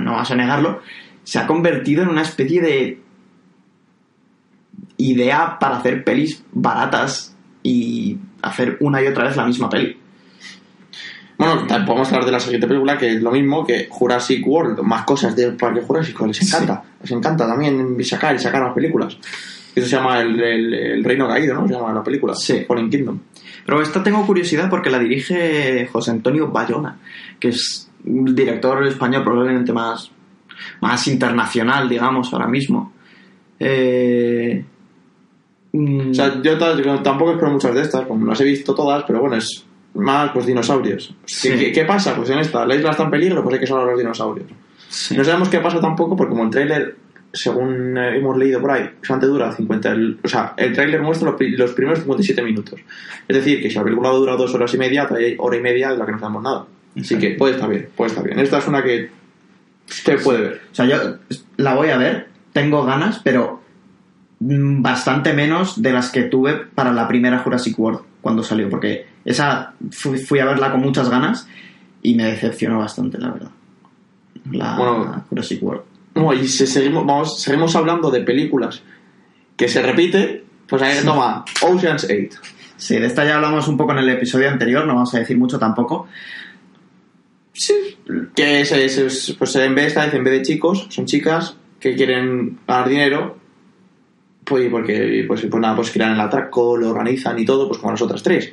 no 0.00 0.12
vas 0.12 0.30
a 0.30 0.36
negarlo, 0.36 0.80
se 1.24 1.38
ha 1.38 1.46
convertido 1.46 2.02
en 2.02 2.08
una 2.08 2.22
especie 2.22 2.60
de 2.60 3.02
idea 4.98 5.58
para 5.58 5.76
hacer 5.76 6.04
pelis 6.04 6.44
baratas 6.52 7.36
y 7.62 8.18
hacer 8.42 8.76
una 8.80 9.02
y 9.02 9.08
otra 9.08 9.24
vez 9.24 9.36
la 9.36 9.46
misma 9.46 9.68
peli. 9.68 9.98
Bueno, 11.38 11.66
podemos 11.84 12.08
hablar 12.08 12.24
de 12.24 12.32
la 12.32 12.40
siguiente 12.40 12.66
película, 12.66 12.96
que 12.96 13.14
es 13.14 13.22
lo 13.22 13.30
mismo 13.30 13.64
que 13.66 13.88
Jurassic 13.90 14.46
World, 14.46 14.80
más 14.80 15.04
cosas 15.04 15.36
del 15.36 15.54
Parque 15.54 15.82
Jurásico, 15.82 16.26
les 16.26 16.40
encanta. 16.42 16.82
Les 17.02 17.10
encanta 17.10 17.46
también 17.46 18.02
sacar 18.04 18.34
y 18.34 18.38
sacar 18.38 18.62
más 18.62 18.72
películas. 18.74 19.18
Eso 19.74 19.86
se 19.86 19.96
llama 19.96 20.20
el, 20.22 20.40
el- 20.42 20.72
el 20.74 21.04
Reino 21.04 21.28
Caído, 21.28 21.54
¿no? 21.54 21.68
Se 21.68 21.74
llama 21.74 21.92
la 21.92 22.02
película. 22.02 22.34
Sí. 22.34 22.64
Fallen 22.66 22.88
Kingdom. 22.88 23.18
Pero 23.66 23.82
esta 23.82 24.02
tengo 24.02 24.24
curiosidad 24.24 24.70
porque 24.70 24.88
la 24.88 24.98
dirige 24.98 25.86
José 25.92 26.12
Antonio 26.12 26.48
Bayona, 26.48 26.96
que 27.38 27.48
es 27.48 27.90
el 28.06 28.34
director 28.34 28.86
español 28.86 29.22
probablemente 29.24 29.74
más, 29.74 30.10
más 30.80 31.06
internacional, 31.08 31.86
digamos, 31.88 32.32
ahora 32.32 32.46
mismo. 32.46 32.94
Eh, 33.58 34.64
mm, 35.72 36.10
O 36.10 36.14
sea, 36.14 36.40
yo 36.40 36.56
ta- 36.56 36.80
yo 36.80 36.98
tampoco 37.02 37.32
espero 37.32 37.50
muchas 37.50 37.74
de 37.74 37.82
estas, 37.82 38.06
como 38.06 38.24
las 38.24 38.40
he 38.40 38.44
visto 38.44 38.74
todas, 38.74 39.04
pero 39.06 39.20
bueno, 39.20 39.36
es 39.36 39.65
más 39.96 40.30
pues 40.32 40.46
dinosaurios. 40.46 41.14
Sí. 41.24 41.50
¿Qué, 41.50 41.72
qué- 41.72 41.84
pasa? 41.84 42.14
Pues 42.16 42.30
en 42.30 42.38
esta, 42.38 42.64
la 42.66 42.74
isla 42.74 42.90
está 42.90 43.04
en 43.04 43.10
peligro, 43.10 43.42
pues 43.42 43.54
hay 43.54 43.60
que 43.60 43.66
salvar 43.66 43.86
a 43.88 43.90
los 43.90 43.98
dinosaurios. 43.98 44.46
sí. 44.88 45.16
No 45.16 45.24
sabemos 45.24 45.48
qué 45.48 45.58
pasa 45.60 45.80
tampoco, 45.80 46.16
porque 46.16 46.30
como 46.30 46.44
el 46.44 46.50
tráiler, 46.50 46.96
según 47.32 47.96
eh, 47.98 48.16
hemos 48.16 48.36
leído 48.36 48.60
por 48.60 48.70
ahí, 48.70 48.88
solamente 49.02 49.26
dura 49.26 49.52
50... 49.52 49.90
el- 49.92 50.18
o 50.22 50.28
sea, 50.28 50.54
el 50.56 50.72
tráiler 50.72 51.02
muestra 51.02 51.30
los, 51.30 51.40
los 51.40 51.72
primeros 51.72 51.98
57 52.00 52.42
minutos. 52.42 52.80
Es 53.28 53.36
decir, 53.36 53.60
que 53.62 53.68
si 53.70 53.76
la 53.76 53.84
película 53.84 54.10
dura 54.10 54.36
dos 54.36 54.54
horas 54.54 54.72
y 54.74 54.78
media, 54.78 55.08
hay 55.10 55.34
hora 55.38 55.56
y 55.56 55.60
media 55.60 55.90
de 55.90 55.98
la 55.98 56.06
que 56.06 56.12
no 56.12 56.18
sabemos 56.18 56.42
nada. 56.42 56.66
Así 56.98 57.18
que 57.18 57.30
puede 57.30 57.54
estar 57.54 57.68
bien, 57.68 57.88
puede 57.94 58.08
estar 58.10 58.24
bien. 58.24 58.38
Esta 58.38 58.58
es 58.58 58.66
una 58.68 58.82
que 58.82 59.10
se 59.86 60.16
puede 60.18 60.40
ver. 60.40 60.60
O 60.72 60.74
sea, 60.74 60.86
yo 60.86 60.96
la 61.58 61.74
voy 61.74 61.90
a 61.90 61.98
ver, 61.98 62.28
tengo 62.52 62.84
ganas, 62.84 63.20
pero 63.22 63.60
mm, 64.40 64.80
bastante 64.82 65.32
menos 65.34 65.80
de 65.82 65.92
las 65.92 66.10
que 66.10 66.22
tuve 66.22 66.54
para 66.74 66.92
la 66.92 67.06
primera 67.06 67.38
Jurassic 67.40 67.78
World 67.78 68.00
cuando 68.22 68.42
salió, 68.42 68.68
porque 68.70 69.06
esa 69.26 69.74
fui, 69.90 70.18
fui 70.18 70.38
a 70.38 70.46
verla 70.46 70.72
con 70.72 70.80
muchas 70.80 71.10
ganas 71.10 71.46
y 72.02 72.14
me 72.14 72.24
decepcionó 72.24 72.78
bastante, 72.78 73.18
la 73.18 73.30
verdad. 73.30 73.50
La 74.52 74.76
Bueno. 74.76 75.24
Jurassic 75.28 75.62
World. 75.62 75.82
No, 76.14 76.32
y 76.32 76.48
si 76.48 76.66
seguimos, 76.66 77.04
vamos, 77.04 77.42
seguimos 77.42 77.76
hablando 77.76 78.10
de 78.10 78.20
películas 78.22 78.80
que 79.56 79.68
se 79.68 79.82
repite, 79.82 80.44
pues 80.66 80.80
ahí 80.80 81.04
toma 81.04 81.44
Ocean's 81.62 82.04
8. 82.04 82.40
Sí, 82.78 82.96
de 82.98 83.06
esta 83.06 83.24
ya 83.24 83.36
hablamos 83.36 83.68
un 83.68 83.76
poco 83.76 83.92
en 83.92 83.98
el 83.98 84.08
episodio 84.10 84.48
anterior, 84.50 84.86
no 84.86 84.94
vamos 84.94 85.14
a 85.14 85.18
decir 85.18 85.36
mucho 85.36 85.58
tampoco. 85.58 86.06
Que 88.34 88.60
es, 88.60 88.72
es- 88.72 88.98
es- 88.98 89.36
pues 89.38 89.56
en 89.56 89.74
vez, 89.74 89.86
esta 89.88 90.04
vez, 90.04 90.14
en 90.14 90.24
vez 90.24 90.34
de 90.34 90.42
chicos, 90.42 90.86
son 90.90 91.06
chicas 91.06 91.56
que 91.80 91.94
quieren 91.96 92.58
ganar 92.68 92.88
dinero, 92.88 93.38
pues 94.46 94.68
porque 94.70 95.24
pues, 95.26 95.42
pues 95.50 95.60
nada, 95.60 95.74
pues 95.76 95.90
crean 95.90 96.12
el 96.12 96.20
atraco, 96.20 96.76
lo 96.76 96.90
organizan 96.90 97.38
y 97.38 97.44
todo, 97.44 97.66
pues 97.68 97.78
como 97.80 97.92
las 97.92 98.02
otras 98.02 98.22
tres. 98.22 98.52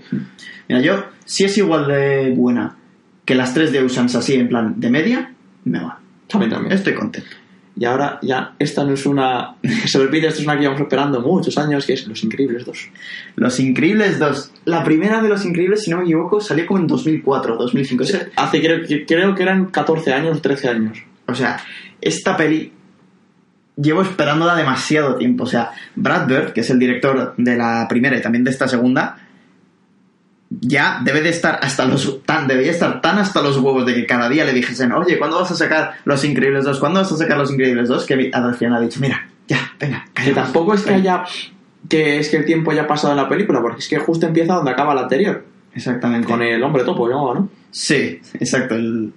Mira, 0.67 0.81
yo, 0.81 1.05
si 1.23 1.43
es 1.45 1.57
igual 1.57 1.87
de 1.87 2.33
buena 2.35 2.75
que 3.23 3.35
las 3.35 3.53
tres 3.53 3.71
de 3.71 3.81
Ocean's 3.81 4.15
así, 4.15 4.33
en 4.35 4.49
plan 4.49 4.73
de 4.79 4.89
media, 4.89 5.33
me 5.65 5.79
va. 5.79 5.99
También, 6.27 6.51
también. 6.51 6.73
Estoy 6.73 6.93
contento. 6.95 7.29
Y 7.75 7.85
ahora 7.85 8.19
ya, 8.21 8.53
esta 8.59 8.83
no 8.83 8.93
es 8.93 9.05
una 9.05 9.55
se 9.85 9.97
repite, 9.99 10.27
esta 10.27 10.39
es 10.41 10.45
una 10.45 10.55
que 10.55 10.61
llevamos 10.61 10.81
esperando 10.81 11.21
muchos 11.21 11.57
años, 11.57 11.85
que 11.85 11.93
es 11.93 12.07
Los 12.07 12.23
Increíbles 12.23 12.65
2. 12.65 12.89
Los 13.37 13.59
Increíbles 13.59 14.19
2. 14.19 14.51
La 14.65 14.83
primera 14.83 15.21
de 15.21 15.29
Los 15.29 15.43
Increíbles, 15.45 15.83
si 15.83 15.89
no 15.91 15.97
me 15.97 16.03
equivoco, 16.03 16.39
salió 16.39 16.65
como 16.67 16.79
en 16.81 16.87
2004 16.87 17.55
2005. 17.57 18.03
O 18.03 18.05
sea, 18.07 18.27
Hace, 18.35 18.61
creo, 18.61 18.83
que- 18.85 19.05
creo 19.05 19.33
que 19.35 19.43
eran 19.43 19.65
14 19.67 20.13
años, 20.13 20.41
13 20.41 20.69
años. 20.69 20.99
O 21.27 21.33
sea, 21.33 21.57
esta 22.01 22.35
peli 22.37 22.71
llevo 23.75 24.01
esperándola 24.01 24.55
demasiado 24.55 25.15
tiempo. 25.15 25.43
O 25.43 25.47
sea, 25.47 25.71
Brad 25.95 26.27
Bird, 26.27 26.53
que 26.53 26.61
es 26.61 26.69
el 26.69 26.79
director 26.79 27.33
de 27.37 27.55
la 27.57 27.87
primera 27.89 28.17
y 28.17 28.21
también 28.21 28.43
de 28.43 28.51
esta 28.51 28.67
segunda, 28.67 29.17
ya 30.61 31.01
debe 31.03 31.21
de 31.21 31.29
estar 31.29 31.59
hasta 31.63 31.85
los 31.85 32.23
tan 32.25 32.47
debería 32.47 32.71
estar 32.71 33.01
tan 33.01 33.17
hasta 33.17 33.41
los 33.41 33.57
huevos 33.57 33.85
de 33.87 33.95
que 33.95 34.05
cada 34.05 34.29
día 34.29 34.45
le 34.45 34.53
dijesen, 34.53 34.91
oye, 34.91 35.17
¿cuándo 35.17 35.39
vas 35.39 35.49
a 35.51 35.55
sacar 35.55 35.93
Los 36.05 36.23
Increíbles 36.23 36.63
2? 36.65 36.79
¿Cuándo 36.79 36.99
vas 36.99 37.11
a 37.11 37.17
sacar 37.17 37.37
Los 37.37 37.51
Increíbles 37.51 37.89
2? 37.89 38.05
Que 38.05 38.29
al 38.31 38.55
final 38.55 38.75
ha 38.75 38.79
dicho, 38.79 38.99
mira, 38.99 39.27
ya, 39.47 39.71
venga, 39.79 40.05
Que 40.13 40.23
calla. 40.31 40.33
tampoco 40.35 40.73
es 40.75 40.83
que 40.83 40.93
haya 40.93 41.23
que 41.89 42.17
es 42.19 42.29
que 42.29 42.37
el 42.37 42.45
tiempo 42.45 42.71
haya 42.71 42.87
pasado 42.87 43.11
en 43.11 43.17
la 43.17 43.27
película, 43.27 43.61
porque 43.61 43.79
es 43.79 43.87
que 43.89 43.97
justo 43.97 44.25
empieza 44.25 44.53
donde 44.53 44.71
acaba 44.71 44.93
la 44.95 45.01
anterior, 45.01 45.43
Exactamente. 45.73 46.27
con 46.27 46.41
el 46.41 46.61
hombre 46.63 46.83
topo, 46.83 47.09
¿no? 47.09 47.49
Sí, 47.71 48.21
exacto, 48.35 48.75
el, 48.75 49.11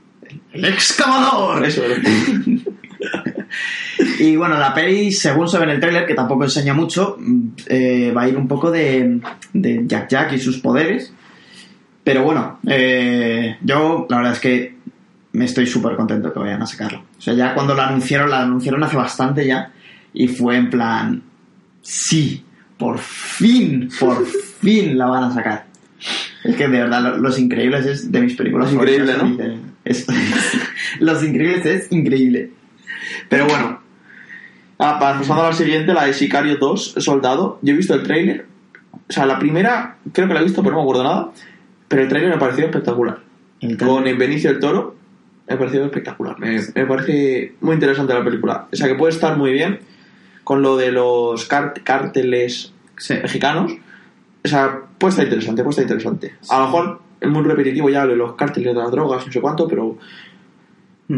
el 0.52 0.64
excavador. 0.64 1.64
Eso, 1.64 1.82
Y 4.18 4.36
bueno, 4.36 4.58
la 4.58 4.72
peli, 4.74 5.12
según 5.12 5.48
se 5.48 5.58
ve 5.58 5.64
en 5.64 5.70
el 5.70 5.80
tráiler, 5.80 6.06
que 6.06 6.14
tampoco 6.14 6.44
enseña 6.44 6.74
mucho, 6.74 7.16
mm, 7.18 7.40
eh, 7.68 8.12
va 8.16 8.22
a 8.22 8.28
ir 8.28 8.36
un 8.36 8.48
poco 8.48 8.70
de, 8.70 9.20
de 9.52 9.82
Jack 9.86 10.08
Jack 10.08 10.32
y 10.32 10.38
sus 10.38 10.58
poderes. 10.58 11.12
Pero 12.04 12.22
bueno, 12.22 12.60
eh, 12.66 13.56
yo 13.62 14.06
la 14.08 14.16
verdad 14.18 14.32
es 14.32 14.40
que 14.40 14.76
me 15.32 15.44
estoy 15.44 15.66
súper 15.66 15.96
contento 15.96 16.32
que 16.32 16.38
vayan 16.38 16.62
a 16.62 16.66
sacarlo. 16.66 17.02
O 17.18 17.20
sea, 17.20 17.34
ya 17.34 17.52
cuando 17.54 17.74
la 17.74 17.88
anunciaron, 17.88 18.30
la 18.30 18.42
anunciaron 18.42 18.82
hace 18.84 18.96
bastante 18.96 19.46
ya, 19.46 19.72
y 20.14 20.28
fue 20.28 20.56
en 20.56 20.70
plan, 20.70 21.22
sí, 21.82 22.44
por 22.78 22.98
fin, 22.98 23.88
por 23.98 24.24
fin 24.60 24.96
la 24.96 25.06
van 25.06 25.24
a 25.24 25.34
sacar. 25.34 25.66
Es 26.44 26.54
que 26.56 26.68
de 26.68 26.78
verdad, 26.78 27.02
Lo- 27.02 27.16
Los 27.18 27.38
Increíbles 27.38 27.84
es 27.86 28.12
de 28.12 28.20
mis 28.20 28.36
películas 28.36 28.72
Los 28.72 28.74
Increíbles. 28.82 29.16
Es- 29.84 30.06
Los 31.00 31.22
Increíbles 31.24 31.66
es 31.66 31.92
increíble. 31.92 32.50
Pero 33.28 33.46
bueno, 33.46 33.80
Ah, 34.78 34.98
pa- 34.98 35.18
pasando 35.18 35.42
a 35.42 35.48
la 35.48 35.52
siguiente, 35.54 35.94
la 35.94 36.04
de 36.04 36.12
Sicario 36.14 36.56
2, 36.58 36.94
Soldado. 36.98 37.58
Yo 37.62 37.72
he 37.74 37.76
visto 37.76 37.94
el 37.94 38.02
tráiler. 38.02 38.46
O 39.08 39.12
sea, 39.12 39.24
la 39.26 39.38
primera 39.38 39.96
creo 40.12 40.28
que 40.28 40.34
la 40.34 40.40
he 40.40 40.44
visto, 40.44 40.62
pero 40.62 40.72
no 40.74 40.78
me 40.78 40.82
acuerdo 40.82 41.04
nada. 41.04 41.30
Pero 41.88 42.02
el 42.02 42.08
tráiler 42.08 42.30
me 42.30 42.36
ha 42.36 42.38
parecido 42.38 42.66
espectacular. 42.66 43.18
el 43.60 43.76
Con 43.78 44.06
el 44.06 44.16
Benicio 44.16 44.50
del 44.50 44.60
Toro, 44.60 44.96
me 45.48 45.54
ha 45.54 45.58
parecido 45.58 45.84
espectacular. 45.86 46.38
Me, 46.38 46.60
me 46.74 46.86
parece 46.86 47.54
muy 47.60 47.74
interesante 47.74 48.12
la 48.12 48.24
película. 48.24 48.66
O 48.72 48.76
sea, 48.76 48.86
que 48.88 48.94
puede 48.96 49.12
estar 49.12 49.36
muy 49.38 49.52
bien 49.52 49.78
con 50.44 50.62
lo 50.62 50.76
de 50.76 50.92
los 50.92 51.48
cart- 51.48 51.80
cárteles 51.82 52.72
Sí. 52.98 53.14
mexicanos. 53.14 53.72
O 54.44 54.48
sea, 54.48 54.80
puede 54.98 55.10
estar 55.10 55.24
interesante, 55.26 55.62
puede 55.62 55.70
estar 55.72 55.84
interesante. 55.84 56.34
A 56.50 56.58
lo 56.60 56.64
mejor 56.66 57.00
es 57.20 57.28
muy 57.30 57.42
repetitivo 57.42 57.88
ya 57.88 58.04
lo 58.04 58.10
de 58.12 58.16
los 58.16 58.34
cárteles 58.34 58.74
de 58.74 58.80
las 58.80 58.90
drogas, 58.90 59.26
no 59.26 59.32
sé 59.32 59.40
cuánto, 59.40 59.66
pero. 59.66 59.96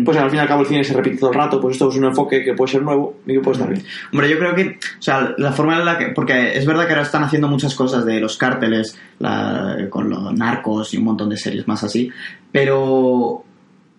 Pues 0.04 0.16
al 0.18 0.28
fin 0.30 0.36
y 0.38 0.40
al 0.40 0.48
cabo 0.48 0.60
el 0.62 0.66
cine 0.66 0.84
se 0.84 0.92
repite 0.94 1.16
todo 1.16 1.30
el 1.30 1.36
rato, 1.36 1.60
pues 1.60 1.76
esto 1.76 1.88
es 1.88 1.96
un 1.96 2.04
enfoque 2.04 2.44
que 2.44 2.52
puede 2.54 2.72
ser 2.72 2.82
nuevo 2.82 3.16
y 3.26 3.32
que 3.32 3.40
puede 3.40 3.56
estar 3.56 3.70
bien. 3.72 3.82
Hombre, 4.12 4.28
yo 4.28 4.38
creo 4.38 4.54
que, 4.54 4.78
o 4.98 5.02
sea, 5.02 5.34
la 5.38 5.52
forma 5.52 5.78
en 5.78 5.84
la 5.84 5.96
que, 5.98 6.06
porque 6.08 6.56
es 6.58 6.66
verdad 6.66 6.84
que 6.86 6.92
ahora 6.92 7.02
están 7.04 7.24
haciendo 7.24 7.48
muchas 7.48 7.74
cosas 7.74 8.04
de 8.04 8.20
los 8.20 8.36
cárteles, 8.36 8.98
la- 9.18 9.86
con 9.88 10.10
los 10.10 10.32
narcos 10.34 10.92
y 10.92 10.98
un 10.98 11.04
montón 11.04 11.30
de 11.30 11.36
series 11.38 11.66
más 11.66 11.82
así, 11.84 12.10
pero 12.52 13.44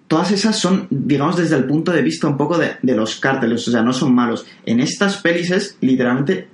todas 0.07 0.31
esas 0.31 0.57
son, 0.57 0.87
digamos, 0.89 1.37
desde 1.37 1.55
el 1.55 1.65
punto 1.65 1.91
de 1.91 2.01
vista 2.01 2.27
un 2.27 2.37
poco 2.37 2.57
de, 2.57 2.73
de 2.81 2.95
los 2.95 3.19
cárteles, 3.19 3.67
o 3.67 3.71
sea, 3.71 3.81
no 3.81 3.93
son 3.93 4.13
malos. 4.13 4.45
En 4.65 4.79
estas 4.79 5.17
pelis 5.17 5.49
es 5.51 5.77
literalmente 5.81 6.47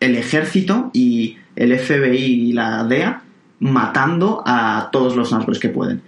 el 0.00 0.16
ejército 0.16 0.90
y 0.94 1.36
el 1.56 1.78
FBI 1.78 2.16
y 2.48 2.52
la 2.52 2.84
DEA 2.84 3.22
matando 3.58 4.42
a 4.46 4.88
todos 4.90 5.16
los 5.16 5.32
narcos 5.32 5.58
que 5.58 5.68
pueden. 5.68 6.00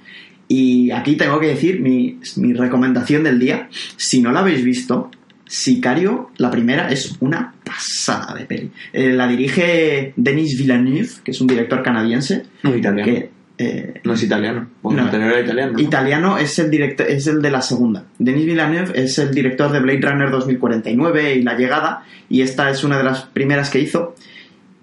Y 0.55 0.91
aquí 0.91 1.17
tengo 1.17 1.41
que 1.41 1.47
decir 1.47 1.81
mi, 1.81 2.19
mi 2.37 2.53
recomendación 2.53 3.25
del 3.25 3.39
día. 3.39 3.71
Si 3.97 4.21
no 4.21 4.33
la 4.33 4.41
habéis 4.41 4.63
visto, 4.63 5.11
Sicario, 5.47 6.31
la 6.37 6.51
primera, 6.51 6.91
es 6.91 7.17
una 7.21 7.55
pasada 7.65 8.35
de 8.35 8.45
peli. 8.45 8.71
Eh, 8.93 9.15
la 9.15 9.27
dirige 9.29 10.13
Denis 10.15 10.59
Villeneuve, 10.59 11.09
que 11.25 11.31
es 11.31 11.41
un 11.41 11.47
director 11.47 11.83
canadiense. 11.83 12.43
No 12.65 12.77
italiano. 12.77 13.11
Que, 13.11 13.31
eh, 13.57 13.95
No 14.05 14.13
es 14.13 14.23
italiano. 14.23 14.69
Porque 14.83 15.01
No. 15.01 15.07
italiano. 15.09 15.73
¿no? 15.73 15.79
Italiano 15.81 16.37
es 16.37 16.59
el 16.59 16.71
director, 16.71 17.07
es 17.09 17.27
el 17.29 17.41
de 17.41 17.51
la 17.51 17.63
segunda. 17.63 18.05
Denis 18.19 18.45
Villeneuve 18.45 18.93
es 18.95 19.19
el 19.19 19.33
director 19.35 19.73
de 19.73 19.81
Blade 19.81 20.01
Runner 20.03 20.31
2049 20.31 21.35
y 21.37 21.43
La 21.43 21.57
Llegada, 21.57 22.05
y 22.29 22.43
esta 22.43 22.69
es 22.69 22.85
una 22.85 22.99
de 22.99 23.05
las 23.05 23.23
primeras 23.23 23.71
que 23.71 23.81
hizo. 23.81 24.15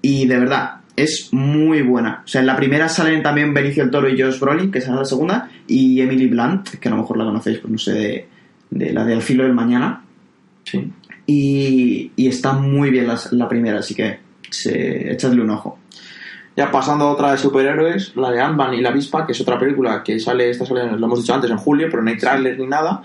Y 0.02 0.26
de 0.26 0.40
verdad, 0.40 0.79
es 1.04 1.30
muy 1.32 1.82
buena. 1.82 2.24
O 2.26 2.28
sea, 2.28 2.42
en 2.42 2.48
la 2.48 2.56
primera 2.56 2.90
salen 2.90 3.24
también 3.24 3.54
Benicio 3.54 3.84
del 3.84 3.92
Toro 3.92 4.10
y 4.10 4.20
Josh 4.20 4.40
Brolin, 4.40 4.72
que 4.72 4.82
será 4.82 4.98
la 4.98 5.06
segunda, 5.06 5.50
y 5.68 6.02
Emily 6.02 6.28
Blunt, 6.28 6.70
que 6.80 6.88
a 6.88 6.92
lo 6.92 6.98
mejor 6.98 7.18
la 7.18 7.26
conocéis, 7.26 7.60
pues 7.60 7.72
no 7.72 7.78
sé, 7.78 7.94
de, 7.94 8.28
de 8.70 8.94
la 8.94 9.06
de 9.06 9.14
Al 9.14 9.22
filo 9.22 9.44
del 9.44 9.54
mañana. 9.54 10.04
Sí. 10.64 10.92
Y, 11.26 12.12
y 12.16 12.28
está 12.28 12.54
muy 12.54 12.90
bien 12.90 13.08
la, 13.08 13.20
la 13.32 13.48
primera, 13.48 13.80
así 13.80 13.96
que 13.96 14.20
se, 14.50 15.12
echadle 15.12 15.42
un 15.42 15.52
ojo. 15.52 15.80
Ya 16.58 16.70
pasando 16.72 17.06
a 17.06 17.12
otra 17.12 17.32
de 17.32 17.38
superhéroes, 17.38 18.16
la 18.18 18.32
de 18.32 18.42
Ant-Man 18.42 18.74
y 18.74 18.82
la 18.82 18.90
avispa, 18.90 19.26
que 19.26 19.32
es 19.32 19.40
otra 19.40 19.58
película 19.58 20.04
que 20.04 20.20
sale, 20.20 20.50
esta 20.50 20.66
sale, 20.66 20.86
lo 20.98 21.06
hemos 21.06 21.22
dicho 21.22 21.34
antes, 21.34 21.50
en 21.50 21.58
julio, 21.58 21.88
pero 21.90 22.04
no 22.04 22.10
hay 22.10 22.18
tráiler 22.18 22.60
ni 22.60 22.68
nada, 22.68 23.02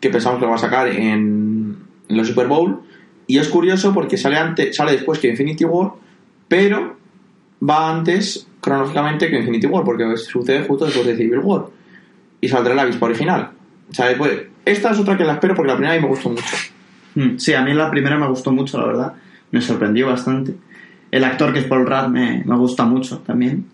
que 0.00 0.10
pensamos 0.10 0.38
que 0.38 0.46
lo 0.46 0.50
va 0.50 0.56
a 0.56 0.60
sacar 0.60 0.88
en, 0.88 1.76
en 2.08 2.16
la 2.16 2.24
Super 2.24 2.48
Bowl. 2.48 2.80
Y 3.28 3.38
es 3.38 3.48
curioso 3.48 3.92
porque 3.94 4.16
sale, 4.16 4.36
antes, 4.36 4.74
sale 4.74 4.92
después 4.92 5.20
que 5.20 5.28
Infinity 5.28 5.64
War, 5.64 5.92
pero 6.48 6.95
va 7.62 7.90
antes 7.96 8.46
cronológicamente 8.60 9.28
que 9.30 9.38
Infinity 9.38 9.66
War, 9.66 9.84
porque 9.84 10.16
sucede 10.16 10.64
justo 10.64 10.84
después 10.86 11.06
de 11.06 11.16
Civil 11.16 11.38
War. 11.40 11.66
Y 12.40 12.48
saldrá 12.48 12.74
la 12.74 12.82
avispa 12.82 13.06
original. 13.06 13.50
O 13.90 13.94
sea, 13.94 14.10
esta 14.64 14.90
es 14.90 14.98
otra 14.98 15.16
que 15.16 15.24
la 15.24 15.34
espero 15.34 15.54
porque 15.54 15.70
la 15.70 15.76
primera 15.76 16.00
me 16.00 16.08
gustó 16.08 16.30
mucho. 16.30 16.44
Mm, 17.14 17.38
Sí, 17.38 17.54
a 17.54 17.62
mí 17.62 17.72
la 17.72 17.90
primera 17.90 18.18
me 18.18 18.26
gustó 18.28 18.52
mucho, 18.52 18.78
la 18.78 18.86
verdad. 18.86 19.12
Me 19.52 19.60
sorprendió 19.62 20.08
bastante. 20.08 20.54
El 21.10 21.24
actor 21.24 21.52
que 21.52 21.60
es 21.60 21.64
Paul 21.66 21.86
Rudd 21.86 22.08
me, 22.08 22.42
me 22.44 22.56
gusta 22.56 22.84
mucho 22.84 23.18
también. 23.18 23.64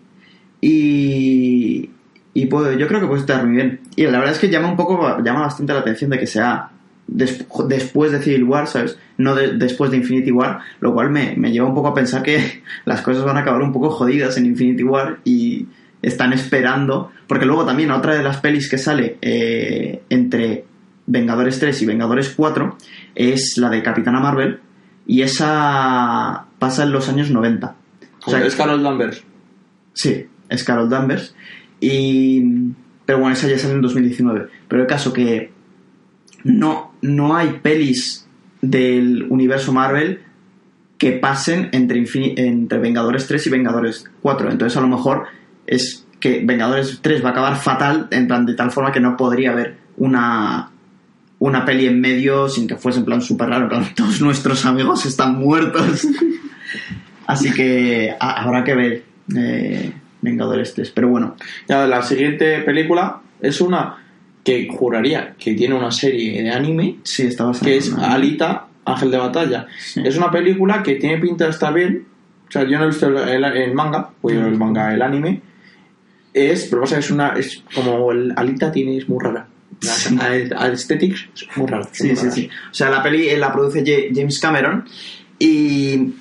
Y, 0.61 1.89
y 2.33 2.45
puede- 2.45 2.77
yo 2.79 2.87
creo 2.87 3.01
que 3.01 3.07
puede 3.07 3.19
estar 3.21 3.43
muy 3.45 3.55
bien. 3.55 3.81
Y 3.95 4.03
la 4.03 4.19
verdad 4.19 4.31
es 4.33 4.39
que 4.39 4.49
llama 4.49 4.69
un 4.69 4.77
poco, 4.77 5.19
llama 5.23 5.41
bastante 5.41 5.73
la 5.73 5.79
atención 5.79 6.09
de 6.09 6.19
que 6.19 6.27
sea 6.27 6.69
des- 7.07 7.45
después 7.67 8.11
de 8.11 8.19
Civil 8.21 8.43
War, 8.45 8.67
¿sabes? 8.67 8.97
No 9.17 9.35
de- 9.35 9.53
después 9.57 9.91
de 9.91 9.97
Infinity 9.97 10.31
War, 10.31 10.59
lo 10.79 10.93
cual 10.93 11.09
me, 11.11 11.35
me 11.37 11.51
lleva 11.51 11.67
un 11.67 11.75
poco 11.75 11.89
a 11.89 11.93
pensar 11.93 12.23
que 12.23 12.63
las 12.85 13.01
cosas 13.01 13.23
van 13.23 13.37
a 13.37 13.41
acabar 13.41 13.61
un 13.61 13.71
poco 13.73 13.89
jodidas 13.89 14.37
en 14.37 14.45
Infinity 14.45 14.83
War 14.83 15.19
y 15.23 15.67
están 16.01 16.33
esperando, 16.33 17.11
porque 17.27 17.45
luego 17.45 17.65
también 17.65 17.89
otra 17.91 18.13
de 18.15 18.23
las 18.23 18.37
pelis 18.37 18.69
que 18.69 18.77
sale 18.77 19.17
eh, 19.21 20.01
entre 20.09 20.65
Vengadores 21.05 21.59
3 21.59 21.81
y 21.81 21.85
Vengadores 21.85 22.33
4 22.35 22.77
es 23.15 23.57
la 23.57 23.69
de 23.69 23.81
Capitana 23.83 24.19
Marvel 24.19 24.59
y 25.07 25.21
esa 25.21 26.45
pasa 26.59 26.83
en 26.83 26.91
los 26.91 27.07
años 27.09 27.29
90. 27.29 27.75
O 28.25 28.31
sea, 28.31 28.39
es 28.45 28.55
Carol 28.55 28.83
Danvers. 28.83 29.23
Sí, 29.93 30.25
es 30.49 30.63
Carol 30.63 30.89
Danvers. 30.89 31.35
Y, 31.79 32.41
pero 33.05 33.19
bueno, 33.19 33.33
esa 33.33 33.47
ya 33.47 33.57
sale 33.57 33.73
en 33.75 33.81
2019. 33.81 34.47
Pero 34.67 34.81
el 34.81 34.87
caso 34.87 35.11
que 35.13 35.51
no, 36.43 36.93
no 37.01 37.35
hay 37.35 37.59
pelis 37.61 38.27
del 38.61 39.23
universo 39.29 39.71
Marvel 39.73 40.21
que 40.97 41.11
pasen 41.13 41.69
entre, 41.73 42.03
entre 42.37 42.79
Vengadores 42.79 43.27
3 43.27 43.47
y 43.47 43.49
Vengadores 43.49 44.05
4. 44.21 44.51
Entonces 44.51 44.77
a 44.77 44.81
lo 44.81 44.87
mejor 44.87 45.25
es 45.67 46.05
que 46.19 46.41
Vengadores 46.45 46.99
3 47.01 47.23
va 47.23 47.29
a 47.29 47.31
acabar 47.31 47.55
fatal, 47.57 48.07
en 48.11 48.27
plan 48.27 48.45
de 48.45 48.53
tal 48.53 48.71
forma 48.71 48.91
que 48.91 49.01
no 49.01 49.17
podría 49.17 49.51
haber 49.51 49.75
una, 49.97 50.71
una 51.39 51.65
peli 51.65 51.87
en 51.87 51.99
medio 51.99 52.47
sin 52.47 52.67
que 52.67 52.77
fuese 52.77 52.99
en 52.99 53.05
plan 53.05 53.21
súper 53.21 53.49
raro. 53.49 53.63
En 53.63 53.69
plan, 53.69 53.85
todos 53.95 54.21
nuestros 54.21 54.65
amigos 54.65 55.05
están 55.05 55.35
muertos. 55.37 56.07
Así 57.27 57.51
que 57.53 58.15
ha- 58.19 58.41
habrá 58.43 58.63
que 58.63 58.75
ver 58.75 59.03
eh, 59.35 59.93
Vengadores 60.21 60.73
3. 60.73 60.91
Pero 60.91 61.09
bueno, 61.09 61.35
Ya 61.67 61.85
la 61.87 62.01
siguiente 62.01 62.59
película 62.59 63.21
es 63.41 63.59
una 63.61 63.97
que 64.43 64.67
juraría 64.69 65.35
que 65.39 65.53
tiene 65.53 65.75
una 65.75 65.91
serie 65.91 66.41
de 66.43 66.49
anime 66.51 66.97
sí, 67.03 67.23
está 67.27 67.45
basado 67.45 67.65
que 67.65 67.77
es 67.77 67.93
Alita, 67.93 68.67
Ángel 68.85 69.11
de 69.11 69.17
Batalla. 69.17 69.67
Sí. 69.79 70.01
Es 70.03 70.17
una 70.17 70.29
película 70.29 70.83
que 70.83 70.95
tiene 70.95 71.17
pinta 71.19 71.45
de 71.45 71.51
estar 71.51 71.73
bien. 71.73 72.05
O 72.49 72.51
sea, 72.51 72.63
yo 72.63 72.77
no 72.77 72.83
he 72.83 72.87
visto 72.87 73.07
el, 73.07 73.17
el- 73.29 73.43
el 73.45 73.73
manga, 73.73 74.09
o 74.21 74.29
el 74.29 74.57
manga, 74.57 74.93
el 74.93 75.01
anime. 75.01 75.41
Es, 76.33 76.65
pero 76.65 76.81
pasa 76.81 76.95
que 76.95 77.01
es 77.01 77.11
una. 77.11 77.29
Es 77.29 77.63
como 77.73 78.11
el 78.11 78.33
Alita 78.35 78.71
tiene, 78.71 78.97
es 78.97 79.07
muy 79.07 79.23
rara. 79.23 79.47
La, 79.81 79.91
Sí. 79.91 80.17
aesthetics 80.57 81.27
es 81.35 81.57
muy 81.57 81.67
rara. 81.67 81.87
Sí, 81.91 82.07
muy 82.07 82.15
sí, 82.15 82.21
rara. 82.23 82.35
sí. 82.35 82.49
O 82.71 82.73
sea, 82.73 82.89
la 82.89 83.03
peli 83.03 83.27
eh, 83.29 83.37
la 83.37 83.51
produce 83.53 83.83
Ja- 83.85 84.13
James 84.13 84.39
Cameron 84.39 84.85
y, 85.39 86.13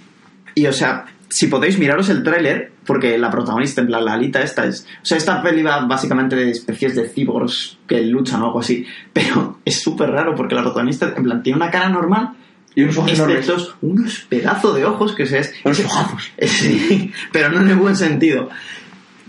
y, 0.54 0.66
o 0.66 0.72
sea, 0.72 1.06
si 1.28 1.46
podéis 1.46 1.78
miraros 1.78 2.08
el 2.08 2.22
tráiler, 2.22 2.71
porque 2.86 3.16
la 3.18 3.30
protagonista, 3.30 3.80
en 3.80 3.86
plan, 3.86 4.04
la 4.04 4.14
Alita 4.14 4.42
esta 4.42 4.64
es... 4.66 4.86
O 5.02 5.04
sea, 5.04 5.16
esta 5.18 5.42
peli 5.42 5.62
va 5.62 5.80
básicamente 5.86 6.36
de 6.36 6.50
especies 6.50 6.94
de 6.96 7.08
cyborgs 7.08 7.78
que 7.86 8.02
luchan 8.02 8.42
o 8.42 8.46
algo 8.46 8.60
así, 8.60 8.84
pero 9.12 9.58
es 9.64 9.80
súper 9.80 10.10
raro 10.10 10.34
porque 10.34 10.54
la 10.54 10.62
protagonista, 10.62 11.12
en 11.16 11.22
plan, 11.22 11.42
tiene 11.42 11.56
una 11.56 11.70
cara 11.70 11.88
normal 11.88 12.30
Y 12.74 12.82
unos 12.82 12.96
ojos 12.98 13.12
enormes. 13.12 13.38
excepto 13.38 13.74
unos 13.82 14.20
pedazos 14.28 14.74
de 14.74 14.84
ojos 14.84 15.14
que 15.14 15.26
se 15.26 15.38
es... 15.38 15.54
Unos 15.64 15.80
ojazos. 15.80 16.32
Sí, 16.46 17.12
pero 17.30 17.50
no 17.50 17.60
en 17.60 17.68
el 17.68 17.76
buen 17.76 17.96
sentido. 17.96 18.48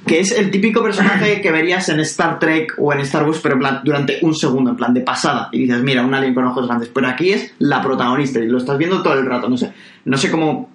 Que 0.05 0.19
es 0.19 0.31
el 0.31 0.51
típico 0.51 0.83
personaje 0.83 1.39
que 1.39 1.49
verías 1.49 1.87
en 1.87 2.01
Star 2.01 2.37
Trek 2.37 2.73
o 2.77 2.91
en 2.91 2.99
Star 2.99 3.23
Wars, 3.23 3.39
pero 3.41 3.55
en 3.55 3.59
plan, 3.59 3.81
durante 3.85 4.19
un 4.21 4.35
segundo, 4.35 4.71
en 4.71 4.75
plan 4.75 4.93
de 4.93 4.99
pasada. 4.99 5.47
Y 5.53 5.59
dices, 5.59 5.81
mira, 5.81 6.03
un 6.05 6.13
alien 6.13 6.33
con 6.33 6.43
ojos 6.43 6.67
grandes. 6.67 6.89
Pero 6.93 7.07
aquí 7.07 7.29
es 7.29 7.53
la 7.59 7.81
protagonista 7.81 8.39
y 8.39 8.47
lo 8.47 8.57
estás 8.57 8.77
viendo 8.77 9.01
todo 9.01 9.13
el 9.13 9.25
rato. 9.25 9.47
No 9.47 9.55
sé, 9.55 9.71
no 10.03 10.17
sé 10.17 10.29
cómo 10.29 10.72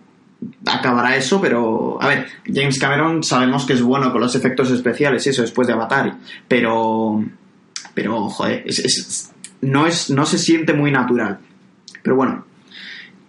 acabará 0.66 1.16
eso, 1.16 1.40
pero 1.40 1.98
a 2.00 2.06
ver, 2.08 2.26
James 2.46 2.78
Cameron 2.78 3.22
sabemos 3.24 3.64
que 3.66 3.72
es 3.72 3.82
bueno 3.82 4.12
con 4.12 4.20
los 4.20 4.34
efectos 4.34 4.70
especiales 4.70 5.26
y 5.26 5.30
eso 5.30 5.42
después 5.42 5.66
de 5.66 5.74
Avatar. 5.74 6.14
Pero, 6.46 7.24
pero, 7.94 8.28
joder, 8.28 8.62
es- 8.66 8.78
es- 8.78 9.32
no, 9.62 9.86
es, 9.86 10.10
no 10.10 10.24
se 10.26 10.38
siente 10.38 10.72
muy 10.72 10.90
natural. 10.92 11.38
Pero 12.02 12.16
bueno, 12.16 12.44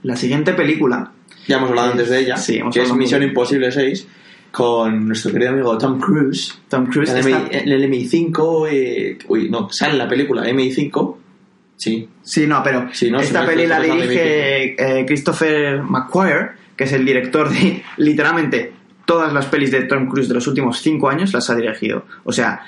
la 0.04 0.16
siguiente 0.16 0.54
película 0.54 1.12
Ya 1.48 1.58
hemos 1.58 1.70
hablado 1.70 1.92
antes 1.92 2.10
de 2.10 2.20
ella. 2.20 2.38
Sí, 2.38 2.58
hemos 2.58 2.76
que 2.76 2.84
es 2.84 2.94
Misión 2.94 3.24
Imposible 3.24 3.72
6. 3.72 4.08
Con 4.52 5.08
nuestro 5.08 5.32
querido 5.32 5.52
amigo 5.52 5.78
Tom 5.78 6.00
Cruise. 6.00 6.58
Tom 6.70 6.88
Cruise 6.88 7.10
el, 7.12 7.18
está- 7.20 7.48
el 7.50 7.84
MI5. 7.92 8.68
eh, 8.72 9.18
uy, 9.28 9.48
no, 9.50 9.70
sale 9.72 9.94
en 9.94 9.98
la 10.00 10.08
película 10.08 10.44
MI5. 10.48 11.18
Sí. 11.78 12.10
Sí, 12.24 12.46
no, 12.48 12.62
pero 12.64 12.88
Sí, 12.92 13.10
no, 13.12 13.20
esta 13.20 13.46
peli 13.46 13.66
la 13.68 13.80
dirige 13.80 14.76
eh, 15.00 15.06
Christopher 15.06 15.82
McQuarrie, 15.84 16.50
que 16.80 16.86
es 16.86 16.94
el 16.94 17.06
director 17.06 17.50
de 17.50 17.84
literalmente 17.98 18.72
todas 19.04 19.34
las 19.34 19.48
pelis 19.48 19.70
de 19.70 19.82
Tom 19.82 20.08
Cruise 20.08 20.30
de 20.30 20.36
los 20.36 20.48
últimos 20.48 20.80
cinco 20.80 21.10
años 21.10 21.34
las 21.34 21.50
ha 21.50 21.56
dirigido. 21.56 22.06
O 22.24 22.32
sea, 22.32 22.62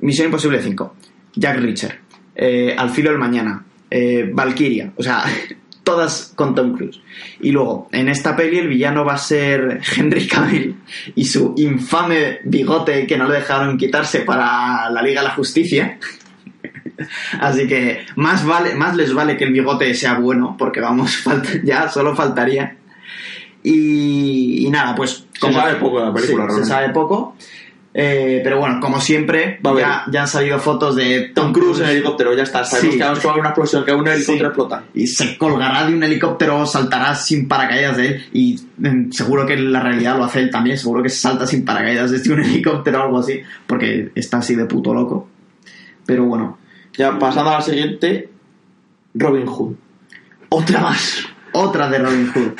Misión 0.00 0.28
Imposible 0.28 0.62
5, 0.62 0.94
Jack 1.34 1.58
Reacher, 1.58 1.98
eh, 2.34 2.74
Al 2.78 2.88
filo 2.88 3.10
del 3.10 3.18
mañana, 3.18 3.62
eh, 3.90 4.30
Valkyria, 4.32 4.94
o 4.96 5.02
sea, 5.02 5.24
todas 5.82 6.32
con 6.34 6.54
Tom 6.54 6.78
Cruise. 6.78 6.98
Y 7.40 7.50
luego, 7.50 7.90
en 7.92 8.08
esta 8.08 8.34
peli 8.34 8.56
el 8.56 8.68
villano 8.68 9.04
va 9.04 9.12
a 9.12 9.18
ser 9.18 9.82
Henry 9.96 10.26
Cavill 10.26 10.76
y 11.14 11.26
su 11.26 11.52
infame 11.58 12.38
bigote 12.44 13.06
que 13.06 13.18
no 13.18 13.28
le 13.28 13.34
dejaron 13.34 13.76
quitarse 13.76 14.20
para 14.20 14.88
la 14.88 15.02
Liga 15.02 15.20
de 15.20 15.28
la 15.28 15.34
Justicia. 15.34 15.98
Así 17.38 17.68
que 17.68 18.06
más 18.16 18.46
vale, 18.46 18.74
más 18.74 18.96
les 18.96 19.12
vale 19.12 19.36
que 19.36 19.44
el 19.44 19.52
bigote 19.52 19.92
sea 19.92 20.18
bueno, 20.18 20.56
porque 20.58 20.80
vamos, 20.80 21.22
ya 21.64 21.90
solo 21.90 22.16
faltaría. 22.16 22.77
Y, 23.62 24.66
y 24.66 24.70
nada, 24.70 24.94
pues 24.94 25.24
Se 25.40 25.52
sabe 25.52 25.74
poco 25.76 26.00
de 26.00 26.06
la 26.06 26.12
película, 26.14 26.46
Sí, 26.50 26.56
se 26.60 26.64
sabe 26.64 26.90
poco. 26.90 27.36
Eh, 28.00 28.42
pero 28.44 28.58
bueno, 28.60 28.78
como 28.80 29.00
siempre, 29.00 29.58
Va 29.66 29.76
ya, 29.80 30.04
ya 30.12 30.20
han 30.22 30.28
salido 30.28 30.58
fotos 30.60 30.94
de 30.94 31.32
Tom 31.34 31.52
Cruise 31.52 31.80
en 31.80 31.88
helicóptero, 31.88 32.34
ya 32.36 32.44
está. 32.44 32.62
Sabemos 32.62 32.92
Sí. 32.92 32.98
que 32.98 33.04
vamos 33.04 33.24
a 33.24 33.32
una 33.34 33.48
explosión, 33.48 33.84
que 33.84 33.92
un 33.92 34.06
helicóptero 34.06 34.38
Sí. 34.38 34.44
explota. 34.46 34.84
y 34.94 35.06
se 35.08 35.36
colgará 35.38 35.86
de 35.86 35.94
un 35.94 36.02
helicóptero, 36.04 36.64
saltará 36.66 37.14
sin 37.16 37.48
paracaídas 37.48 37.96
de 37.96 38.06
él 38.06 38.24
y 38.32 38.60
mm, 38.76 39.10
seguro 39.10 39.46
que 39.46 39.54
en 39.54 39.72
la 39.72 39.80
realidad 39.80 40.16
lo 40.16 40.24
hace 40.24 40.40
él 40.40 40.50
también, 40.50 40.78
seguro 40.78 41.02
que 41.02 41.08
salta 41.08 41.46
sin 41.46 41.64
paracaídas 41.64 42.10
desde 42.12 42.32
un 42.32 42.40
helicóptero 42.44 43.00
o 43.00 43.02
algo 43.04 43.18
así, 43.18 43.40
porque 43.66 44.12
está 44.14 44.38
así 44.38 44.54
de 44.54 44.66
puto 44.66 44.94
loco. 44.94 45.28
Pero 46.06 46.24
bueno, 46.24 46.58
Ya 46.96 47.18
pasando 47.18 47.50
a 47.50 47.54
la 47.54 47.62
siguiente, 47.62 48.28
Robin 49.14 49.46
Hood. 49.46 49.74
otra 50.50 50.80
más, 50.82 51.24
otra 51.52 51.88
de 51.88 51.98
Robin 51.98 52.30
Hood. 52.32 52.52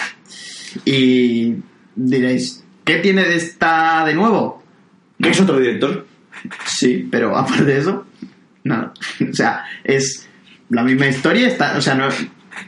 Y 0.85 1.55
diréis, 1.97 2.65
¿qué 2.85 2.97
tiene 2.97 3.25
de 3.25 3.37
esta 3.37 4.05
de 4.07 4.15
nuevo? 4.15 4.63
Que 5.21 5.31
es 5.31 5.41
otro 5.41 5.59
director. 5.59 6.07
Sí, 6.67 7.09
pero 7.11 7.37
aparte 7.37 7.65
de 7.65 7.79
eso, 7.79 8.07
nada. 8.65 8.93
O 9.31 9.33
sea, 9.35 9.65
es 9.85 10.29
la 10.71 10.83
misma 10.85 11.07
historia, 11.09 11.49
está, 11.49 11.77
o 11.77 11.81
sea, 11.81 11.95
no 11.95 12.09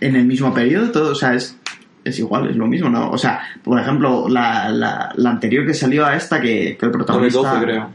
en 0.01 0.17
el 0.17 0.25
mismo 0.27 0.53
periodo, 0.55 0.91
todo, 0.91 1.13
o 1.13 1.15
sea, 1.15 1.35
es, 1.35 1.57
es 2.05 2.19
igual, 2.19 2.49
es 2.51 2.57
lo 2.57 2.67
mismo, 2.67 2.89
¿no? 2.89 3.11
O 3.11 3.19
sea, 3.19 3.41
por 3.63 3.79
ejemplo, 3.79 4.29
la, 4.29 4.69
la, 4.71 5.13
la 5.17 5.31
anterior 5.31 5.67
que 5.67 5.75
salió 5.75 6.07
a 6.07 6.17
esta, 6.17 6.41
que, 6.41 6.77
que 6.79 6.87
el 6.87 6.93
protagonista. 6.93 7.39
2012, 7.39 7.65
creo. 7.65 7.91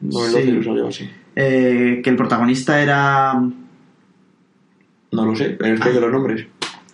2012 0.00 0.42
Sí. 0.60 0.64
salió 0.64 0.88
así. 0.88 1.10
eh, 1.36 2.00
que 2.02 2.10
el 2.10 2.16
protagonista 2.16 2.80
era. 2.80 3.34
No 5.12 5.24
lo 5.26 5.34
sé, 5.36 5.50
pero 5.50 5.74
es 5.74 5.80
que 5.80 5.90
de 5.90 6.00
los 6.00 6.10
nombres. 6.12 6.46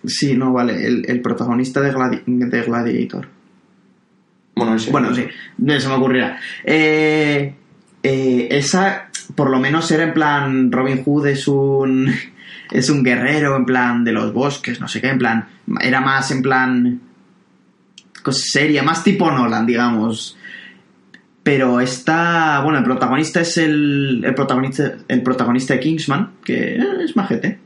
Sí, 0.07 0.35
no, 0.35 0.53
vale, 0.53 0.85
el, 0.85 1.05
el 1.07 1.21
protagonista 1.21 1.81
de, 1.81 1.93
Gladi- 1.93 2.23
de 2.25 2.61
Gladiator. 2.63 3.27
Bueno, 4.55 4.75
ese. 4.75 4.89
Bueno, 4.89 5.13
sí, 5.13 5.25
no 5.59 5.79
se 5.79 5.87
me 5.87 5.93
ocurrirá. 5.95 6.39
Eh, 6.63 7.53
eh, 8.01 8.47
esa, 8.51 9.09
por 9.35 9.49
lo 9.51 9.59
menos, 9.59 9.91
era 9.91 10.03
en 10.03 10.13
plan. 10.13 10.71
Robin 10.71 11.03
Hood 11.03 11.27
es 11.27 11.47
un. 11.47 12.11
Es 12.69 12.89
un 12.89 13.01
guerrero 13.01 13.55
en 13.55 13.63
plan 13.63 14.03
de 14.03 14.11
los 14.11 14.33
bosques, 14.33 14.81
no 14.81 14.89
sé 14.89 14.99
qué, 14.99 15.07
en 15.07 15.17
plan. 15.17 15.47
Era 15.79 16.01
más 16.01 16.31
en 16.31 16.41
plan. 16.41 16.99
Seria, 18.29 18.83
más 18.83 19.05
tipo 19.05 19.31
Nolan, 19.31 19.65
digamos. 19.65 20.37
Pero 21.43 21.79
está. 21.79 22.59
Bueno, 22.65 22.79
el 22.79 22.83
protagonista 22.83 23.39
es 23.39 23.57
el. 23.57 24.21
El 24.25 24.35
protagonista, 24.35 24.95
el 25.07 25.23
protagonista 25.23 25.75
de 25.75 25.79
Kingsman, 25.79 26.31
que 26.43 26.75
es 27.05 27.15
majete. 27.15 27.57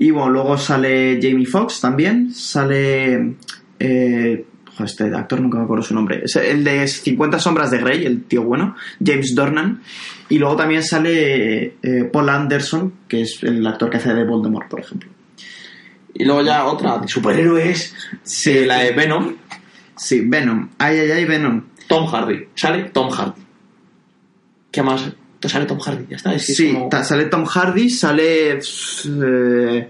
Y 0.00 0.12
bueno, 0.12 0.30
luego 0.30 0.56
sale 0.56 1.20
Jamie 1.22 1.44
Foxx 1.44 1.82
también. 1.82 2.32
Sale. 2.32 3.34
Eh, 3.78 4.46
este 4.82 5.14
actor 5.14 5.42
nunca 5.42 5.58
me 5.58 5.64
acuerdo 5.64 5.84
su 5.84 5.94
nombre. 5.94 6.22
Es 6.24 6.36
el 6.36 6.64
de 6.64 6.88
50 6.88 7.38
Sombras 7.38 7.70
de 7.70 7.78
Grey, 7.78 8.06
el 8.06 8.24
tío 8.24 8.42
bueno. 8.42 8.76
James 9.04 9.34
Dornan. 9.34 9.82
Y 10.30 10.38
luego 10.38 10.56
también 10.56 10.82
sale 10.82 11.76
eh, 11.82 12.04
Paul 12.10 12.30
Anderson, 12.30 12.94
que 13.06 13.20
es 13.20 13.42
el 13.42 13.66
actor 13.66 13.90
que 13.90 13.98
hace 13.98 14.14
de 14.14 14.24
Voldemort, 14.24 14.70
por 14.70 14.80
ejemplo. 14.80 15.10
Y 16.14 16.24
luego 16.24 16.40
ya 16.40 16.64
otra 16.64 16.96
de 16.96 17.06
superhéroes. 17.06 17.94
Sí, 18.22 18.64
la 18.64 18.78
de 18.78 18.92
Venom. 18.92 19.34
Sí, 19.98 20.22
Venom. 20.24 20.70
Ay, 20.78 20.98
ay, 20.98 21.10
ay, 21.10 21.24
Venom. 21.26 21.62
Tom 21.86 22.06
Hardy. 22.06 22.46
Sale 22.54 22.84
Tom 22.84 23.10
Hardy. 23.10 23.42
¿Qué 24.70 24.82
más? 24.82 25.12
Te 25.40 25.48
sale 25.48 25.64
Tom 25.66 25.78
Hardy, 25.80 26.04
ya 26.10 26.16
está. 26.16 26.34
Es 26.34 26.46
que 26.46 26.52
es 26.52 26.58
Sí, 26.58 26.72
como- 26.74 26.90
sale 27.02 27.24
Tom 27.26 27.44
Hardy, 27.46 27.88
sale. 27.90 28.58
Eh, 28.60 29.88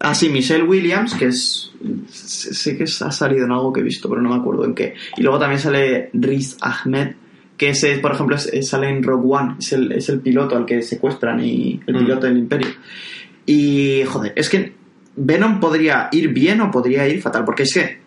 ah, 0.00 0.14
sí, 0.14 0.28
Michelle 0.28 0.64
Williams, 0.64 1.14
que 1.14 1.26
es. 1.26 1.70
Sé 2.10 2.76
que 2.76 2.84
ha 2.84 3.10
salido 3.10 3.44
en 3.46 3.52
algo 3.52 3.72
que 3.72 3.80
he 3.80 3.82
visto, 3.82 4.08
pero 4.08 4.20
no 4.22 4.28
me 4.30 4.36
acuerdo 4.36 4.64
en 4.64 4.74
qué. 4.74 4.94
Y 5.16 5.22
luego 5.22 5.38
también 5.38 5.60
sale 5.60 6.10
Riz 6.12 6.56
Ahmed, 6.60 7.14
que 7.56 7.70
ese, 7.70 7.98
por 7.98 8.12
ejemplo, 8.12 8.36
es- 8.36 8.46
es- 8.52 8.68
sale 8.68 8.88
en 8.90 9.02
Rogue 9.02 9.26
One, 9.34 9.54
es 9.58 9.72
el, 9.72 9.90
es 9.92 10.08
el 10.10 10.20
piloto 10.20 10.56
al 10.56 10.66
que 10.66 10.82
secuestran 10.82 11.40
y 11.42 11.80
el 11.86 11.94
Mm. 11.94 11.98
piloto 11.98 12.26
del 12.26 12.36
Imperio. 12.38 12.68
Y, 13.46 14.02
joder, 14.06 14.32
es 14.36 14.48
que 14.48 14.74
Venom 15.16 15.58
podría 15.58 16.08
ir 16.12 16.28
bien 16.28 16.60
o 16.60 16.70
podría 16.70 17.08
ir 17.08 17.20
fatal, 17.20 17.44
porque 17.44 17.64
es 17.64 17.74
que, 17.74 17.98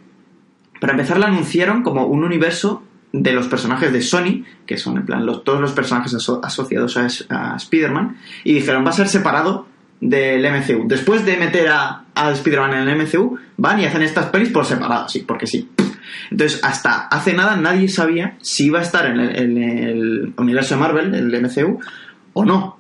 para 0.80 0.94
empezar, 0.94 1.20
la 1.20 1.28
anunciaron 1.28 1.84
como 1.84 2.06
un 2.06 2.24
universo 2.24 2.84
de 3.22 3.32
los 3.32 3.48
personajes 3.48 3.94
de 3.94 4.02
Sony, 4.02 4.44
que 4.66 4.78
son 4.78 4.98
en 4.98 5.06
plan 5.06 5.26
todos 5.46 5.62
los 5.62 5.72
personajes 5.72 6.14
aso- 6.14 6.42
asociados 6.44 6.98
a, 6.98 7.08
a 7.30 7.56
Spider-Man, 7.56 8.18
y 8.44 8.54
dijeron 8.54 8.86
va 8.86 8.90
a 8.90 8.94
ser 8.94 9.08
separado 9.08 9.68
del 10.02 10.46
MCU. 10.52 10.86
Después 10.88 11.26
de 11.26 11.38
meter 11.38 11.70
a, 11.70 12.04
a 12.14 12.32
Spider-Man 12.32 12.74
en 12.74 12.90
el 12.90 13.02
MCU, 13.02 13.38
van 13.56 13.80
y 13.80 13.86
hacen 13.86 14.02
estas 14.02 14.26
pelis 14.28 14.50
por 14.50 14.66
separado, 14.66 15.08
sí, 15.08 15.24
porque 15.26 15.48
sí. 15.48 15.70
Entonces, 16.30 16.60
hasta 16.64 17.08
hace 17.08 17.34
nada 17.34 17.56
nadie 17.56 17.88
sabía 17.88 18.38
si 18.42 18.66
iba 18.66 18.80
a 18.80 18.82
estar 18.82 19.06
en 19.06 19.20
el, 19.20 20.34
universo 20.38 20.76
de 20.76 20.82
Marvel, 20.82 21.16
el 21.16 21.42
MCU, 21.42 21.80
o 22.34 22.44
no. 22.44 22.78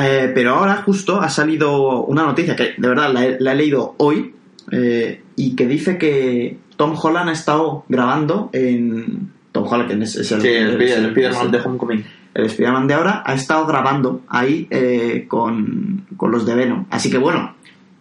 Eh, 0.00 0.30
pero 0.34 0.54
ahora 0.54 0.76
justo 0.76 1.20
ha 1.20 1.28
salido 1.28 2.04
una 2.04 2.22
noticia 2.22 2.56
que 2.56 2.74
de 2.78 2.88
verdad 2.88 3.12
la 3.12 3.26
he, 3.26 3.36
la 3.40 3.52
he 3.52 3.56
leído 3.56 3.96
hoy 3.98 4.34
eh, 4.70 5.22
y 5.36 5.56
que 5.56 5.66
dice 5.66 5.98
que 5.98 6.58
Tom 6.80 6.96
Holland 6.98 7.28
ha 7.28 7.32
estado 7.32 7.84
grabando 7.90 8.48
en... 8.54 9.32
Tom 9.52 9.66
Holland, 9.70 9.90
que 9.98 10.02
es, 10.02 10.16
es 10.16 10.32
el, 10.32 10.40
Sí, 10.40 10.48
el, 10.48 10.80
es 10.80 10.96
el 10.96 11.04
Spider-Man 11.08 11.50
de 11.50 11.58
Homecoming. 11.60 12.04
el 12.32 12.46
Spider-Man 12.46 12.86
de 12.86 12.94
ahora 12.94 13.22
ha 13.26 13.34
estado 13.34 13.66
grabando 13.66 14.22
ahí 14.28 14.66
eh, 14.70 15.26
con, 15.28 16.06
con 16.16 16.30
los 16.30 16.46
de 16.46 16.54
Venom. 16.54 16.86
Así 16.88 17.10
que 17.10 17.18
bueno, 17.18 17.54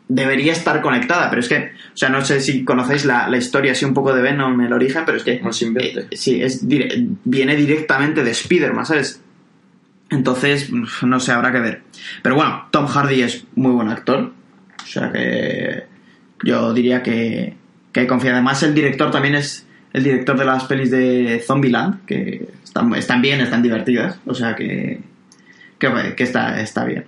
debería 0.07 0.53
estar 0.53 0.81
conectada, 0.81 1.29
pero 1.29 1.41
es 1.41 1.49
que, 1.49 1.57
o 1.57 1.97
sea, 1.97 2.07
no 2.07 2.23
sé 2.23 2.39
si 2.39 2.63
conocéis 2.63 3.03
la, 3.03 3.27
la 3.27 3.35
historia 3.37 3.73
así 3.73 3.83
un 3.83 3.93
poco 3.93 4.13
de 4.13 4.21
Venom, 4.21 4.61
el 4.61 4.71
origen, 4.71 5.03
pero 5.05 5.17
es 5.17 5.23
que... 5.25 5.41
No 5.41 5.51
se 5.51 5.65
eh, 5.75 6.07
sí, 6.13 6.41
es 6.41 6.65
dire- 6.65 7.05
viene 7.25 7.57
directamente 7.57 8.23
de 8.23 8.31
Spider-Man, 8.31 8.85
¿sabes? 8.85 9.21
Entonces, 10.09 10.71
no 10.71 11.19
sé, 11.19 11.31
habrá 11.33 11.51
que 11.51 11.59
ver. 11.59 11.81
Pero 12.23 12.35
bueno, 12.35 12.65
Tom 12.71 12.87
Hardy 12.87 13.23
es 13.23 13.43
muy 13.55 13.71
buen 13.73 13.89
actor. 13.89 14.31
O 14.81 14.87
sea 14.87 15.11
que 15.11 15.83
yo 16.43 16.73
diría 16.73 17.03
que, 17.03 17.55
que 17.91 18.07
confianza. 18.07 18.37
Además, 18.37 18.63
el 18.63 18.73
director 18.73 19.11
también 19.11 19.35
es 19.35 19.65
el 19.93 20.03
director 20.03 20.37
de 20.37 20.45
las 20.45 20.65
pelis 20.65 20.91
de 20.91 21.41
Zombieland, 21.45 22.05
que 22.05 22.47
están, 22.63 22.93
están 22.95 23.21
bien, 23.21 23.41
están 23.41 23.61
divertidas. 23.63 24.19
O 24.25 24.33
sea 24.35 24.55
que, 24.55 24.99
que, 25.79 26.13
que 26.15 26.23
está, 26.23 26.61
está 26.61 26.85
bien. 26.85 27.05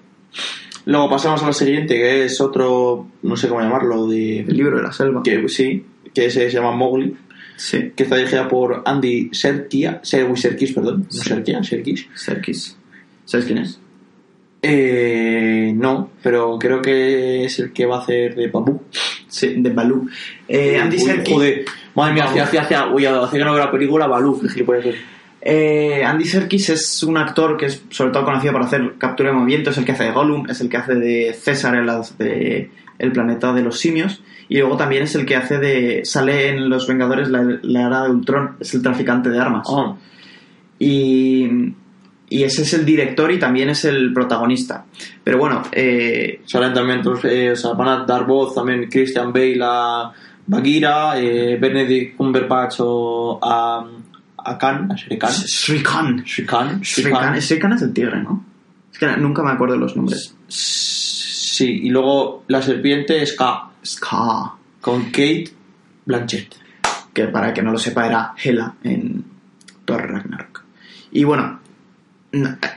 Luego 0.86 1.10
pasamos 1.12 1.44
a 1.44 1.48
la 1.48 1.54
siguiente, 1.54 1.94
que 1.96 2.26
es 2.26 2.42
otro, 2.42 3.08
no 3.22 3.36
sé 3.36 3.48
cómo 3.48 3.62
llamarlo, 3.62 4.08
de... 4.08 4.40
El 4.40 4.58
libro 4.58 4.78
de 4.78 4.84
la 4.84 4.92
selva. 4.92 5.22
Que 5.24 5.48
sí, 5.48 5.86
que 6.14 6.26
ese 6.26 6.50
se 6.50 6.56
llama 6.58 6.72
Mowgli, 6.72 7.16
Sí, 7.58 7.92
que 7.96 8.04
está 8.04 8.16
dirigida 8.16 8.48
por 8.48 8.82
Andy 8.88 9.30
Serkia, 9.34 10.00
Ser- 10.02 10.36
Serkis, 10.36 10.72
perdón, 10.74 11.02
no 11.04 11.12
Sí. 11.12 11.30
Serkia, 11.30 11.64
Serkis. 11.64 12.08
Serkis. 12.16 12.76
¿Sabes 13.26 13.46
quién 13.46 13.60
es? 13.60 13.80
Eh, 14.62 15.74
no, 15.76 16.12
pero 16.22 16.58
creo 16.60 16.82
que 16.82 17.46
es 17.46 17.60
el 17.60 17.74
que 17.74 17.86
va 17.86 17.98
a 17.98 18.02
hacer 18.02 18.36
de 18.36 18.48
Babu. 18.48 18.82
Sí, 19.28 19.56
de 19.58 19.70
Balú. 19.70 20.08
Eh, 20.48 20.78
Andy 20.80 20.98
Uy, 20.98 21.04
Serkis. 21.04 21.34
Joder, 21.34 21.66
madre 21.96 22.14
mía, 22.14 22.30
uy, 22.94 23.06
hace 23.06 23.38
que 23.38 23.46
no 23.46 23.54
veo 23.54 23.64
la 23.66 23.72
película, 23.72 24.08
Balú, 24.08 24.40
gilipollas 24.42 24.84
soy. 24.84 24.96
Eh, 25.44 26.04
Andy 26.06 26.26
Serkis 26.26 26.70
es 26.70 27.02
un 27.02 27.18
actor 27.18 27.58
que 27.58 27.66
es 27.66 27.84
sobre 27.90 28.12
todo 28.12 28.26
conocido 28.26 28.54
por 28.54 28.62
hacer 28.62 28.94
captura 29.00 29.32
de 29.32 29.36
movimiento, 29.38 29.72
es 29.72 29.78
el 29.78 29.86
que 29.86 29.94
hace 29.94 30.04
de 30.04 30.12
Gollum, 30.12 30.48
es 30.48 30.62
el 30.62 30.70
que 30.70 30.78
hace 30.78 30.94
de 30.94 31.34
César 31.34 31.74
en 31.76 31.88
las 31.88 32.16
de 32.20 32.70
El 33.00 33.12
planeta 33.12 33.52
de 33.52 33.64
los 33.64 33.80
simios, 33.80 34.22
y 34.50 34.60
luego 34.60 34.78
también 34.78 35.04
es 35.04 35.16
el 35.16 35.26
que 35.26 35.36
hace 35.36 35.58
de. 35.58 36.02
sale 36.06 36.50
en 36.50 36.70
Los 36.70 36.88
Vengadores 36.88 37.30
la, 37.30 37.58
la 37.64 37.88
era 37.88 38.04
de 38.04 38.12
Ultron, 38.12 38.58
es 38.60 38.74
el 38.76 38.84
traficante 38.84 39.30
de 39.30 39.40
armas. 39.40 39.68
Ah, 39.72 39.96
Y, 40.78 41.74
y 42.32 42.44
ese 42.44 42.62
es 42.62 42.74
el 42.74 42.86
director 42.86 43.30
y 43.30 43.38
también 43.38 43.70
es 43.70 43.84
el 43.84 44.14
protagonista. 44.14 44.86
Pero 45.22 45.38
bueno, 45.38 45.64
eh, 45.70 46.42
salen 46.46 46.74
también, 46.74 47.02
eh, 47.26 47.52
o 47.52 47.56
sea, 47.58 47.74
van 47.74 47.88
a 47.90 48.06
dar 48.06 48.26
voz 48.26 48.56
también 48.56 48.90
Christian 48.90 49.34
Bale 49.34 49.60
a 49.62 50.14
Bagheera, 50.48 51.20
eh, 51.20 51.58
Benedict 51.60 52.16
Cumberbatch 52.16 52.76
o 52.80 53.38
a, 53.44 53.86
a 54.38 54.58
Khan, 54.58 54.90
a 54.94 54.96
Shere 54.96 55.18
Khan. 55.18 55.32
Sri 55.32 55.84
Khan. 55.84 56.24
Shere 56.26 56.48
Khan, 56.48 56.82
Shere 56.82 56.86
Sri 56.86 57.12
Khan. 57.12 57.22
Khan, 57.22 57.42
Sri 57.42 57.60
Khan 57.60 57.74
es 57.74 57.82
el 57.82 57.94
tigre, 57.94 58.24
¿no? 58.24 58.46
Es 58.94 58.98
que 58.98 59.08
nunca 59.18 59.44
me 59.44 59.52
acuerdo 59.52 59.76
los 59.76 59.98
nombres. 59.98 60.34
Sí, 60.48 61.82
y 61.84 61.90
luego 61.90 62.46
la 62.48 62.62
serpiente 62.62 63.22
es 63.22 63.34
K, 63.34 63.72
Ska. 63.86 64.54
con 64.80 65.08
Kate 65.08 65.52
Blanchett. 66.06 66.56
que 67.14 67.28
para 67.28 67.50
el 67.50 67.54
que 67.54 67.62
no 67.62 67.74
lo 67.74 67.78
sepa 67.78 68.08
era 68.08 68.34
Hela 68.42 68.74
en 68.86 69.22
Thor 69.84 70.10
Ragnarok. 70.10 70.64
Y 71.12 71.26
bueno, 71.26 71.61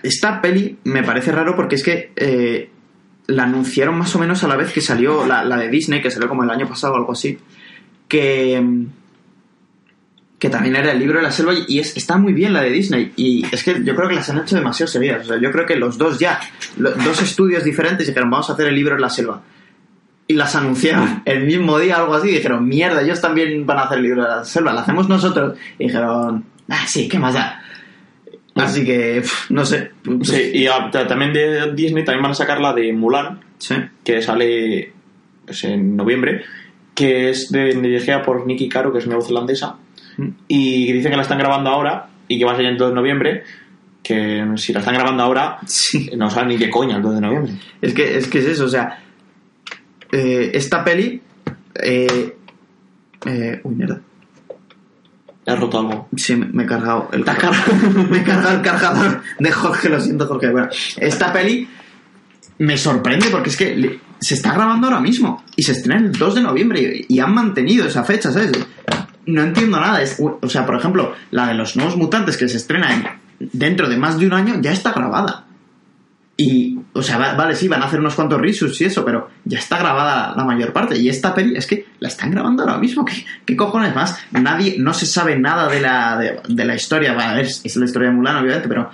esta 0.03 0.41
peli 0.41 0.79
me 0.85 1.03
parece 1.03 1.33
raro 1.33 1.55
porque 1.55 1.77
es 1.77 1.85
que 1.85 2.13
eh, 2.17 2.71
la 3.27 3.45
anunciaron 3.45 3.97
más 3.97 4.15
o 4.15 4.19
menos 4.19 4.43
a 4.45 4.49
la 4.49 4.57
vez 4.57 4.73
que 4.73 4.81
salió 4.81 5.27
la, 5.27 5.45
la 5.45 5.57
de 5.57 5.69
Disney, 5.69 6.03
que 6.03 6.11
salió 6.11 6.29
como 6.29 6.43
el 6.43 6.51
año 6.51 6.69
pasado 6.69 6.95
o 6.95 6.97
algo 6.97 7.13
así, 7.13 7.39
que, 8.09 8.61
mm, 8.61 8.87
que 10.39 10.51
también 10.51 10.77
era 10.77 10.93
el 10.93 10.99
libro 10.99 11.19
de 11.19 11.23
la 11.23 11.31
selva 11.31 11.55
y 11.67 11.79
es, 11.79 11.97
está 11.97 12.19
muy 12.19 12.33
bien 12.33 12.53
la 12.53 12.63
de 12.63 12.71
Disney. 12.71 13.13
Y 13.17 13.47
es 13.51 13.63
que 13.63 13.83
yo 13.83 13.95
creo 13.95 14.09
que 14.09 14.15
las 14.15 14.29
han 14.29 14.39
hecho 14.39 14.57
demasiado 14.57 14.91
seguidas. 14.91 15.25
O 15.25 15.29
sea, 15.29 15.41
yo 15.41 15.51
creo 15.51 15.65
que 15.65 15.77
los 15.77 15.97
dos 15.97 16.19
ya, 16.19 16.41
los 16.77 17.03
dos 17.03 17.23
estudios 17.23 17.65
diferentes 17.65 18.07
dijeron, 18.07 18.31
vamos 18.31 18.51
a 18.51 18.55
hacer 18.55 18.67
el 18.67 18.75
libro 18.75 18.95
de 18.97 19.01
la 19.01 19.11
selva. 19.11 19.41
Y 20.27 20.35
las 20.35 20.55
anunciaron 20.57 21.23
el 21.25 21.45
mismo 21.45 21.79
día, 21.79 21.97
algo 21.97 22.15
así, 22.15 22.29
y 22.29 22.33
dijeron, 22.33 22.67
mierda, 22.67 23.03
ellos 23.03 23.21
también 23.21 23.65
van 23.65 23.79
a 23.79 23.83
hacer 23.83 23.99
el 23.99 24.05
libro 24.05 24.23
de 24.23 24.29
la 24.29 24.45
selva, 24.45 24.73
lo 24.73 24.81
hacemos 24.81 25.09
nosotros. 25.09 25.57
Y 25.79 25.87
dijeron, 25.87 26.45
ah, 26.69 26.85
sí, 26.87 27.09
¿qué 27.09 27.19
más 27.19 27.35
da? 27.35 27.64
Así 28.57 28.85
que, 28.85 29.23
no 29.51 29.65
sé. 29.65 29.91
Sí, 30.23 30.51
y 30.55 30.67
ta- 30.93 31.07
también 31.07 31.33
de 31.33 31.73
Disney 31.75 32.05
también 32.05 32.23
van 32.23 32.31
a 32.33 32.35
sacar 32.35 32.61
la 32.61 32.73
de 32.73 32.93
Mulan, 32.93 33.41
Sí. 33.59 33.75
que 34.05 34.23
sale 34.23 34.93
pues, 35.45 35.65
en 35.65 35.97
noviembre, 35.97 36.43
que 36.95 37.31
es 37.31 37.51
de, 37.51 37.75
dirigida 37.75 38.23
por 38.23 38.47
Nikki 38.47 38.69
Caro, 38.69 38.93
que 38.93 38.99
es 38.99 39.07
neozelandesa, 39.07 39.77
Mm. 40.17 40.29
y 40.47 40.93
dicen 40.93 41.11
que 41.11 41.17
la 41.17 41.23
están 41.25 41.39
grabando 41.39 41.71
ahora 41.71 42.07
y 42.29 42.39
que 42.39 42.45
va 42.45 42.53
a 42.53 42.55
salir 42.55 42.71
el 42.71 42.77
2 42.79 42.91
de 42.91 42.95
noviembre, 42.95 43.43
que 44.03 44.45
si 44.57 44.73
la 44.73 44.79
están 44.79 44.95
grabando 44.95 45.23
ahora, 45.25 45.59
Sí. 45.67 46.11
no 46.17 46.31
saben 46.31 46.51
ni 46.51 46.57
qué 46.57 46.71
coña 46.71 46.97
el 46.97 47.03
2 47.03 47.15
de 47.17 47.21
noviembre. 47.21 47.55
Es 47.83 47.93
que 47.95 48.17
es, 48.19 48.29
que 48.29 48.39
es 48.39 48.47
eso, 48.47 48.67
o 48.67 48.69
sea, 48.69 49.01
eh, 50.13 50.51
esta 50.55 50.85
peli... 50.85 51.21
Eh, 51.83 52.37
eh, 53.27 53.61
uy, 53.65 53.75
mierda. 53.75 54.01
Has 55.47 55.59
roto 55.61 55.79
algo. 55.81 56.09
Sí, 56.17 56.37
me, 56.37 56.63
he 56.63 56.67
cargado 56.67 57.09
el 57.13 57.25
cargador. 57.25 57.57
me 58.11 58.19
he 58.19 58.23
cargado 58.25 58.57
el 58.57 58.63
cargador 58.63 59.23
de 59.39 59.53
Jorge, 59.53 59.89
lo 59.91 60.01
siento, 60.01 60.27
Jorge. 60.27 60.51
Bueno, 60.51 60.69
esta 60.97 61.33
peli 61.33 61.69
me 62.59 62.79
sorprende 62.79 63.29
porque 63.31 63.51
es 63.51 63.57
que 63.57 64.01
se 64.21 64.35
está 64.35 64.53
grabando 64.55 64.87
ahora 64.87 65.01
mismo 65.01 65.45
y 65.57 65.63
se 65.63 65.73
estrena 65.73 66.01
el 66.01 66.13
2 66.13 66.35
de 66.37 66.41
noviembre 66.43 67.05
y, 67.09 67.19
han 67.19 67.35
mantenido 67.35 67.87
esa 67.87 68.05
fecha, 68.05 68.33
¿sabes? 68.33 68.53
No 69.27 69.43
entiendo 69.43 69.79
nada. 69.81 70.01
Es- 70.03 70.19
o 70.21 70.49
sea, 70.49 70.65
por 70.65 70.77
ejemplo, 70.77 71.15
la 71.31 71.49
de 71.49 71.55
los 71.55 71.77
nuevos 71.77 71.97
mutantes 71.97 72.37
que 72.37 72.49
se 72.49 72.57
estrena 72.57 72.95
en- 72.95 73.49
dentro 73.53 73.89
de 73.89 73.97
más 73.97 74.19
de 74.19 74.27
un 74.27 74.33
año 74.33 74.55
ya 74.63 74.73
está 74.73 74.93
grabada. 74.93 75.44
Y, 76.37 76.81
o 76.93 77.01
sea, 77.03 77.17
va- 77.19 77.35
vale, 77.35 77.55
sí, 77.55 77.69
van 77.69 77.83
a 77.83 77.87
hacer 77.87 78.01
unos 78.01 78.15
cuantos 78.17 78.41
reshoots 78.41 78.81
y 78.81 78.85
eso, 78.87 79.05
pero 79.05 79.31
ya 79.45 79.59
está 79.59 79.79
grabada 79.79 80.35
la 80.37 80.45
mayor 80.45 80.73
parte. 80.73 80.99
Y 80.99 81.09
esta 81.09 81.33
peli 81.33 81.57
es 81.57 81.65
que 81.67 81.87
la 82.01 82.09
están 82.09 82.33
grabando 82.33 82.65
ahora 82.65 82.77
mismo. 82.79 83.05
¿Qué, 83.05 83.25
qué 83.45 83.55
cojones 83.57 83.95
más? 83.95 84.19
Nadie, 84.33 84.77
no 84.79 84.93
se 84.95 85.07
sabe 85.07 85.39
nada 85.39 85.69
de 85.69 85.81
la, 85.81 86.19
de, 86.19 86.65
la 86.65 86.75
historia. 86.75 87.15
Bueno, 87.15 87.31
a 87.31 87.41
es 87.65 87.77
la 87.77 87.85
historia 87.85 88.09
de 88.09 88.15
Mulan, 88.17 88.37
obviamente, 88.43 88.67
pero 88.69 88.91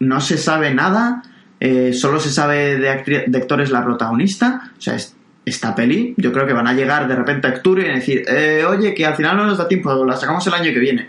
no 0.00 0.20
se 0.20 0.36
sabe 0.36 0.74
nada. 0.74 1.22
eh, 1.60 1.92
solo 1.94 2.20
se 2.20 2.30
sabe 2.30 2.76
de, 2.78 3.24
de 3.26 3.38
actores 3.38 3.70
la 3.70 3.82
protagonista. 3.84 4.70
O 4.76 4.80
sea, 4.80 4.96
es- 4.96 5.16
esta 5.46 5.74
peli, 5.74 6.12
yo 6.18 6.30
creo 6.32 6.46
que 6.46 6.52
van 6.52 6.66
a 6.66 6.74
llegar 6.74 7.08
de 7.08 7.16
repente 7.16 7.48
a 7.48 7.50
octubre 7.52 7.82
y 7.90 7.94
decir, 7.94 8.22
eh, 8.28 8.64
oye, 8.68 8.92
que 8.94 9.06
al 9.06 9.14
final 9.16 9.38
no 9.38 9.46
nos 9.46 9.56
da 9.56 9.66
tiempo, 9.66 10.04
la 10.04 10.14
sacamos 10.14 10.46
el 10.46 10.52
año 10.52 10.70
que 10.72 10.78
viene. 10.78 11.08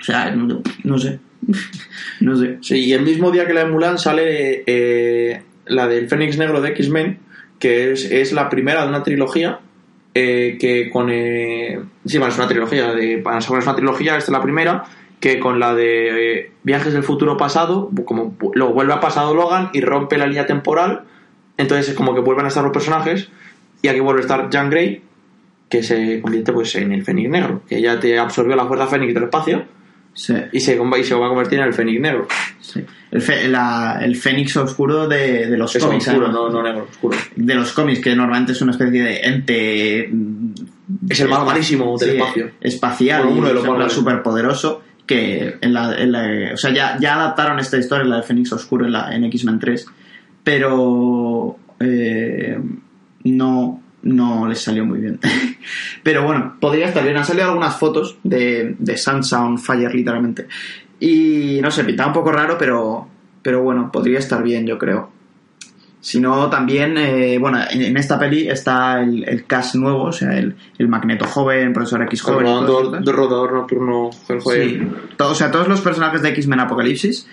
O 0.00 0.02
sea, 0.04 0.30
no 0.34 0.98
sé. 0.98 1.20
no 2.20 2.36
sé. 2.36 2.58
Sí, 2.60 2.84
y 2.84 2.92
el 2.92 3.02
mismo 3.02 3.30
día 3.30 3.46
que 3.46 3.54
la 3.54 3.64
de 3.64 3.70
Mulan 3.70 3.98
sale 3.98 4.62
eh, 4.66 5.42
la 5.66 5.86
del 5.88 6.08
Fénix 6.08 6.38
Negro 6.38 6.60
de 6.60 6.70
X-Men, 6.70 7.18
que 7.58 7.92
es, 7.92 8.04
es 8.10 8.32
la 8.32 8.48
primera 8.48 8.82
de 8.82 8.88
una 8.88 9.02
trilogía. 9.02 9.60
eh, 10.14 10.56
que 10.60 10.90
con. 10.90 11.08
eh, 11.10 11.80
sí, 12.04 12.18
bueno, 12.18 12.32
es 12.32 12.38
una 12.38 12.48
trilogía. 12.48 12.92
De, 12.92 13.18
para 13.18 13.38
es 13.38 13.48
una 13.48 13.74
trilogía, 13.74 14.16
esta 14.16 14.30
es 14.30 14.36
la 14.36 14.42
primera. 14.42 14.84
Que 15.20 15.38
con 15.38 15.60
la 15.60 15.72
de 15.72 16.40
eh, 16.40 16.52
Viajes 16.64 16.92
del 16.92 17.04
Futuro 17.04 17.36
Pasado, 17.36 17.90
como 18.04 18.36
luego 18.54 18.74
vuelve 18.74 18.92
a 18.92 19.00
pasado 19.00 19.34
Logan 19.34 19.70
y 19.72 19.80
rompe 19.80 20.18
la 20.18 20.26
línea 20.26 20.46
temporal. 20.46 21.04
Entonces 21.56 21.90
es 21.90 21.94
como 21.94 22.12
que 22.14 22.20
vuelven 22.20 22.46
a 22.46 22.48
estar 22.48 22.64
los 22.64 22.72
personajes. 22.72 23.28
Y 23.82 23.88
aquí 23.88 24.00
vuelve 24.00 24.20
a 24.20 24.22
estar 24.22 24.50
Jean 24.50 24.68
Grey, 24.68 25.02
que 25.68 25.82
se 25.84 26.20
convierte 26.20 26.52
pues 26.52 26.74
en 26.74 26.92
el 26.92 27.04
Fénix 27.04 27.30
Negro, 27.30 27.62
que 27.68 27.80
ya 27.80 28.00
te 28.00 28.18
absorbió 28.18 28.56
la 28.56 28.66
fuerza 28.66 28.86
Fénix 28.88 29.14
del 29.14 29.24
espacio 29.24 29.64
Sí. 30.14 30.34
y 30.52 30.60
se, 30.60 30.74
y 30.76 31.04
se 31.04 31.14
va 31.14 31.26
a 31.26 31.28
convertir 31.30 31.58
en 31.58 31.66
el 31.66 31.72
Fénix 31.74 32.00
Negro. 32.00 32.28
Sí. 32.60 32.84
El, 33.10 33.20
fe- 33.22 33.48
la- 33.48 33.98
el 34.02 34.14
Fénix 34.16 34.56
oscuro 34.56 35.08
de, 35.08 35.46
de 35.46 35.56
los 35.58 35.76
cómics. 35.76 36.08
oscuro, 36.08 36.28
no, 36.28 36.48
no 36.50 36.62
negro, 36.62 36.86
oscuro. 36.90 37.16
De 37.36 37.54
los 37.54 37.72
cómics, 37.72 38.00
que 38.00 38.14
normalmente 38.14 38.52
es 38.52 38.60
una 38.62 38.72
especie 38.72 39.02
de 39.02 39.20
ente. 39.20 40.08
mm, 40.12 40.52
Es 41.10 41.20
el 41.20 41.28
malo 41.28 41.44
malísimo 41.46 41.96
del 41.98 42.10
sí, 42.10 42.16
espacio. 42.16 42.50
Espacial, 42.60 43.26
uno 43.26 43.48
de 43.48 43.54
los 43.54 43.62
súper 43.62 43.78
malos. 43.78 43.92
super 43.92 44.22
poderoso. 44.22 44.82
Que 45.06 45.56
en 45.60 45.72
la, 45.74 45.94
en 45.98 46.12
la- 46.12 46.54
O 46.54 46.56
sea, 46.56 46.72
ya, 46.72 46.96
ya 47.00 47.14
adaptaron 47.16 47.58
esta 47.58 47.76
historia, 47.76 48.04
la 48.06 48.16
de 48.18 48.22
Fénix 48.22 48.52
oscuro, 48.52 48.86
en, 48.86 48.92
la, 48.92 49.14
en 49.14 49.24
X-Men 49.24 49.58
3. 49.58 49.86
Pero. 50.44 51.56
eh, 51.80 52.58
no. 53.24 53.81
No 54.02 54.48
les 54.48 54.60
salió 54.60 54.84
muy 54.84 54.98
bien. 55.00 55.20
pero 56.02 56.24
bueno, 56.24 56.56
podría 56.60 56.86
estar 56.88 57.04
bien. 57.04 57.16
Han 57.16 57.24
salido 57.24 57.46
algunas 57.48 57.76
fotos 57.78 58.16
de, 58.22 58.74
de 58.78 58.96
Sansa 58.96 59.44
on 59.44 59.58
Fire, 59.58 59.94
literalmente. 59.94 60.46
Y 60.98 61.58
no 61.62 61.70
sé, 61.70 61.84
pintaba 61.84 62.08
un 62.08 62.14
poco 62.14 62.32
raro, 62.32 62.56
pero, 62.58 63.06
pero 63.42 63.62
bueno, 63.62 63.90
podría 63.92 64.18
estar 64.18 64.42
bien, 64.42 64.66
yo 64.66 64.78
creo. 64.78 65.10
Si 66.00 66.18
no, 66.18 66.50
también, 66.50 66.96
eh, 66.98 67.38
bueno, 67.38 67.60
en, 67.70 67.80
en 67.80 67.96
esta 67.96 68.18
peli 68.18 68.48
está 68.48 69.00
el, 69.00 69.22
el 69.28 69.44
cast 69.46 69.76
nuevo, 69.76 70.02
o 70.04 70.12
sea, 70.12 70.36
el, 70.36 70.56
el 70.78 70.88
Magneto 70.88 71.24
joven, 71.26 71.72
Profesor 71.72 72.02
X 72.02 72.22
joven. 72.22 72.44
todas 72.46 72.66
Rodador, 72.66 73.04
de 73.04 73.12
rodador 73.12 73.52
nocturno, 73.52 74.10
el. 74.28 74.40
Sí, 74.68 74.82
todo- 75.16 75.30
o 75.30 75.34
sea, 75.36 75.52
todos 75.52 75.68
los 75.68 75.80
personajes 75.80 76.20
de 76.22 76.30
X-Men 76.30 76.58
Apocalipsis. 76.58 77.28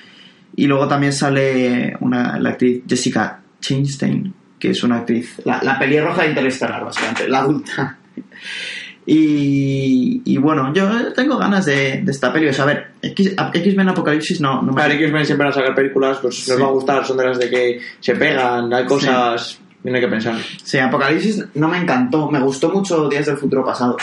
Y 0.56 0.68
luego 0.68 0.88
también 0.88 1.14
sale 1.14 1.96
una, 2.00 2.38
la 2.40 2.50
actriz 2.50 2.84
Jessica 2.88 3.42
Chastain, 3.60 4.34
que 4.60 4.72
es 4.72 4.84
una 4.84 4.98
actriz, 4.98 5.42
la, 5.46 5.62
la 5.64 5.80
pelirroja 5.80 6.24
de 6.24 6.30
Interestelar, 6.30 6.84
básicamente, 6.86 7.28
la 7.28 7.40
adulta. 7.40 7.98
Y, 9.12 10.22
y 10.24 10.38
bueno, 10.38 10.72
yo 10.72 11.14
tengo 11.14 11.38
ganas 11.38 11.66
de, 11.66 12.02
de 12.04 12.12
esta 12.12 12.32
peli. 12.32 12.48
O 12.48 12.54
sea, 12.54 12.66
a 12.66 12.68
ver, 12.68 12.92
X- 13.02 13.34
X-Men 13.54 13.90
Apocalipsis 13.90 14.40
no, 14.40 14.62
no 14.62 14.72
me... 14.72 14.82
Para 14.82 14.94
X-Men 14.94 15.26
siempre 15.26 15.46
van 15.48 15.52
a 15.52 15.56
sacar 15.56 15.74
películas, 15.74 16.20
pues 16.22 16.44
Sí. 16.44 16.52
les 16.52 16.62
va 16.62 16.68
a 16.68 16.72
gustar, 16.72 17.04
son 17.06 17.18
de 17.18 17.26
las 17.26 17.40
de 17.40 17.50
que 17.50 17.80
se 18.00 18.16
pegan, 18.16 18.72
hay 18.72 18.86
cosas, 18.86 19.60
no 19.84 19.96
hay 19.96 20.02
que 20.02 20.08
pensar. 20.08 20.36
Sí, 20.64 20.78
Apocalipsis 20.78 21.44
no 21.56 21.68
me 21.70 21.78
encantó. 21.80 22.30
Me 22.30 22.40
gustó 22.40 22.70
mucho 22.70 23.10
Días 23.10 23.26
del 23.26 23.38
Futuro 23.38 23.66
Pasado. 23.66 23.98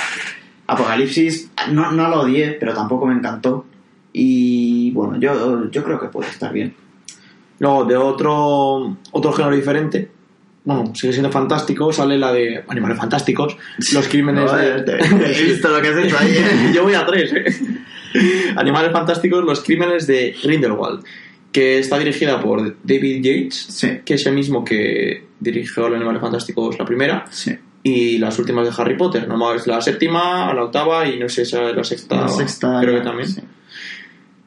Apocalipsis 0.67 1.53
no, 1.71 1.93
no 1.93 2.09
lo 2.09 2.23
odié, 2.23 2.57
pero 2.59 2.75
tampoco 2.75 3.07
me 3.07 3.15
encantó. 3.15 3.65
Y 4.13 4.91
bueno, 4.91 5.19
yo, 5.21 5.71
yo 5.71 5.85
creo 5.85 6.01
que 6.01 6.09
puede 6.09 6.31
estar 6.31 6.53
bien. 6.53 6.75
Luego, 7.61 7.85
de 7.85 7.97
otro, 7.97 8.97
otro 9.13 9.33
género 9.33 9.55
diferente, 9.55 10.11
bueno, 10.67 10.93
sigue 10.97 11.13
siendo 11.13 11.31
fantástico, 11.31 11.93
sale 11.93 12.19
la 12.19 12.33
de 12.33 12.65
Animales 12.67 12.99
Fantásticos, 12.99 13.57
los 13.93 14.09
crímenes 14.09 14.51
Joder, 14.51 14.85
de... 14.85 14.95
he 15.33 15.43
visto 15.45 15.69
lo 15.69 15.81
que 15.81 15.89
has 15.89 16.05
hecho 16.05 16.19
ahí. 16.19 16.33
¿eh? 16.37 16.73
Yo 16.75 16.83
voy 16.83 16.95
a 16.95 17.07
tres, 17.07 17.33
¿eh? 17.33 17.45
Animales 18.57 18.91
Fantásticos, 18.91 19.45
los 19.45 19.61
crímenes 19.63 20.09
de 20.09 20.35
Grindelwald, 20.43 21.05
que 21.53 21.79
está 21.79 21.99
dirigida 21.99 22.41
por 22.43 22.77
David 22.83 23.23
Yates, 23.23 23.55
Sí, 23.55 24.01
que 24.05 24.15
es 24.15 24.27
el 24.27 24.35
mismo 24.35 24.65
que 24.65 25.29
dirigió 25.39 25.89
los 25.89 25.99
Animales 25.99 26.21
Fantásticos 26.21 26.77
la 26.77 26.85
primera, 26.85 27.25
sí. 27.31 27.57
y 27.85 28.19
las 28.19 28.37
últimas 28.41 28.67
de 28.67 28.83
Harry 28.83 28.97
Potter. 28.97 29.29
No 29.29 29.55
es 29.55 29.69
la 29.69 29.81
séptima, 29.81 30.53
la 30.53 30.65
octava 30.65 31.07
y 31.09 31.17
no 31.17 31.29
sé, 31.29 31.43
esa 31.43 31.71
es 31.71 31.77
la 31.77 31.85
sexta. 31.85 32.23
La 32.23 32.29
sexta. 32.29 32.81
Creo 32.81 32.99
que 32.99 33.05
también. 33.05 33.29
Sí, 33.29 33.41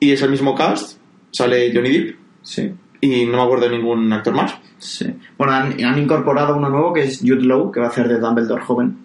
Y 0.02 0.12
es 0.12 0.22
el 0.22 0.32
mismo 0.32 0.54
cast, 0.54 1.00
sale 1.32 1.72
Johnny 1.74 1.92
Depp 1.92 2.16
sí. 2.42 2.74
y 3.00 3.26
no 3.26 3.38
me 3.38 3.44
acuerdo 3.44 3.70
de 3.70 3.78
ningún 3.78 4.12
actor 4.12 4.34
más. 4.34 4.56
Sí. 4.80 5.14
Bueno, 5.38 5.54
han, 5.54 5.84
han 5.84 6.00
incorporado 6.00 6.58
uno 6.58 6.70
nuevo 6.70 6.92
que 6.94 7.04
es 7.04 7.20
Jude 7.22 7.44
Law, 7.44 7.72
que 7.72 7.80
va 7.80 7.86
a 7.86 7.90
hacer 7.90 8.08
de 8.08 8.20
Dumbledore 8.20 8.62
joven. 8.64 8.98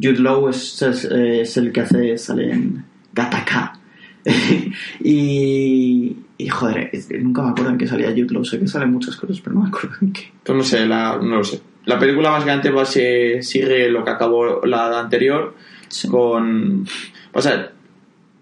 Jude 0.00 0.18
Law 0.18 0.48
es, 0.50 0.82
es, 0.82 1.04
es 1.04 1.56
el 1.56 1.72
que 1.72 1.80
hace, 1.80 2.18
sale 2.18 2.52
en 2.52 2.84
Gattaca. 3.14 3.78
y, 5.00 6.16
y 6.36 6.48
joder, 6.48 6.90
es 6.92 7.08
nunca 7.10 7.42
me 7.42 7.50
acuerdo 7.50 7.70
en 7.70 7.78
qué 7.78 7.86
salía 7.86 8.10
Jude 8.10 8.26
Law. 8.30 8.44
Sé 8.44 8.58
que 8.58 8.66
salen 8.68 8.92
muchas 8.92 9.16
cosas, 9.16 9.40
pero 9.40 9.54
no 9.56 9.62
me 9.62 9.68
acuerdo 9.68 9.96
en 10.02 10.12
qué. 10.12 10.32
Pues 10.42 10.56
no 10.56 10.62
sé, 10.64 10.86
la, 10.86 11.16
no 11.16 11.36
lo 11.36 11.44
sé. 11.44 11.60
La 11.86 11.98
película 11.98 12.30
básicamente 12.30 12.70
va, 12.70 12.84
se, 12.84 13.40
sigue 13.42 13.88
lo 13.88 14.04
que 14.04 14.10
acabó 14.10 14.64
la 14.66 14.98
anterior 14.98 15.54
Sí. 15.88 16.08
con... 16.08 16.84
O 17.32 17.40
sea, 17.40 17.70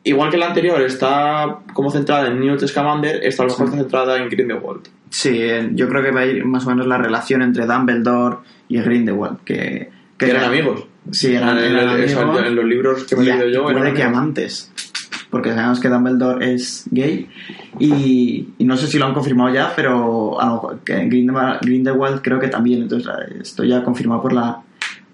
igual 0.02 0.30
que 0.30 0.38
la 0.38 0.46
anterior 0.46 0.80
está 0.80 1.58
como 1.74 1.90
centrada 1.90 2.28
en 2.28 2.40
Newt 2.40 2.66
Scamander, 2.66 3.22
esta 3.22 3.42
a 3.42 3.46
lo 3.46 3.52
mejor 3.52 3.66
Sí. 3.66 3.72
está 3.74 3.82
centrada 3.82 4.22
en 4.22 4.30
Grindelwald. 4.30 4.88
Sí, 5.16 5.28
eh, 5.32 5.70
yo 5.74 5.88
creo 5.88 6.02
que 6.02 6.10
va 6.10 6.20
a 6.22 6.26
ir 6.26 6.44
más 6.44 6.66
o 6.66 6.70
menos 6.70 6.88
la 6.88 6.98
relación 6.98 7.40
entre 7.42 7.66
Dumbledore 7.66 8.38
y 8.68 8.78
Grindelwald, 8.80 9.38
que... 9.44 9.88
Que 10.18 10.30
eran 10.30 10.44
amigos. 10.44 10.86
Sí, 11.12 11.34
eran, 11.34 11.56
eso, 11.58 12.20
amigos. 12.20 12.42
en 12.46 12.56
los 12.56 12.64
libros 12.64 13.04
que 13.04 13.14
me 13.14 13.22
he 13.22 13.26
leído 13.26 13.48
yo 13.48 13.62
puede 13.62 13.78
eran 13.78 13.94
que 13.94 14.02
amigos. 14.02 14.18
amantes. 14.18 14.72
Porque 15.30 15.50
sabemos 15.52 15.78
que 15.78 15.88
Dumbledore 15.88 16.54
es 16.54 16.86
gay. 16.90 17.28
Y, 17.78 18.48
y 18.58 18.64
no 18.64 18.76
sé 18.76 18.88
si 18.88 18.98
lo 18.98 19.06
han 19.06 19.14
confirmado 19.14 19.54
ya, 19.54 19.72
pero 19.76 20.40
a 20.40 20.46
lo 20.46 20.80
que 20.84 20.94
Grindelwald, 21.06 21.60
Grindelwald 21.62 22.20
creo 22.20 22.40
que 22.40 22.48
también. 22.48 22.82
Entonces 22.82 23.06
la- 23.06 23.24
esto 23.40 23.62
ya 23.62 23.84
confirmado 23.84 24.20
por 24.22 24.32
la 24.32 24.62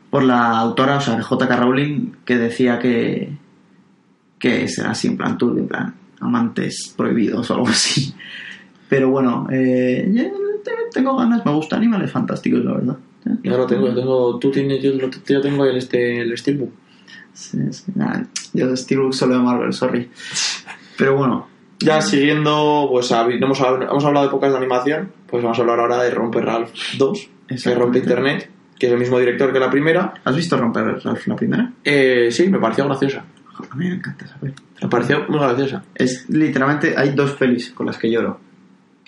por 0.09 0.23
la 0.25 0.59
autora, 0.59 0.97
o 0.97 1.01
sea, 1.01 1.21
J.K. 1.23 1.57
Rowling, 1.57 2.13
que 2.25 2.37
decía 2.39 2.79
que 2.79 3.33
que 4.39 4.67
será 4.69 4.91
así 4.93 5.09
en 5.09 5.17
plan 5.19 5.37
turbio, 5.39 5.63
en 5.63 5.69
plan 5.69 5.95
amantes 6.21 6.95
prohibidos 6.97 7.51
o 7.51 7.55
algo 7.55 7.69
así. 7.69 8.15
Pero 8.91 9.09
bueno, 9.09 9.47
eh, 9.53 10.05
tengo 10.93 11.17
ganas, 11.17 11.47
me 11.47 11.53
gusta 11.53 11.77
Animales 11.77 12.11
Fantásticos, 12.11 12.65
la 12.65 12.73
verdad. 12.73 12.97
Yo 13.45 13.57
lo 13.57 13.65
tengo, 13.65 13.87
yo 13.87 13.95
tengo, 13.95 14.39
tú 14.39 14.51
tienes, 14.51 14.83
yo, 14.83 14.91
yo 14.93 15.41
tengo 15.41 15.65
el, 15.65 15.77
este, 15.77 16.21
el 16.21 16.37
Steelbook. 16.37 16.73
Sí, 17.33 17.59
sí, 17.71 17.93
nada, 17.95 18.27
yo 18.53 18.77
Steelbook 18.77 19.13
solo 19.15 19.37
de 19.37 19.41
Marvel, 19.43 19.73
sorry. 19.73 20.11
Pero 20.99 21.17
bueno, 21.17 21.47
Ya 21.79 22.03
siguiendo, 22.03 22.89
pues 22.91 23.13
hemos, 23.13 23.61
hemos 23.61 24.05
hablado 24.05 24.27
de 24.27 24.33
pocas 24.33 24.51
de 24.51 24.59
animación, 24.59 25.13
pues 25.29 25.41
vamos 25.41 25.57
a 25.59 25.63
hablar 25.63 25.79
ahora 25.79 26.03
de 26.03 26.11
Romper 26.11 26.45
Ralph 26.45 26.73
2, 26.99 27.31
que 27.63 27.75
rompe 27.77 27.99
Internet, 27.99 28.51
que 28.77 28.87
es 28.87 28.93
el 28.93 28.99
mismo 28.99 29.21
director 29.21 29.53
que 29.53 29.61
la 29.61 29.71
primera. 29.71 30.15
¿has 30.25 30.35
visto 30.35 30.57
Romper 30.57 31.01
Ralph 31.05 31.27
la 31.29 31.37
primera? 31.37 31.73
Eh, 31.85 32.29
sí, 32.33 32.49
me 32.49 32.59
pareció 32.59 32.87
graciosa. 32.87 33.25
A 33.71 33.77
mí 33.77 33.89
me 33.89 33.95
encanta 33.95 34.25
esa 34.25 34.37
peli. 34.37 34.55
Me 34.83 34.89
pareció 34.89 35.27
muy 35.29 35.39
graciosa. 35.39 35.85
Es 35.95 36.29
literalmente, 36.29 36.95
hay 36.97 37.11
dos 37.11 37.33
pelis 37.33 37.71
con 37.71 37.87
las 37.87 37.97
que 37.97 38.11
lloro. 38.11 38.50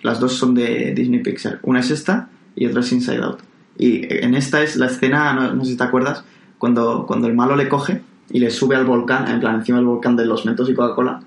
Las 0.03 0.21
dos 0.21 0.35
son 0.35 0.55
de 0.55 0.93
Disney 0.95 1.21
Pixar. 1.23 1.61
Una 1.63 1.81
es 1.81 1.91
esta 1.91 2.29
y 2.55 2.67
otra 2.67 2.81
es 2.81 2.93
Inside 2.93 3.23
Out. 3.23 3.41
Y 3.79 4.07
en 4.13 4.35
esta 4.35 4.63
es 4.63 4.77
la 4.77 4.87
escena, 4.87 5.33
no, 5.33 5.65
sé 5.65 5.73
si 5.73 5.77
te 5.77 5.85
acuerdas, 5.85 6.25
cuando, 6.59 7.07
cuando 7.07 7.27
el 7.27 7.35
malo 7.35 7.57
le 7.57 7.69
coge 7.69 8.03
y 8.31 8.39
le 8.39 8.51
sube 8.51 8.77
al 8.77 8.85
volcán, 8.85 9.29
en 9.29 9.41
plan 9.41 9.57
encima 9.57 9.79
del 9.79 9.87
volcán 9.87 10.17
de 10.17 10.27
los 10.27 10.45
Mentos 10.45 10.69
y 10.69 10.75
Coca-Cola. 10.75 11.21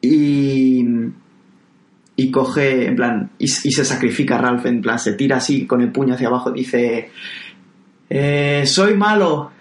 Y, 0.00 0.84
y 2.16 2.30
coge, 2.30 2.86
en 2.88 2.96
plan, 2.96 3.30
y, 3.38 3.44
y 3.44 3.72
se 3.72 3.84
sacrifica 3.84 4.38
Ralph, 4.38 4.66
en 4.66 4.80
plan, 4.80 4.98
se 4.98 5.12
tira 5.14 5.36
así 5.36 5.66
con 5.66 5.80
el 5.80 5.92
puño 5.92 6.14
hacia 6.14 6.28
abajo, 6.28 6.50
dice, 6.50 7.10
eh, 8.08 8.64
soy 8.66 8.94
malo, 8.94 9.52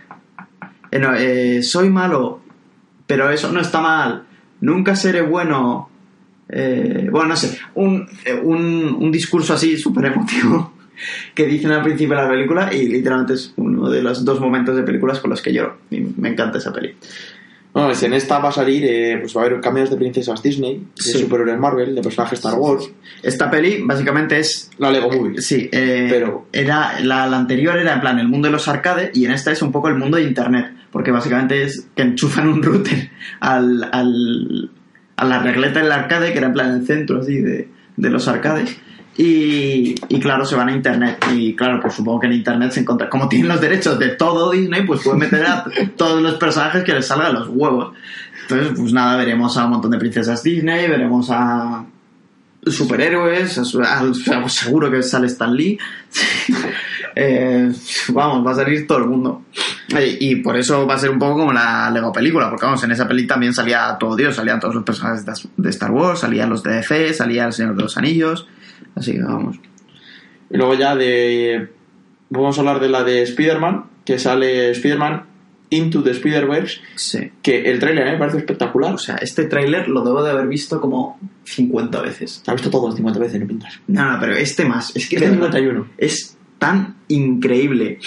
Eh, 0.92 1.00
no, 1.00 1.14
eh, 1.14 1.62
soy 1.62 1.90
malo, 1.90 2.40
pero 3.06 3.30
eso 3.30 3.52
no 3.52 3.60
está 3.60 3.82
mal, 3.82 4.24
nunca 4.62 4.96
seré 4.96 5.22
bueno. 5.22 5.90
Eh, 6.50 7.08
bueno, 7.12 7.30
no 7.30 7.36
sé, 7.36 7.58
un, 7.76 8.08
eh, 8.24 8.34
un, 8.42 8.96
un 9.00 9.12
discurso 9.12 9.54
así 9.54 9.78
súper 9.78 10.06
emotivo 10.06 10.74
que 11.34 11.46
dicen 11.46 11.72
al 11.72 11.84
principio 11.84 12.16
de 12.16 12.22
la 12.24 12.30
película 12.30 12.74
y 12.74 12.88
literalmente 12.88 13.34
es 13.34 13.54
uno 13.58 13.90
de 13.90 14.02
los 14.02 14.24
dos 14.24 14.40
momentos 14.40 14.76
de 14.76 14.84
películas 14.84 15.20
con 15.20 15.32
los 15.32 15.42
que 15.42 15.52
lloro. 15.52 15.78
Y 15.92 16.02
me 16.18 16.30
encanta 16.30 16.58
esa 16.60 16.72
peli. 16.72 16.94
Bueno, 17.74 17.90
pues 17.90 18.02
en 18.04 18.14
esta 18.14 18.40
va 18.40 18.48
a 18.50 18.52
salir, 18.54 18.86
eh, 18.86 19.18
pues 19.20 19.36
va 19.36 19.42
a 19.42 19.46
haber 19.48 19.60
cambios 19.60 19.90
de 19.90 19.98
princesas 19.98 20.42
Disney, 20.42 20.76
de 20.96 21.02
Sí. 21.04 21.18
superhéroes 21.20 21.60
Marvel, 21.60 21.94
de 21.94 22.02
personajes 22.02 22.40
Star 22.40 22.54
Wars, 22.58 22.90
Esta 23.22 23.52
peli 23.52 23.82
básicamente 23.84 24.40
es 24.40 24.70
la 24.78 24.90
Lego 24.92 25.12
Movie. 25.12 25.42
Sí, 25.42 25.68
eh, 25.74 26.08
Pero- 26.10 26.48
era 26.54 26.98
la, 27.02 27.28
la 27.28 27.36
anterior 27.38 27.78
era 27.78 27.96
en 27.96 28.00
plan 28.00 28.18
el 28.20 28.30
mundo 28.30 28.48
de 28.48 28.54
los 28.54 28.70
arcades 28.70 29.10
y 29.14 29.26
en 29.26 29.32
esta 29.32 29.52
es 29.52 29.62
un 29.62 29.74
poco 29.74 29.90
el 29.90 29.96
mundo 29.96 30.16
de 30.16 30.24
internet, 30.24 30.68
porque 30.90 31.12
básicamente 31.12 31.64
es 31.64 31.88
que 31.94 32.04
enchufan 32.04 32.48
un 32.48 32.64
router 32.64 33.10
al, 33.42 33.90
al- 33.92 34.70
a 35.18 35.26
la 35.26 35.40
regleta 35.40 35.80
del 35.82 35.92
arcade, 35.92 36.32
que 36.32 36.38
era 36.40 36.48
en 36.48 36.54
plan 36.54 36.72
el 36.80 36.86
centro 36.88 37.22
así 37.22 37.38
de, 37.38 37.70
de 37.96 38.10
los 38.10 38.28
arcades. 38.28 38.78
Y, 39.18 39.96
y 40.10 40.20
claro, 40.20 40.44
se 40.44 40.56
van 40.56 40.68
a 40.70 40.74
internet. 40.74 41.24
Y 41.34 41.56
claro, 41.56 41.80
pues 41.82 41.94
supongo 41.94 42.20
que 42.20 42.28
en 42.28 42.34
internet 42.34 42.72
se 42.72 42.82
encuentra. 42.82 43.10
Como 43.10 43.30
tienen 43.30 43.48
los 43.48 43.62
derechos 43.62 43.98
de 43.98 44.10
todo 44.10 44.52
Disney, 44.52 44.86
pues 44.86 45.02
pueden 45.04 45.20
meter 45.20 45.46
a 45.46 45.66
todos 45.98 46.22
los 46.22 46.34
personajes 46.36 46.84
que 46.84 46.94
les 46.94 47.08
salgan 47.08 47.34
los 47.34 47.48
huevos. 47.48 47.96
Entonces, 48.42 48.74
pues 48.78 48.92
nada, 48.94 49.16
veremos 49.18 49.58
a 49.58 49.66
un 49.66 49.72
montón 49.72 49.92
de 49.92 49.98
princesas 49.98 50.44
Disney, 50.44 50.88
veremos 50.90 51.30
a 51.32 51.86
superhéroes, 52.68 53.58
a 53.58 54.00
a- 54.02 54.50
seguro 54.50 54.92
que 54.92 55.02
sale 55.02 55.28
Stan 55.28 55.56
Lee. 55.56 55.78
Eh, 57.16 57.72
vamos, 58.10 58.46
va 58.46 58.52
a 58.52 58.56
salir 58.56 58.86
todo 58.86 58.98
el 59.00 59.06
mundo. 59.06 59.44
Y, 59.90 60.32
y 60.32 60.36
por 60.38 60.58
eso 60.58 60.86
va 60.86 60.96
a 60.96 61.00
ser 61.00 61.10
un 61.12 61.20
poco 61.20 61.38
como 61.40 61.54
la 61.54 61.90
Lego 61.92 62.12
película, 62.12 62.50
porque 62.50 62.66
vamos, 62.66 62.84
en 62.84 62.92
esa 62.92 63.08
peli 63.08 63.26
también 63.26 63.54
salía 63.54 63.96
todo 64.00 64.16
Dios, 64.16 64.36
salían 64.36 64.60
todos 64.60 64.76
los 64.76 64.84
personajes 64.84 65.26
de- 65.56 65.70
Star 65.70 65.92
Wars, 65.92 66.20
salían 66.20 66.50
los 66.50 66.62
de 66.64 66.74
DC, 66.76 67.14
salía 67.14 67.46
el 67.46 67.54
Señor 67.54 67.76
de 67.76 67.84
los 67.84 67.98
Anillos. 67.98 68.48
Así 68.96 69.14
que 69.14 69.22
vamos. 69.24 69.58
Y 70.50 70.58
luego 70.58 70.74
ya 70.76 70.96
de... 70.96 71.70
Vamos 72.30 72.58
a 72.58 72.62
hablar 72.62 72.80
de 72.80 72.90
la 72.90 73.04
de 73.04 73.22
Spider-Man, 73.22 73.86
que 74.04 74.18
sale 74.20 74.72
Spider-Man 74.72 75.24
Into 75.70 76.04
the 76.04 76.12
Spider-Verse, 76.12 76.80
Sí. 76.96 77.32
que 77.42 77.70
el 77.72 77.80
trailer 77.80 78.06
me 78.12 78.18
parece 78.18 78.38
espectacular. 78.38 78.94
O 78.94 78.98
sea, 78.98 79.16
este 79.16 79.46
tráiler 79.46 79.88
lo 79.88 80.04
debo 80.04 80.24
de 80.24 80.32
haber 80.32 80.48
visto 80.48 80.80
como 80.82 81.20
50 81.44 82.02
veces. 82.02 82.44
ha 82.48 82.54
visto 82.54 82.70
todo 82.70 82.92
50 82.92 83.20
veces, 83.20 83.40
no 83.42 83.48
pintas. 83.48 83.80
No, 83.88 84.12
no, 84.14 84.20
pero 84.20 84.34
este 84.36 84.66
más. 84.66 84.96
Es 84.96 85.08
que 85.08 85.16
Este 85.16 85.30
de 85.30 85.36
verdad, 85.36 85.52
51. 85.54 85.88
es 85.98 86.35
tan 86.60 86.96
increíble. 87.08 88.00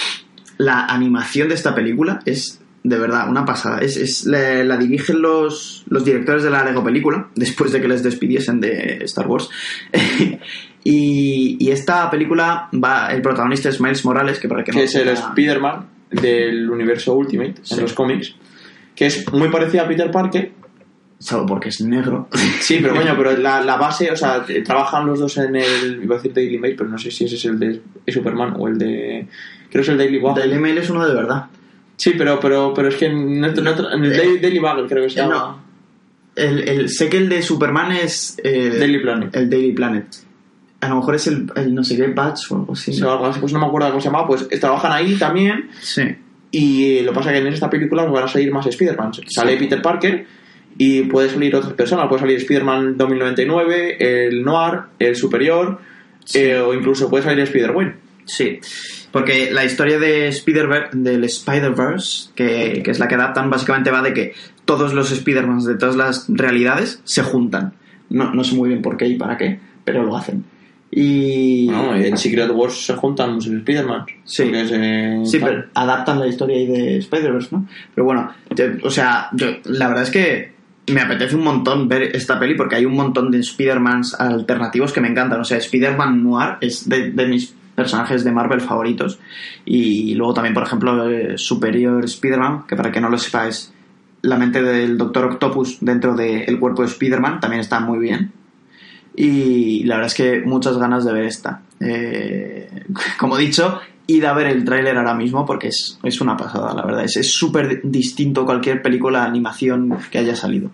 La 0.58 0.86
animación 0.86 1.48
de 1.48 1.54
esta 1.54 1.74
película 1.74 2.20
es 2.26 2.60
de 2.84 2.98
verdad 2.98 3.28
una 3.28 3.44
pasada. 3.44 3.78
Es, 3.80 3.96
es- 3.96 4.24
la, 4.24 4.64
la 4.64 4.76
dirigen 4.76 5.20
los, 5.20 5.84
los 5.88 6.04
directores 6.04 6.42
de 6.42 6.50
la 6.50 6.64
Lego 6.64 6.82
película, 6.82 7.28
después 7.34 7.72
de 7.72 7.80
que 7.80 7.88
les 7.88 8.02
despidiesen 8.02 8.60
de 8.60 8.98
Star 9.04 9.26
Wars. 9.26 9.48
y, 10.84 11.56
y 11.60 11.70
esta 11.70 12.10
película 12.10 12.68
va, 12.72 13.12
el 13.12 13.22
protagonista 13.22 13.68
es 13.68 13.80
Miles 13.80 14.04
Morales, 14.04 14.38
que 14.38 14.48
para 14.48 14.64
que 14.64 14.72
no 14.72 14.78
que 14.78 14.84
es 14.84 14.94
el 14.94 15.08
Spider-Man 15.08 15.86
del 16.10 16.70
universo 16.70 17.14
Ultimate 17.14 17.56
Sí. 17.62 17.74
en 17.74 17.80
los 17.82 17.92
cómics, 17.92 18.34
que 18.94 19.06
es 19.06 19.30
muy 19.32 19.48
parecido 19.48 19.84
a 19.84 19.88
Peter 19.88 20.10
Parker. 20.10 20.52
Salvo 21.20 21.46
porque 21.46 21.70
es 21.70 21.80
negro. 21.80 22.28
Sí, 22.60 22.78
pero 22.80 22.94
coño, 22.96 23.14
pero 23.16 23.36
la, 23.36 23.60
la 23.62 23.76
base, 23.76 24.10
o 24.10 24.16
sea, 24.16 24.44
eh, 24.48 24.62
trabajan 24.62 25.06
los 25.06 25.18
dos 25.18 25.36
en 25.38 25.56
el, 25.56 26.00
iba 26.04 26.14
a 26.14 26.18
decir 26.18 26.32
Daily 26.32 26.58
Mail, 26.58 26.76
pero 26.76 26.88
no 26.90 26.96
sé 26.98 27.10
si 27.10 27.24
ese 27.24 27.34
es 27.36 27.44
el 27.46 27.58
de 27.58 27.80
Superman 28.06 28.54
o 28.56 28.68
el 28.68 28.78
de, 28.78 29.26
creo 29.68 29.72
que 29.72 29.80
es 29.80 29.88
el 29.88 29.98
Daily 29.98 30.18
Bugle. 30.18 30.40
Daily 30.42 30.58
Mail 30.60 30.78
es 30.78 30.90
uno 30.90 31.06
de 31.06 31.14
verdad. 31.14 31.46
Sí, 31.96 32.12
pero, 32.16 32.38
pero, 32.38 32.72
pero 32.72 32.88
es 32.88 32.94
que 32.94 33.06
en, 33.06 33.42
otro- 33.44 33.62
en 33.62 33.68
otro- 33.68 33.92
en 33.92 34.04
el 34.04 34.16
Daily, 34.16 34.38
Daily 34.38 34.58
Bugle 34.60 34.86
creo 34.88 35.02
que 35.04 35.10
se 35.10 35.18
Eh, 35.18 35.22
llama. 35.24 35.34
no. 35.34 35.68
El, 36.36 36.68
el- 36.68 36.88
sé 36.88 37.08
que 37.08 37.16
el 37.16 37.28
de 37.28 37.42
Superman 37.42 37.90
es. 37.92 38.36
eh, 38.44 38.76
Daily 38.78 39.00
Planet. 39.00 39.34
El 39.34 39.50
Daily 39.50 39.72
Planet. 39.72 40.06
A 40.80 40.88
lo 40.88 40.96
mejor 40.96 41.16
es 41.16 41.26
el, 41.26 41.50
el 41.56 41.74
no 41.74 41.82
sé 41.82 41.96
qué 41.96 42.06
Batch 42.06 42.52
o 42.52 42.56
algo 42.58 42.72
así. 42.74 42.92
O 42.92 42.94
sea, 42.94 43.10
algo 43.14 43.26
así, 43.26 43.40
pues 43.40 43.52
no 43.52 43.58
me 43.58 43.66
acuerdo 43.66 43.88
cómo 43.88 44.00
se 44.00 44.06
llama, 44.06 44.24
pues 44.24 44.46
eh, 44.48 44.58
trabajan 44.60 44.92
ahí 44.92 45.16
también 45.16 45.68
Sí. 45.80 46.02
y 46.52 46.98
eh, 46.98 47.02
lo 47.02 47.10
que 47.10 47.16
pasa 47.16 47.32
es 47.34 47.40
que 47.40 47.48
en 47.48 47.52
esta 47.52 47.68
película 47.68 48.04
van 48.04 48.22
a 48.22 48.28
salir 48.28 48.52
más 48.52 48.64
Spider-Man. 48.64 49.10
Sale 49.26 49.56
Peter 49.56 49.82
Parker 49.82 50.24
y 50.78 51.02
puede 51.02 51.28
salir 51.28 51.54
otras 51.56 51.72
personas, 51.74 52.06
puede 52.08 52.20
salir 52.20 52.36
Spider-Man 52.38 52.96
2099, 52.96 54.26
el 54.28 54.42
Noir, 54.44 54.82
el 55.00 55.16
Superior 55.16 55.80
eh, 56.34 56.56
o 56.56 56.72
incluso 56.72 57.10
puede 57.10 57.24
salir 57.24 57.40
Spider-Gwen. 57.40 57.96
Sí, 58.24 58.60
porque 59.10 59.50
la 59.50 59.64
historia 59.64 59.98
de 59.98 60.28
Spider 60.28 60.90
del 60.92 61.24
Spider-Verse, 61.24 62.30
que, 62.34 62.82
que 62.84 62.90
es 62.90 62.98
la 63.00 63.08
que 63.08 63.16
adaptan, 63.16 63.50
básicamente 63.50 63.90
va 63.90 64.02
de 64.02 64.12
que 64.12 64.34
todos 64.64 64.94
los 64.94 65.10
Spider-Mans 65.10 65.64
de 65.64 65.76
todas 65.76 65.96
las 65.96 66.26
realidades 66.28 67.00
se 67.04 67.22
juntan. 67.22 67.72
No, 68.10 68.32
no 68.32 68.44
sé 68.44 68.54
muy 68.54 68.68
bien 68.68 68.82
por 68.82 68.96
qué 68.96 69.08
y 69.08 69.16
para 69.16 69.36
qué, 69.36 69.58
pero 69.84 70.04
lo 70.04 70.16
hacen. 70.16 70.44
Y... 70.90 71.66
Bueno, 71.66 71.96
en 71.96 72.16
Secret 72.16 72.50
Wars 72.50 72.86
se 72.86 72.94
juntan 72.94 73.34
muchos 73.34 73.52
Spider-Man. 73.52 74.06
Sí. 74.24 74.44
Eh, 74.54 75.22
Sí, 75.24 75.38
pero 75.42 75.64
adaptan 75.74 76.20
la 76.20 76.26
historia 76.26 76.56
ahí 76.56 76.66
de 76.66 76.98
Spider-Verse, 76.98 77.48
¿no? 77.50 77.66
Pero 77.94 78.04
bueno, 78.04 78.32
o 78.82 78.90
sea, 78.90 79.28
yo, 79.32 79.48
la 79.64 79.88
verdad 79.88 80.04
es 80.04 80.10
que 80.10 80.57
me 80.92 81.00
apetece 81.00 81.36
un 81.36 81.44
montón 81.44 81.88
ver 81.88 82.02
esta 82.14 82.38
peli 82.38 82.54
porque 82.54 82.76
hay 82.76 82.84
un 82.84 82.94
montón 82.94 83.30
de 83.30 83.40
Spider-Mans 83.40 84.14
alternativos 84.14 84.92
que 84.92 85.00
me 85.00 85.08
encantan. 85.08 85.40
O 85.40 85.44
sea, 85.44 85.58
Spider-Man 85.58 86.22
Noir 86.22 86.56
es 86.60 86.88
de, 86.88 87.10
de 87.10 87.26
mis 87.26 87.54
personajes 87.78 88.24
de 88.24 88.32
Marvel 88.32 88.60
favoritos. 88.60 89.20
Y 89.64 90.14
luego 90.16 90.34
también, 90.34 90.52
por 90.52 90.64
ejemplo, 90.64 91.08
eh, 91.08 91.38
Superior 91.38 92.04
Spider-Man, 92.04 92.66
que 92.66 92.74
para 92.74 92.90
que 92.90 93.00
no 93.00 93.08
lo 93.08 93.16
sepa 93.18 93.46
es 93.46 93.72
la 94.22 94.36
mente 94.36 94.62
del 94.62 94.98
Doctor 94.98 95.26
Octopus 95.26 95.78
dentro 95.80 96.14
del 96.16 96.58
cuerpo 96.58 96.82
de 96.82 96.88
Spider-Man, 96.88 97.38
también 97.38 97.60
está 97.60 97.78
muy 97.78 98.00
bien. 98.00 98.32
Y 99.14 99.84
la 99.84 99.96
verdad 99.96 100.08
es 100.08 100.14
que 100.14 100.40
muchas 100.40 100.76
ganas 100.76 101.04
de 101.04 101.12
ver 101.12 101.24
esta. 101.24 101.62
Eh, 101.78 102.68
como 103.18 103.36
dicho, 103.36 103.80
id 104.08 104.24
a 104.24 104.32
ver 104.32 104.46
el 104.48 104.64
tráiler 104.64 104.96
ahora 104.96 105.14
mismo 105.14 105.46
porque 105.46 105.68
es, 105.68 105.98
es 106.02 106.20
una 106.20 106.36
pasada, 106.36 106.74
la 106.74 106.82
verdad. 106.82 107.04
Es 107.04 107.30
súper 107.30 107.82
distinto 107.84 108.40
a 108.40 108.46
cualquier 108.46 108.82
película 108.82 109.20
de 109.20 109.26
animación 109.28 109.96
que 110.10 110.18
haya 110.18 110.34
salido. 110.34 110.70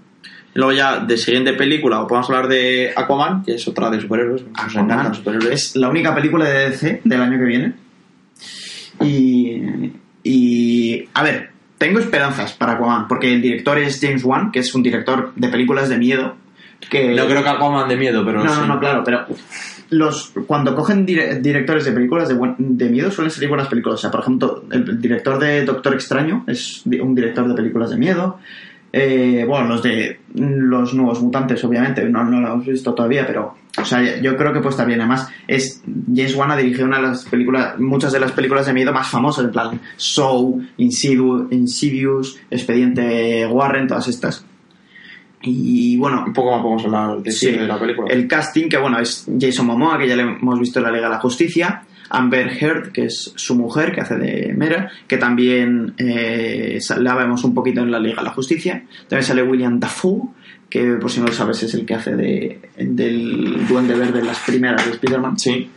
Luego 0.54 0.70
ya 0.72 1.00
de 1.00 1.18
siguiente 1.18 1.52
película 1.54 2.06
podemos 2.06 2.30
hablar 2.30 2.46
de 2.46 2.92
Aquaman, 2.94 3.42
que 3.42 3.56
es 3.56 3.66
otra 3.66 3.90
de 3.90 4.00
superhéroes. 4.00 4.44
Aquaman 4.54 5.12
superhéroes. 5.14 5.52
es 5.70 5.76
la 5.76 5.88
única 5.88 6.14
película 6.14 6.44
de 6.48 6.70
DC 6.70 7.00
del 7.04 7.20
año 7.20 7.38
que 7.38 7.44
viene. 7.44 7.72
Y, 9.02 9.60
y 10.22 11.08
a 11.12 11.22
ver, 11.24 11.50
tengo 11.76 11.98
esperanzas 11.98 12.52
para 12.52 12.74
Aquaman 12.74 13.08
porque 13.08 13.34
el 13.34 13.42
director 13.42 13.78
es 13.78 13.98
James 14.00 14.22
Wan, 14.24 14.52
que 14.52 14.60
es 14.60 14.72
un 14.76 14.82
director 14.84 15.32
de 15.34 15.48
películas 15.48 15.88
de 15.88 15.98
miedo. 15.98 16.36
Que 16.88 17.14
No 17.14 17.26
creo 17.26 17.42
que 17.42 17.48
Aquaman 17.48 17.88
de 17.88 17.96
miedo, 17.96 18.24
pero 18.24 18.44
No, 18.44 18.54
sí. 18.54 18.60
no, 18.60 18.66
no, 18.66 18.78
claro, 18.80 19.02
pero 19.04 19.26
los 19.90 20.32
cuando 20.46 20.74
cogen 20.74 21.06
dire- 21.06 21.40
directores 21.40 21.84
de 21.84 21.92
películas 21.92 22.28
de, 22.28 22.36
de 22.58 22.88
miedo 22.88 23.10
suelen 23.10 23.30
salir 23.30 23.48
buenas 23.48 23.68
películas. 23.68 23.98
O 23.98 24.02
sea, 24.02 24.10
por 24.10 24.20
ejemplo, 24.20 24.64
el 24.70 25.00
director 25.00 25.38
de 25.38 25.64
Doctor 25.64 25.94
Extraño 25.94 26.44
es 26.46 26.82
un 26.86 27.14
director 27.14 27.48
de 27.48 27.54
películas 27.54 27.90
de 27.90 27.96
miedo. 27.96 28.38
Eh, 28.96 29.44
bueno, 29.46 29.66
los 29.66 29.82
de 29.82 30.20
los 30.34 30.94
nuevos 30.94 31.20
mutantes, 31.20 31.64
obviamente, 31.64 32.04
no, 32.08 32.22
no 32.22 32.40
lo 32.40 32.52
hemos 32.52 32.66
visto 32.66 32.94
todavía, 32.94 33.26
pero 33.26 33.56
o 33.76 33.84
sea, 33.84 34.20
yo 34.20 34.36
creo 34.36 34.52
que 34.52 34.60
puede 34.60 34.70
estar 34.70 34.86
bien. 34.86 35.00
Además, 35.00 35.28
es 35.48 35.82
James 36.06 36.36
Wan 36.36 36.52
ha 36.52 36.56
dirigido 36.56 36.86
una 36.86 36.98
de 36.98 37.08
las 37.08 37.24
películas, 37.24 37.76
muchas 37.80 38.12
de 38.12 38.20
las 38.20 38.30
películas 38.30 38.66
de 38.66 38.72
miedo 38.72 38.92
más 38.92 39.08
famosas, 39.08 39.46
en 39.46 39.50
plan 39.50 39.80
Show, 39.98 40.62
Insidious 40.76 42.38
Expediente 42.50 43.46
Warren, 43.46 43.88
todas 43.88 44.06
estas. 44.06 44.46
Y 45.44 45.96
bueno, 45.96 46.24
Un 46.26 46.32
poco 46.32 46.52
más 46.52 46.62
podemos 46.62 46.84
hablar 46.84 47.22
de, 47.22 47.30
sí, 47.30 47.50
de 47.50 47.66
la 47.66 47.78
película. 47.78 48.08
el 48.10 48.26
casting, 48.26 48.68
que 48.68 48.78
bueno, 48.78 48.98
es 48.98 49.26
Jason 49.38 49.66
Momoa, 49.66 49.98
que 49.98 50.08
ya 50.08 50.16
le 50.16 50.22
hemos 50.22 50.58
visto 50.58 50.78
en 50.78 50.84
la 50.84 50.90
Liga 50.90 51.04
de 51.04 51.14
la 51.14 51.20
Justicia, 51.20 51.82
Amber 52.10 52.50
Heard, 52.58 52.92
que 52.92 53.06
es 53.06 53.32
su 53.36 53.54
mujer, 53.54 53.92
que 53.92 54.00
hace 54.00 54.16
de 54.16 54.54
Mera, 54.54 54.90
que 55.06 55.16
también 55.18 55.94
eh, 55.98 56.78
la 56.98 57.14
vemos 57.14 57.44
un 57.44 57.54
poquito 57.54 57.80
en 57.82 57.90
la 57.90 57.98
Liga 57.98 58.16
de 58.16 58.24
la 58.24 58.30
Justicia. 58.30 58.84
También 59.08 59.26
sale 59.26 59.42
William 59.42 59.78
Dafoe, 59.78 60.28
que 60.68 60.94
por 60.94 61.10
si 61.10 61.20
no 61.20 61.26
lo 61.26 61.32
sabes 61.32 61.62
es 61.62 61.74
el 61.74 61.84
que 61.84 61.94
hace 61.94 62.14
de, 62.16 62.60
del 62.78 63.66
Duende 63.66 63.94
Verde 63.94 64.20
en 64.20 64.26
las 64.26 64.38
primeras 64.40 64.84
de 64.84 64.92
Spider-Man. 64.92 65.38
Sí. 65.38 65.70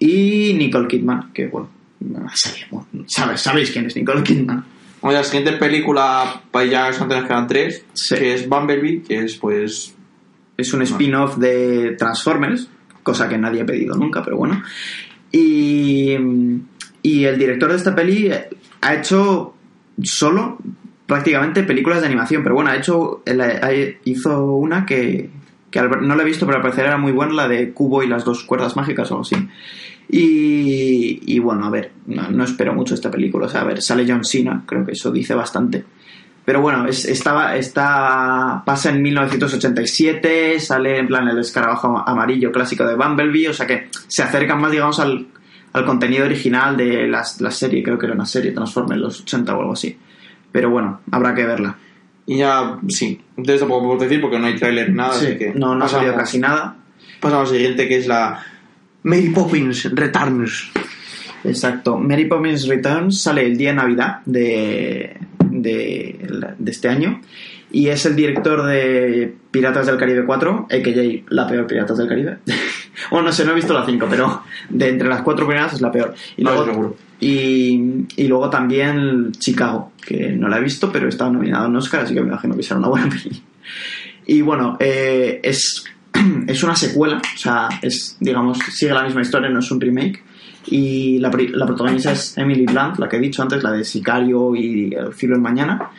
Y 0.00 0.54
Nicole 0.54 0.86
Kidman, 0.86 1.32
que 1.32 1.48
bueno, 1.48 1.70
sabes, 3.06 3.40
sabéis 3.40 3.70
quién 3.70 3.86
es 3.86 3.96
Nicole 3.96 4.22
Kidman. 4.22 4.64
Oye, 5.00 5.16
la 5.16 5.24
siguiente 5.24 5.52
película, 5.52 6.42
para 6.50 6.64
ya 6.66 6.92
son 6.92 7.08
tres, 7.08 7.24
quedan 7.24 7.46
tres, 7.46 7.84
Sí. 7.92 8.14
que 8.16 8.34
es 8.34 8.48
Bumblebee, 8.48 9.02
que 9.02 9.20
es 9.24 9.36
pues... 9.36 9.94
Es 10.56 10.74
un 10.74 10.82
spin-off 10.82 11.36
de 11.36 11.94
Transformers, 11.96 12.68
cosa 13.04 13.28
que 13.28 13.38
nadie 13.38 13.62
ha 13.62 13.66
pedido 13.66 13.94
nunca, 13.96 14.24
pero 14.24 14.36
bueno. 14.38 14.60
Y, 15.30 16.16
y 17.02 17.24
el 17.24 17.38
director 17.38 17.70
de 17.70 17.76
esta 17.76 17.94
peli 17.94 18.30
ha 18.80 18.94
hecho 18.94 19.54
solo 20.02 20.58
prácticamente 21.06 21.62
películas 21.62 22.00
de 22.00 22.06
animación, 22.08 22.42
pero 22.42 22.56
bueno, 22.56 22.70
ha 22.70 22.76
hecho 22.76 23.22
hizo 24.04 24.44
una 24.56 24.84
que, 24.84 25.30
que 25.70 25.80
no 25.80 26.16
la 26.16 26.22
he 26.22 26.26
visto, 26.26 26.44
pero 26.44 26.56
al 26.56 26.62
parecer 26.62 26.86
era 26.86 26.98
muy 26.98 27.12
buena, 27.12 27.34
la 27.34 27.48
de 27.48 27.72
Cubo 27.72 28.02
y 28.02 28.08
las 28.08 28.24
dos 28.24 28.42
cuerdas 28.42 28.74
mágicas 28.76 29.10
o 29.10 29.14
algo 29.14 29.22
así. 29.22 29.36
Y, 30.10 31.20
y 31.34 31.38
bueno, 31.38 31.66
a 31.66 31.70
ver, 31.70 31.92
no, 32.06 32.30
no 32.30 32.44
espero 32.44 32.72
mucho 32.74 32.94
esta 32.94 33.10
película. 33.10 33.46
O 33.46 33.48
sea, 33.48 33.60
a 33.60 33.64
ver, 33.64 33.82
sale 33.82 34.04
John 34.08 34.24
Cena, 34.24 34.62
creo 34.66 34.84
que 34.84 34.92
eso 34.92 35.10
dice 35.10 35.34
bastante. 35.34 35.84
Pero 36.44 36.62
bueno, 36.62 36.86
es, 36.86 37.04
estaba, 37.04 37.56
está, 37.56 38.62
pasa 38.64 38.88
en 38.90 39.02
1987, 39.02 40.58
sale 40.60 40.98
en 40.98 41.06
plan 41.06 41.28
el 41.28 41.38
escarabajo 41.38 42.02
amarillo 42.06 42.50
clásico 42.50 42.86
de 42.86 42.94
Bumblebee, 42.96 43.48
o 43.50 43.52
sea 43.52 43.66
que 43.66 43.88
se 44.06 44.22
acercan 44.22 44.60
más, 44.60 44.70
digamos, 44.72 44.98
al, 44.98 45.26
al 45.74 45.84
contenido 45.84 46.24
original 46.24 46.74
de 46.76 47.06
las- 47.06 47.40
la 47.42 47.50
serie, 47.50 47.82
creo 47.82 47.98
que 47.98 48.06
era 48.06 48.14
una 48.14 48.24
serie, 48.24 48.52
Transformers 48.52 49.00
los 49.00 49.20
80 49.20 49.54
o 49.54 49.60
algo 49.60 49.72
así. 49.74 49.94
Pero 50.50 50.70
bueno, 50.70 51.00
habrá 51.10 51.34
que 51.34 51.44
verla. 51.44 51.76
Y 52.24 52.38
ya, 52.38 52.78
sí, 52.88 53.20
de 53.36 53.54
esto 53.54 53.66
poco 53.68 53.80
podemos 53.84 54.02
decir 54.02 54.20
porque 54.20 54.38
no 54.38 54.46
hay 54.46 54.56
tráiler, 54.56 54.90
nada, 54.90 55.10
así 55.10 55.36
que... 55.36 55.52
no, 55.54 55.74
no 55.74 55.84
ha 55.84 55.88
salido 55.88 56.14
casi 56.14 56.38
nada. 56.38 56.76
Pasamos 57.20 57.50
al 57.50 57.56
siguiente, 57.56 57.86
que 57.88 57.96
es 57.98 58.06
la 58.06 58.42
Mary 59.02 59.30
Poppins 59.30 59.84
Returns. 59.92 60.70
Exacto. 61.44 61.96
Mary 61.96 62.26
Poppins 62.26 62.66
Returns 62.66 63.20
sale 63.22 63.46
el 63.46 63.56
día 63.56 63.70
de 63.70 63.76
Navidad 63.76 64.20
de, 64.26 65.16
de, 65.50 66.52
de 66.58 66.70
este 66.70 66.88
año 66.88 67.20
y 67.70 67.88
es 67.88 68.06
el 68.06 68.16
director 68.16 68.64
de 68.64 69.34
Piratas 69.50 69.86
del 69.86 69.98
Caribe 69.98 70.24
4, 70.24 70.68
a.k.a. 70.70 71.34
la 71.34 71.46
peor 71.46 71.66
Piratas 71.66 71.98
del 71.98 72.08
Caribe. 72.08 72.38
bueno, 73.10 73.26
no 73.26 73.32
sé, 73.32 73.44
no 73.44 73.52
he 73.52 73.56
visto 73.56 73.74
la 73.74 73.84
5, 73.84 74.06
pero 74.08 74.42
de 74.70 74.88
entre 74.88 75.08
las 75.08 75.22
cuatro 75.22 75.46
primeras 75.46 75.74
es 75.74 75.80
la 75.80 75.92
peor. 75.92 76.14
Y 76.36 76.44
No, 76.44 76.64
luego, 76.64 76.96
y, 77.20 78.06
y 78.16 78.26
luego 78.26 78.48
también 78.48 79.32
Chicago, 79.32 79.92
que 80.04 80.30
no 80.30 80.48
la 80.48 80.58
he 80.58 80.62
visto, 80.62 80.90
pero 80.90 81.08
está 81.08 81.28
nominado 81.30 81.66
en 81.66 81.76
Oscar, 81.76 82.02
así 82.02 82.14
que 82.14 82.20
me 82.20 82.28
imagino 82.28 82.56
que 82.56 82.62
será 82.62 82.78
una 82.78 82.88
buena 82.88 83.08
peli. 83.08 83.42
Y 84.26 84.40
bueno, 84.42 84.76
eh, 84.80 85.40
es, 85.42 85.84
es 86.46 86.62
una 86.62 86.76
secuela, 86.76 87.18
o 87.18 87.38
sea, 87.38 87.68
es, 87.82 88.16
digamos, 88.20 88.58
sigue 88.72 88.92
la 88.92 89.04
misma 89.04 89.22
historia, 89.22 89.48
no 89.48 89.60
es 89.60 89.70
un 89.70 89.80
remake. 89.80 90.22
Y 90.70 91.18
la, 91.18 91.30
protagonista 91.30 92.12
es 92.12 92.36
Emily 92.36 92.66
Blunt, 92.66 92.98
la 92.98 93.08
que 93.08 93.16
he 93.16 93.20
dicho 93.20 93.42
antes, 93.42 93.62
la 93.62 93.72
de 93.72 93.84
Sicario 93.84 94.54
y 94.54 94.94
El 94.94 95.14
filo 95.14 95.34
en 95.34 95.42
mañana. 95.42 95.90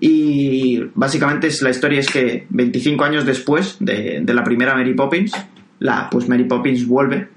Y 0.00 0.80
básicamente 0.94 1.46
es, 1.46 1.62
la 1.62 1.70
historia 1.70 2.00
es 2.00 2.08
que 2.08 2.46
25 2.50 3.04
años 3.04 3.24
después 3.24 3.76
de, 3.80 4.20
de 4.22 4.34
la 4.34 4.44
primera 4.44 4.74
Mary 4.74 4.94
Poppins, 4.94 5.32
la, 5.80 6.08
pues 6.10 6.28
Mary 6.28 6.44
Poppins 6.44 6.86
vuelve 6.86 7.28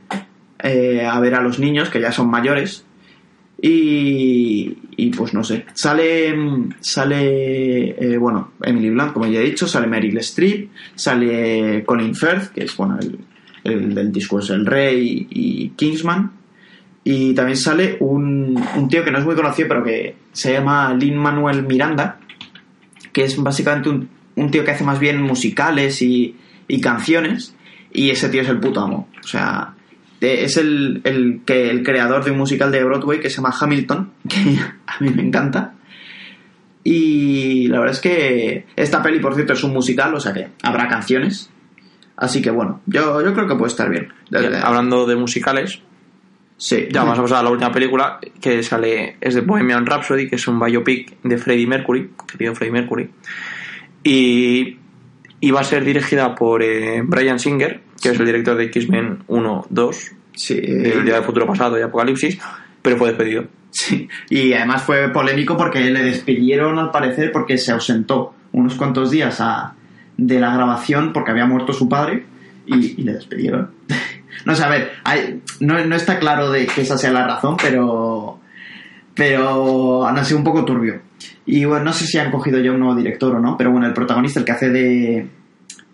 eh, 0.59 1.05
a 1.05 1.19
ver 1.19 1.35
a 1.35 1.41
los 1.41 1.59
niños 1.59 1.89
que 1.89 2.01
ya 2.01 2.11
son 2.11 2.29
mayores 2.29 2.85
y, 3.63 4.75
y, 4.97 5.09
pues 5.11 5.35
no 5.35 5.43
sé. 5.43 5.65
Sale 5.73 6.33
sale 6.79 7.89
eh, 7.91 8.17
bueno 8.17 8.53
Emily 8.61 8.89
Blunt 8.89 9.13
como 9.13 9.27
ya 9.27 9.39
he 9.39 9.43
dicho 9.43 9.67
sale 9.67 9.85
Meryl 9.85 10.17
Streep 10.17 10.71
sale 10.95 11.83
Colin 11.85 12.15
Firth 12.15 12.53
que 12.53 12.63
es 12.63 12.75
bueno 12.75 12.97
el, 12.99 13.19
el 13.63 13.93
del 13.93 14.11
discurso 14.11 14.55
El 14.55 14.65
Rey 14.65 15.27
y 15.29 15.69
Kingsman. 15.69 16.31
Y 17.03 17.33
también 17.33 17.57
sale 17.57 17.97
un, 17.99 18.63
un 18.75 18.87
tío 18.87 19.03
que 19.03 19.11
no 19.11 19.19
es 19.19 19.25
muy 19.25 19.35
conocido 19.35 19.67
pero 19.67 19.83
que 19.83 20.15
se 20.31 20.53
llama 20.53 20.93
Lin 20.95 21.17
Manuel 21.17 21.63
Miranda 21.63 22.19
que 23.13 23.25
es 23.25 23.37
básicamente 23.37 23.89
un, 23.89 24.09
un 24.35 24.49
tío 24.49 24.63
que 24.63 24.71
hace 24.71 24.83
más 24.83 24.99
bien 24.99 25.21
musicales 25.21 26.01
y, 26.01 26.35
y 26.67 26.81
canciones 26.81 27.55
y 27.93 28.09
ese 28.09 28.29
tío 28.29 28.41
es 28.41 28.49
el 28.49 28.59
puto 28.59 28.81
amo. 28.81 29.07
O 29.23 29.27
sea 29.27 29.75
es 30.21 30.57
el, 30.57 31.01
el, 31.03 31.41
que, 31.45 31.69
el 31.69 31.83
creador 31.83 32.23
de 32.23 32.31
un 32.31 32.37
musical 32.37 32.71
de 32.71 32.83
Broadway 32.83 33.19
que 33.19 33.29
se 33.29 33.37
llama 33.37 33.53
Hamilton, 33.59 34.11
que 34.29 34.59
a 34.87 34.97
mí 34.99 35.09
me 35.09 35.23
encanta. 35.23 35.73
Y 36.83 37.67
la 37.67 37.79
verdad 37.79 37.95
es 37.95 38.01
que 38.01 38.65
esta 38.75 39.03
peli, 39.03 39.19
por 39.19 39.35
cierto, 39.35 39.53
es 39.53 39.63
un 39.63 39.73
musical, 39.73 40.13
o 40.15 40.19
sea 40.19 40.33
que 40.33 40.47
habrá 40.63 40.87
canciones. 40.87 41.49
Así 42.17 42.41
que 42.41 42.51
bueno, 42.51 42.81
yo, 42.85 43.21
yo 43.23 43.33
creo 43.33 43.47
que 43.47 43.55
puede 43.55 43.71
estar 43.71 43.89
bien. 43.89 44.09
Hablando 44.63 45.05
de 45.05 45.15
musicales, 45.15 45.81
Sí, 46.61 46.89
ya 46.91 47.01
vamos 47.01 47.17
a 47.17 47.23
pasar 47.23 47.39
a 47.39 47.43
la 47.43 47.49
última 47.49 47.71
película 47.71 48.19
que 48.39 48.61
sale, 48.61 49.17
es 49.19 49.33
de 49.33 49.41
Bohemian 49.41 49.83
Rhapsody, 49.83 50.29
que 50.29 50.35
es 50.35 50.47
un 50.47 50.59
biopic 50.59 51.19
de 51.23 51.39
Freddie 51.39 51.65
Mercury, 51.65 52.11
querido 52.31 52.53
Freddie 52.53 52.71
Mercury. 52.71 53.09
Y, 54.03 54.77
y 55.41 55.51
va 55.51 55.59
a 55.59 55.63
ser 55.65 55.83
dirigida 55.83 56.35
por 56.35 56.63
eh, 56.63 57.01
Brian 57.03 57.37
Singer, 57.39 57.81
que 58.01 58.09
es 58.09 58.19
el 58.19 58.25
director 58.25 58.55
de 58.55 58.63
X-Men 58.65 59.23
1, 59.27 59.65
2, 59.69 60.11
Sí, 60.33 60.55
del 60.61 61.03
Día 61.03 61.15
del 61.15 61.23
Futuro 61.23 61.45
Pasado 61.45 61.77
y 61.77 61.81
Apocalipsis, 61.81 62.39
pero 62.81 62.95
fue 62.95 63.09
despedido. 63.09 63.43
Sí, 63.71 64.07
y 64.29 64.53
además 64.53 64.83
fue 64.83 65.09
polémico 65.09 65.57
porque 65.57 65.81
le 65.81 66.03
despidieron 66.03 66.79
al 66.79 66.91
parecer 66.91 67.31
porque 67.33 67.57
se 67.57 67.71
ausentó 67.73 68.33
unos 68.53 68.75
cuantos 68.75 69.11
días 69.11 69.39
a- 69.41 69.73
de 70.17 70.39
la 70.39 70.53
grabación 70.53 71.11
porque 71.13 71.31
había 71.31 71.45
muerto 71.45 71.73
su 71.73 71.89
padre 71.89 72.23
y, 72.65 73.01
y 73.01 73.03
le 73.03 73.13
despidieron. 73.13 73.71
no 74.45 74.55
sé, 74.55 74.63
a 74.63 74.69
ver, 74.69 74.91
hay- 75.03 75.41
no, 75.59 75.83
no 75.85 75.95
está 75.95 76.17
claro 76.19 76.49
de 76.51 76.65
que 76.67 76.81
esa 76.81 76.97
sea 76.97 77.11
la 77.11 77.25
razón, 77.27 77.57
pero 77.61 78.39
pero 79.13 80.05
han 80.05 80.23
sido 80.25 80.37
un 80.37 80.43
poco 80.43 80.65
turbio. 80.65 81.01
Y 81.45 81.65
bueno, 81.65 81.85
no 81.85 81.93
sé 81.93 82.05
si 82.05 82.17
han 82.17 82.31
cogido 82.31 82.59
ya 82.59 82.71
un 82.71 82.79
nuevo 82.79 82.95
director 82.95 83.35
o 83.35 83.39
no, 83.39 83.57
pero 83.57 83.71
bueno, 83.71 83.87
el 83.87 83.93
protagonista, 83.93 84.39
el 84.39 84.45
que 84.45 84.51
hace 84.51 84.69
de, 84.69 85.27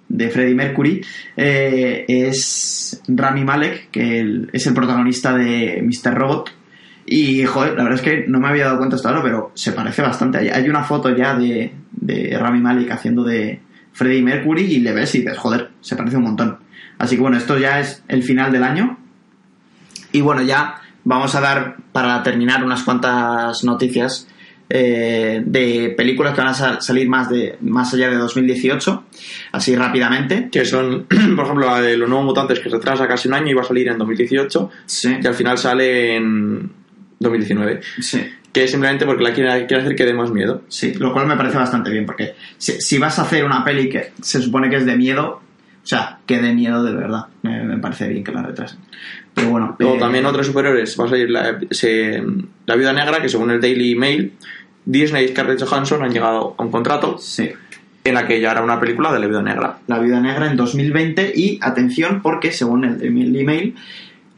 de 0.10 0.30
Freddie 0.30 0.56
Mercury, 0.56 1.02
eh, 1.36 2.06
es 2.08 3.02
Rami 3.08 3.44
Malek, 3.44 3.90
que 3.92 4.48
es 4.52 4.68
el 4.68 4.74
protagonista 4.74 5.36
de 5.36 5.84
Mr. 5.84 6.14
Robot. 6.14 6.52
Y, 7.06 7.46
joder, 7.46 7.76
la 7.76 7.84
verdad 7.84 8.00
es 8.00 8.02
que 8.02 8.26
no 8.28 8.40
me 8.40 8.50
había 8.50 8.66
dado 8.66 8.78
cuenta 8.78 8.98
hasta 8.98 9.10
ahora, 9.10 9.24
pero 9.24 9.52
se 9.54 9.72
parece 9.72 10.02
bastante. 10.02 10.40
Hay, 10.40 10.50
hay 10.50 10.70
una 10.70 10.84
foto 10.84 11.16
ya 11.16 11.36
de, 11.36 11.72
de 11.92 12.38
Rami 12.38 12.60
Malek 12.60 12.92
haciendo 12.92 13.24
de 13.24 13.62
Freddie 13.94 14.22
Mercury 14.22 14.64
y 14.64 14.80
le 14.80 14.94
ves 14.94 15.16
y 15.16 15.20
dices, 15.20 15.38
joder, 15.38 15.72
se 15.82 15.96
parece 15.96 16.18
un 16.18 16.24
montón. 16.24 16.60
Así 16.98 17.16
que 17.16 17.22
bueno, 17.22 17.38
esto 17.38 17.58
ya 17.58 17.80
es 17.80 18.04
el 18.08 18.24
final 18.24 18.52
del 18.52 18.64
año. 18.64 18.98
Y 20.12 20.22
bueno, 20.22 20.42
ya 20.42 20.76
vamos 21.04 21.34
a 21.36 21.42
dar 21.42 21.78
para 21.92 22.22
terminar 22.24 22.64
unas 22.64 22.84
cuantas 22.84 23.64
noticias 23.64 24.27
eh, 24.70 25.42
de 25.46 25.94
películas 25.98 26.34
que 26.34 26.42
van 26.42 26.50
a 26.50 26.54
sal- 26.54 26.82
salir 26.82 27.08
más, 27.08 27.30
de, 27.30 27.58
más 27.62 27.94
allá 27.94 28.10
de 28.10 28.18
2018, 28.18 29.04
así 29.54 29.76
rápidamente. 29.76 30.50
Que 30.52 30.66
son, 30.66 31.06
por 31.36 31.46
ejemplo, 31.46 31.66
la 31.66 31.82
de 31.82 31.98
los 31.98 32.10
nuevos 32.10 32.26
mutantes 32.26 32.60
que 32.60 32.70
se 32.70 32.76
retrasa 32.76 33.08
casi 33.08 33.28
un 33.28 33.34
año 33.36 33.52
y 33.52 33.54
va 33.54 33.62
a 33.62 33.66
salir 33.66 33.88
en 33.88 33.98
2018, 33.98 34.70
Sí, 34.86 35.18
y 35.22 35.28
al 35.28 35.34
final 35.36 35.58
sale 35.58 36.16
en 36.16 36.72
2019. 37.20 37.82
sí. 38.00 38.22
Que 38.54 38.64
es 38.64 38.72
simplemente 38.72 39.06
porque 39.06 39.24
la 39.24 39.34
quiere, 39.34 39.68
quiere 39.68 39.84
hacer 39.84 39.96
que 39.96 40.04
dé 40.06 40.16
más 40.16 40.32
miedo. 40.32 40.64
Sí, 40.68 40.94
lo 40.96 41.14
cual 41.14 41.28
me 41.28 41.36
parece 41.38 41.58
bastante 41.58 41.92
bien, 41.92 42.08
porque 42.08 42.34
si, 42.58 42.72
si 42.82 42.98
vas 42.98 43.20
a 43.20 43.22
hacer 43.22 43.46
una 43.46 43.64
peli 43.64 43.88
que 43.88 44.14
se 44.20 44.42
supone 44.42 44.68
que 44.68 44.78
es 44.78 44.86
de 44.86 44.96
miedo, 44.96 45.42
o 45.84 45.86
sea, 45.86 46.18
que 46.26 46.40
de 46.42 46.54
miedo 46.56 46.84
de 46.84 46.92
verdad, 46.96 47.26
me, 47.44 47.64
me 47.64 47.78
parece 47.78 48.08
bien 48.08 48.24
que 48.24 48.32
la 48.32 48.42
retrasen. 48.42 48.80
Pero 49.36 49.50
bueno, 49.50 49.76
Luego 49.78 49.98
eh, 49.98 50.00
también 50.00 50.26
otros 50.26 50.48
superiores 50.48 50.98
va 51.00 51.06
a 51.06 51.10
salir 51.10 51.30
la, 51.30 51.60
se- 51.70 52.24
la 52.66 52.76
Viuda 52.76 52.94
Negra, 52.94 53.22
que 53.22 53.30
según 53.30 53.52
el 53.52 53.62
Daily 53.62 53.94
Mail, 53.94 54.34
Disney 54.88 55.26
y 55.26 55.28
Scarlett 55.30 55.62
Johansson 55.64 56.02
han 56.04 56.12
llegado 56.12 56.56
a 56.58 56.64
un 56.64 56.72
contrato 56.72 57.18
Sí, 57.20 57.50
en 58.04 58.14
la 58.14 58.26
que 58.26 58.40
ya 58.40 58.52
hará 58.52 58.64
una 58.64 58.80
película 58.80 59.12
de 59.12 59.20
la 59.20 59.28
Viuda 59.28 59.42
Negra. 59.42 59.80
La 59.88 60.00
Viuda 60.00 60.20
Negra 60.22 60.50
en 60.50 60.56
2020 60.58 61.34
y 61.36 61.60
atención 61.62 62.22
porque 62.22 62.52
según 62.52 62.86
el, 62.86 63.02
el 63.02 63.36
email 63.36 63.76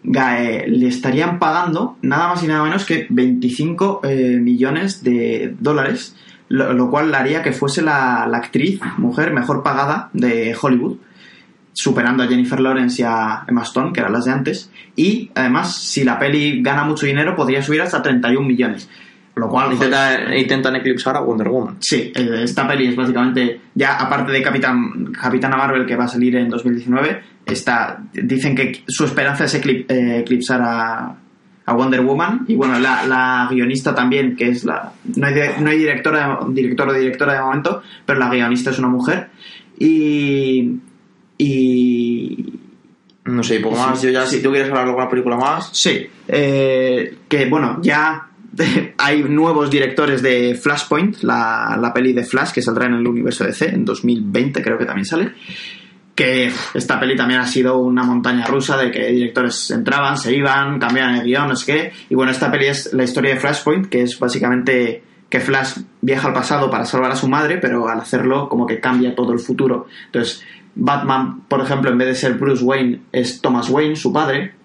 Gae- 0.04 0.66
le 0.68 0.88
estarían 0.88 1.40
pagando 1.40 1.98
nada 2.02 2.30
más 2.30 2.44
y 2.44 2.48
nada 2.48 2.64
menos 2.64 2.86
que 2.86 3.06
25 3.10 4.02
eh, 4.04 4.38
millones 4.42 5.04
de 5.04 5.56
dólares, 5.60 6.16
lo, 6.48 6.74
lo 6.74 6.90
cual 6.90 7.12
le 7.12 7.18
haría 7.18 7.44
que 7.44 7.52
fuese 7.52 7.82
la, 7.82 8.26
la 8.30 8.38
actriz, 8.38 8.80
mujer 8.98 9.34
mejor 9.34 9.62
pagada 9.62 10.10
de 10.14 10.56
Hollywood, 10.60 10.98
superando 11.74 12.24
a 12.24 12.28
Jennifer 12.28 12.60
Lawrence 12.60 13.02
y 13.02 13.06
a 13.06 13.44
Emma 13.48 13.64
Stone, 13.64 13.94
que 13.94 14.00
eran 14.00 14.14
las 14.14 14.26
de 14.26 14.32
antes, 14.32 14.72
y 14.96 15.30
además 15.36 15.76
si 15.78 16.04
la 16.04 16.18
peli 16.18 16.62
gana 16.64 16.84
mucho 16.86 17.06
dinero 17.06 17.36
podría 17.36 17.62
subir 17.62 17.82
hasta 17.82 18.02
31 18.02 18.46
millones. 18.48 18.90
Lo 19.36 19.48
cual, 19.48 19.76
joder, 19.76 19.90
Intenta- 19.92 20.38
intentan 20.38 20.76
eclipsar 20.76 21.16
a 21.16 21.22
Wonder 21.22 21.48
Woman. 21.48 21.78
Sí, 21.80 22.12
eh, 22.14 22.42
esta 22.44 22.68
peli 22.68 22.88
es 22.88 22.96
básicamente, 22.96 23.62
ya 23.74 23.96
aparte 23.98 24.32
de 24.34 24.42
Capitán, 24.42 25.14
Capitana 25.14 25.56
Marvel 25.56 25.86
que 25.86 25.96
va 25.96 26.06
a 26.06 26.08
salir 26.10 26.36
en 26.36 26.50
2019, 26.50 27.22
está, 27.46 28.00
dicen 28.14 28.54
que 28.56 28.84
su 28.88 29.06
esperanza 29.06 29.46
es 29.46 29.56
eclip- 29.64 29.86
eh, 29.90 30.20
eclipsar 30.20 30.62
a, 30.62 31.16
a 31.66 31.74
Wonder 31.74 32.02
Woman 32.02 32.46
y 32.50 32.56
bueno, 32.56 32.78
la, 32.80 33.06
la 33.06 33.48
guionista 33.50 33.96
también, 33.96 34.36
que 34.36 34.50
es 34.50 34.66
la... 34.66 34.92
No 35.16 35.28
hay, 35.28 35.34
no 35.62 35.70
hay 35.70 35.78
directora, 35.78 36.40
director 36.50 36.90
o 36.90 36.94
directora 36.94 37.34
de 37.36 37.42
momento, 37.42 37.82
pero 38.06 38.20
la 38.20 38.30
guionista 38.30 38.72
es 38.72 38.80
una 38.80 38.90
mujer 38.90 39.30
y... 39.78 40.80
y 41.38 42.54
No 43.26 43.44
sé, 43.44 43.60
poco 43.60 43.76
Sí, 43.76 43.82
más. 43.82 44.02
Yo 44.02 44.10
ya, 44.10 44.26
sí. 44.26 44.38
si 44.38 44.44
tú 44.44 44.50
quieres 44.52 44.70
hablar 44.70 44.84
de 44.86 44.90
alguna 44.90 45.10
película 45.10 45.38
más. 45.38 45.70
Sí, 45.74 46.08
eh, 46.28 47.18
que 47.28 47.46
bueno, 47.46 47.80
ya 47.82 48.26
hay 48.98 49.24
nuevos 49.24 49.70
directores 49.70 50.22
de 50.22 50.56
Flashpoint, 50.56 51.24
la, 51.24 51.78
la 51.80 51.94
peli 51.94 52.14
de 52.14 52.24
Flash 52.24 52.52
que 52.52 52.62
saldrá 52.62 52.86
en 52.86 52.96
el 52.96 53.08
universo 53.08 53.44
DC 53.44 53.70
en 53.70 53.86
2020 53.86 54.62
creo 54.62 54.78
que 54.78 54.86
también 54.86 55.06
sale. 55.06 55.32
Que 56.16 56.52
esta 56.74 57.00
peli 57.00 57.16
también 57.16 57.40
ha 57.40 57.48
sido 57.48 57.78
una 57.78 58.04
montaña 58.04 58.46
rusa 58.46 58.76
de 58.76 58.92
que 58.92 59.08
directores 59.08 59.72
entraban, 59.72 60.18
se 60.18 60.34
iban, 60.36 60.78
cambiaban 60.78 61.16
el 61.16 61.24
guion, 61.24 61.48
no 61.48 61.56
sé 61.56 61.72
qué. 61.72 61.94
Y 62.10 62.16
bueno, 62.16 62.32
esta 62.32 62.52
peli 62.52 62.68
es 62.68 62.94
la 62.94 63.04
historia 63.06 63.34
de 63.34 63.40
Flashpoint, 63.40 63.88
que 63.88 64.02
es 64.02 64.20
básicamente 64.20 65.02
que 65.30 65.40
Flash 65.40 65.78
viaja 66.02 66.28
al 66.28 66.34
pasado 66.34 66.70
para 66.70 66.86
salvar 66.86 67.12
a 67.12 67.16
su 67.16 67.30
madre, 67.30 67.58
pero 67.58 67.88
al 67.88 68.02
hacerlo 68.02 68.50
como 68.50 68.66
que 68.66 68.82
cambia 68.82 69.16
todo 69.16 69.32
el 69.32 69.40
futuro. 69.40 69.88
Entonces, 70.08 70.44
Batman, 70.76 71.42
por 71.48 71.62
ejemplo, 71.62 71.90
en 71.90 71.98
vez 71.98 72.08
de 72.10 72.16
ser 72.16 72.34
Bruce 72.34 72.64
Wayne, 72.64 73.02
es 73.12 73.42
Thomas 73.42 73.70
Wayne, 73.70 73.96
su 73.96 74.12
padre, 74.12 74.56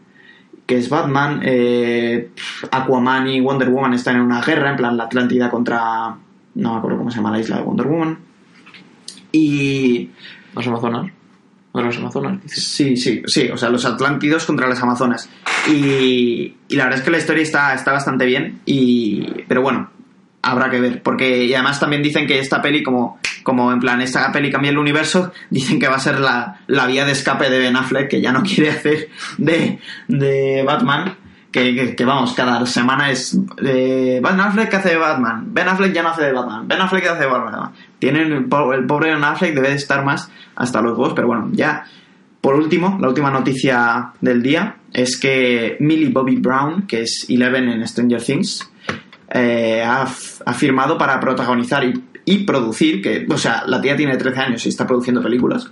que 0.66 0.78
es 0.78 0.88
Batman, 0.88 1.40
eh, 1.44 2.30
Aquaman 2.70 3.28
y 3.28 3.40
Wonder 3.40 3.68
Woman 3.68 3.94
están 3.94 4.16
en 4.16 4.22
una 4.22 4.40
guerra, 4.40 4.70
en 4.70 4.76
plan 4.76 4.96
la 4.96 5.04
Atlántida 5.04 5.50
contra... 5.50 6.16
No 6.54 6.72
me 6.72 6.78
acuerdo 6.78 6.98
cómo 6.98 7.10
se 7.10 7.16
llama 7.16 7.32
la 7.32 7.40
isla 7.40 7.56
de 7.56 7.62
Wonder 7.62 7.86
Woman. 7.86 8.18
Y... 9.32 10.10
Las 10.54 10.66
Amazonas. 10.66 11.12
¿No 11.74 11.82
las 11.82 11.96
Amazonas? 11.98 12.40
dices? 12.42 12.64
Sí, 12.64 12.96
sí, 12.96 13.22
sí, 13.26 13.50
o 13.52 13.56
sea, 13.56 13.68
los 13.68 13.84
Atlántidos 13.84 14.46
contra 14.46 14.68
las 14.68 14.80
Amazonas. 14.80 15.28
Y, 15.68 16.54
y 16.68 16.76
la 16.76 16.84
verdad 16.84 17.00
es 17.00 17.04
que 17.04 17.10
la 17.10 17.18
historia 17.18 17.42
está, 17.42 17.74
está 17.74 17.92
bastante 17.92 18.26
bien, 18.26 18.60
y, 18.64 19.42
pero 19.48 19.62
bueno, 19.62 19.90
habrá 20.40 20.70
que 20.70 20.80
ver, 20.80 21.02
porque 21.02 21.44
y 21.44 21.54
además 21.54 21.80
también 21.80 22.02
dicen 22.02 22.28
que 22.28 22.38
esta 22.38 22.62
peli, 22.62 22.84
como, 22.84 23.18
como 23.44 23.70
en 23.72 23.78
plan, 23.78 24.00
esta 24.00 24.32
peli 24.32 24.50
cambia 24.50 24.72
el 24.72 24.78
universo, 24.78 25.32
dicen 25.50 25.78
que 25.78 25.86
va 25.86 25.94
a 25.96 26.00
ser 26.00 26.18
la, 26.18 26.60
la 26.66 26.86
vía 26.86 27.04
de 27.04 27.12
escape 27.12 27.48
de 27.48 27.60
Ben 27.60 27.76
Affleck, 27.76 28.08
que 28.10 28.20
ya 28.20 28.32
no 28.32 28.42
quiere 28.42 28.70
hacer 28.70 29.08
de, 29.38 29.78
de 30.08 30.64
Batman. 30.66 31.14
Que, 31.52 31.94
que- 31.94 32.04
vamos, 32.04 32.32
cada 32.34 32.66
semana 32.66 33.12
es 33.12 33.38
eh, 33.64 34.20
Ben 34.20 34.40
Affleck 34.40 34.70
que 34.70 34.76
hace 34.76 34.88
de 34.88 34.96
Batman, 34.96 35.54
Ben 35.54 35.68
Affleck 35.68 35.92
ya 35.92 36.02
no 36.02 36.08
hace 36.08 36.22
de 36.24 36.32
Batman, 36.32 36.66
Ben 36.66 36.80
Affleck 36.80 37.04
que 37.04 37.08
hace 37.10 37.20
de 37.20 37.26
Batman. 37.30 37.70
Tienen 38.00 38.32
el, 38.32 38.44
po- 38.46 38.72
el 38.74 38.84
pobre 38.86 39.14
Ben 39.14 39.22
Affleck 39.22 39.54
debe 39.54 39.68
de 39.68 39.76
estar 39.76 40.04
más 40.04 40.28
hasta 40.56 40.82
los 40.82 40.98
huevos, 40.98 41.12
pero 41.14 41.28
bueno, 41.28 41.50
ya 41.52 41.84
por 42.40 42.56
último, 42.56 42.98
la 43.00 43.06
última 43.08 43.30
noticia 43.30 44.10
del 44.20 44.42
día 44.42 44.78
es 44.92 45.16
que 45.16 45.76
Millie 45.78 46.08
Bobby 46.10 46.36
Brown, 46.38 46.88
que 46.88 47.02
es 47.02 47.24
Eleven 47.28 47.68
en 47.68 47.86
Stranger 47.86 48.20
Things, 48.20 48.68
eh, 49.30 49.80
ha, 49.86 50.02
ha 50.46 50.52
firmado 50.54 50.98
para 50.98 51.20
protagonizar 51.20 51.84
y, 51.84 52.04
y 52.24 52.44
producir, 52.44 53.02
que, 53.02 53.26
o 53.28 53.38
sea, 53.38 53.64
la 53.66 53.80
tía 53.80 53.96
tiene 53.96 54.16
13 54.16 54.40
años 54.40 54.66
y 54.66 54.68
está 54.68 54.86
produciendo 54.86 55.22
películas, 55.22 55.70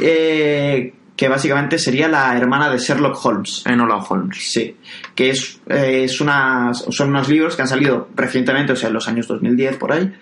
eh, 0.00 0.92
que 1.16 1.28
básicamente 1.28 1.78
sería 1.78 2.08
la 2.08 2.36
hermana 2.36 2.70
de 2.70 2.78
Sherlock 2.78 3.24
Holmes. 3.24 3.64
Enola 3.66 3.96
Holmes. 3.96 4.38
Sí, 4.38 4.76
que 5.14 5.30
es, 5.30 5.60
eh, 5.68 6.04
es 6.04 6.20
unas, 6.20 6.84
son 6.90 7.10
unos 7.10 7.28
libros 7.28 7.56
que 7.56 7.62
han 7.62 7.68
salido 7.68 8.08
recientemente, 8.14 8.72
o 8.72 8.76
sea, 8.76 8.88
en 8.88 8.94
los 8.94 9.08
años 9.08 9.26
2010 9.26 9.76
por 9.76 9.92
ahí, 9.92 10.12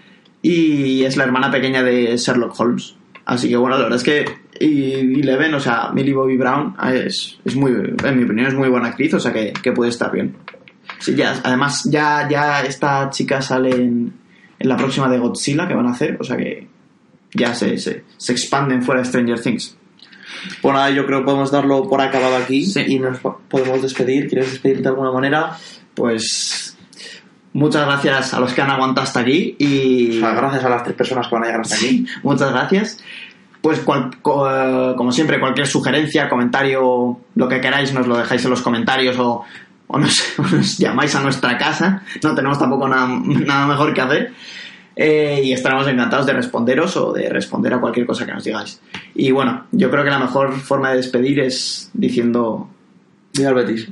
y 0.42 1.05
es 1.05 1.16
la 1.16 1.24
hermana 1.24 1.51
pequeña 1.51 1.82
de 1.82 2.16
Sherlock 2.16 2.59
Holmes. 2.59 2.97
Así 3.26 3.49
que 3.49 3.57
bueno, 3.57 3.76
la 3.76 3.84
verdad 3.84 3.99
es 3.99 4.05
que 4.05 4.24
y, 4.61 5.20
Eleven, 5.20 5.55
o 5.55 5.61
sea, 5.61 5.90
Millie 5.92 6.14
Bobby 6.14 6.36
Brown 6.36 6.76
es, 6.92 7.38
es 7.44 7.57
muy, 7.57 7.72
en 7.72 8.16
mi 8.16 8.24
opinión, 8.24 8.47
es 8.47 8.55
muy 8.55 8.68
buena 8.68 8.88
actriz, 8.88 9.14
o 9.14 9.20
sea 9.20 9.32
que, 9.32 9.53
que 9.53 9.72
puede 9.72 9.90
estar 9.90 10.11
bien. 10.12 10.36
Sí, 10.99 11.14
ya, 11.14 11.34
además, 11.42 11.88
ya, 11.90 12.26
ya 12.28 12.62
esta 12.62 13.11
chica 13.11 13.42
sale 13.42 13.70
en, 13.70 14.12
en 14.59 14.69
la 14.69 14.77
próxima 14.77 15.09
de 15.09 15.19
Godzilla 15.19 15.67
que 15.69 15.75
van 15.75 15.87
a 15.87 15.91
hacer, 15.93 16.17
o 16.21 16.25
sea 16.25 16.37
que 16.37 16.67
ya 17.35 17.55
se, 17.55 17.77
se, 17.79 18.05
se 18.17 18.33
expanden 18.33 18.83
fuera 18.83 19.01
de 19.03 19.07
Stranger 19.09 19.41
Things. 19.41 19.77
Bueno, 20.63 20.79
nada, 20.79 20.91
yo 20.91 21.07
creo 21.07 21.21
que 21.21 21.25
podemos 21.27 21.51
darlo 21.51 21.89
por 21.89 22.01
acabado 22.01 22.37
aquí 22.37 22.65
Sí. 22.67 22.83
y 22.87 22.99
nos 22.99 23.19
po- 23.19 23.41
podemos 23.49 23.83
despedir. 23.83 24.29
¿Quieres 24.29 24.51
despedirte 24.51 24.83
de 24.85 24.89
alguna 24.89 25.11
manera? 25.13 25.57
Pues 25.95 26.77
muchas 27.53 27.87
gracias 27.87 28.35
a 28.35 28.41
los 28.41 28.53
que 28.53 28.61
han 28.63 28.71
aguantado 28.71 29.05
hasta 29.07 29.21
aquí 29.21 29.57
y 29.59 30.19
O 30.19 30.21
sea, 30.21 30.35
gracias 30.35 30.65
a 30.65 30.69
las 30.69 30.85
tres 30.85 30.95
personas 30.97 31.29
que 31.29 31.35
van 31.35 31.45
a 31.45 31.47
llegar 31.47 31.61
hasta 31.63 31.77
aquí. 31.77 32.07
muchas 32.23 32.51
gracias. 32.53 32.99
Pues 33.63 33.81
cual- 33.81 34.11
co- 34.23 34.49
eh, 34.49 34.95
como 34.97 35.11
siempre, 35.13 35.41
cualquier 35.41 35.67
sugerencia, 35.67 36.29
comentario, 36.29 37.19
lo 37.35 37.49
que 37.49 37.61
queráis, 37.61 37.93
nos 37.93 38.07
lo 38.07 38.17
dejáis 38.17 38.45
en 38.45 38.51
los 38.51 38.63
comentarios 38.63 39.19
o, 39.19 39.45
o 39.87 39.99
nos, 39.99 40.22
nos 40.53 40.78
llamáis 40.78 41.14
a 41.14 41.20
nuestra 41.20 41.57
casa. 41.59 42.03
No 42.22 42.34
tenemos 42.34 42.59
tampoco 42.59 42.89
nada, 42.89 43.09
nada 43.24 43.66
mejor 43.66 43.95
que 43.95 44.01
hacer. 44.01 44.32
Eh, 44.99 45.43
y 45.45 45.53
estaremos 45.53 45.87
encantados 45.89 46.24
de 46.24 46.32
responderos 46.32 46.97
o 46.97 47.12
de 47.12 47.28
responder 47.28 47.74
a 47.74 47.80
cualquier 47.80 48.07
cosa 48.07 48.24
que 48.24 48.32
nos 48.32 48.45
digáis. 48.45 48.80
Y 49.14 49.30
bueno, 49.30 49.66
yo 49.72 49.91
creo 49.91 50.03
que 50.03 50.11
la 50.11 50.18
mejor 50.18 50.55
forma 50.55 50.91
de 50.91 50.97
despedir 50.97 51.41
es 51.41 51.91
diciendo 51.93 52.68
Viva 53.37 53.53
Betis. 53.53 53.89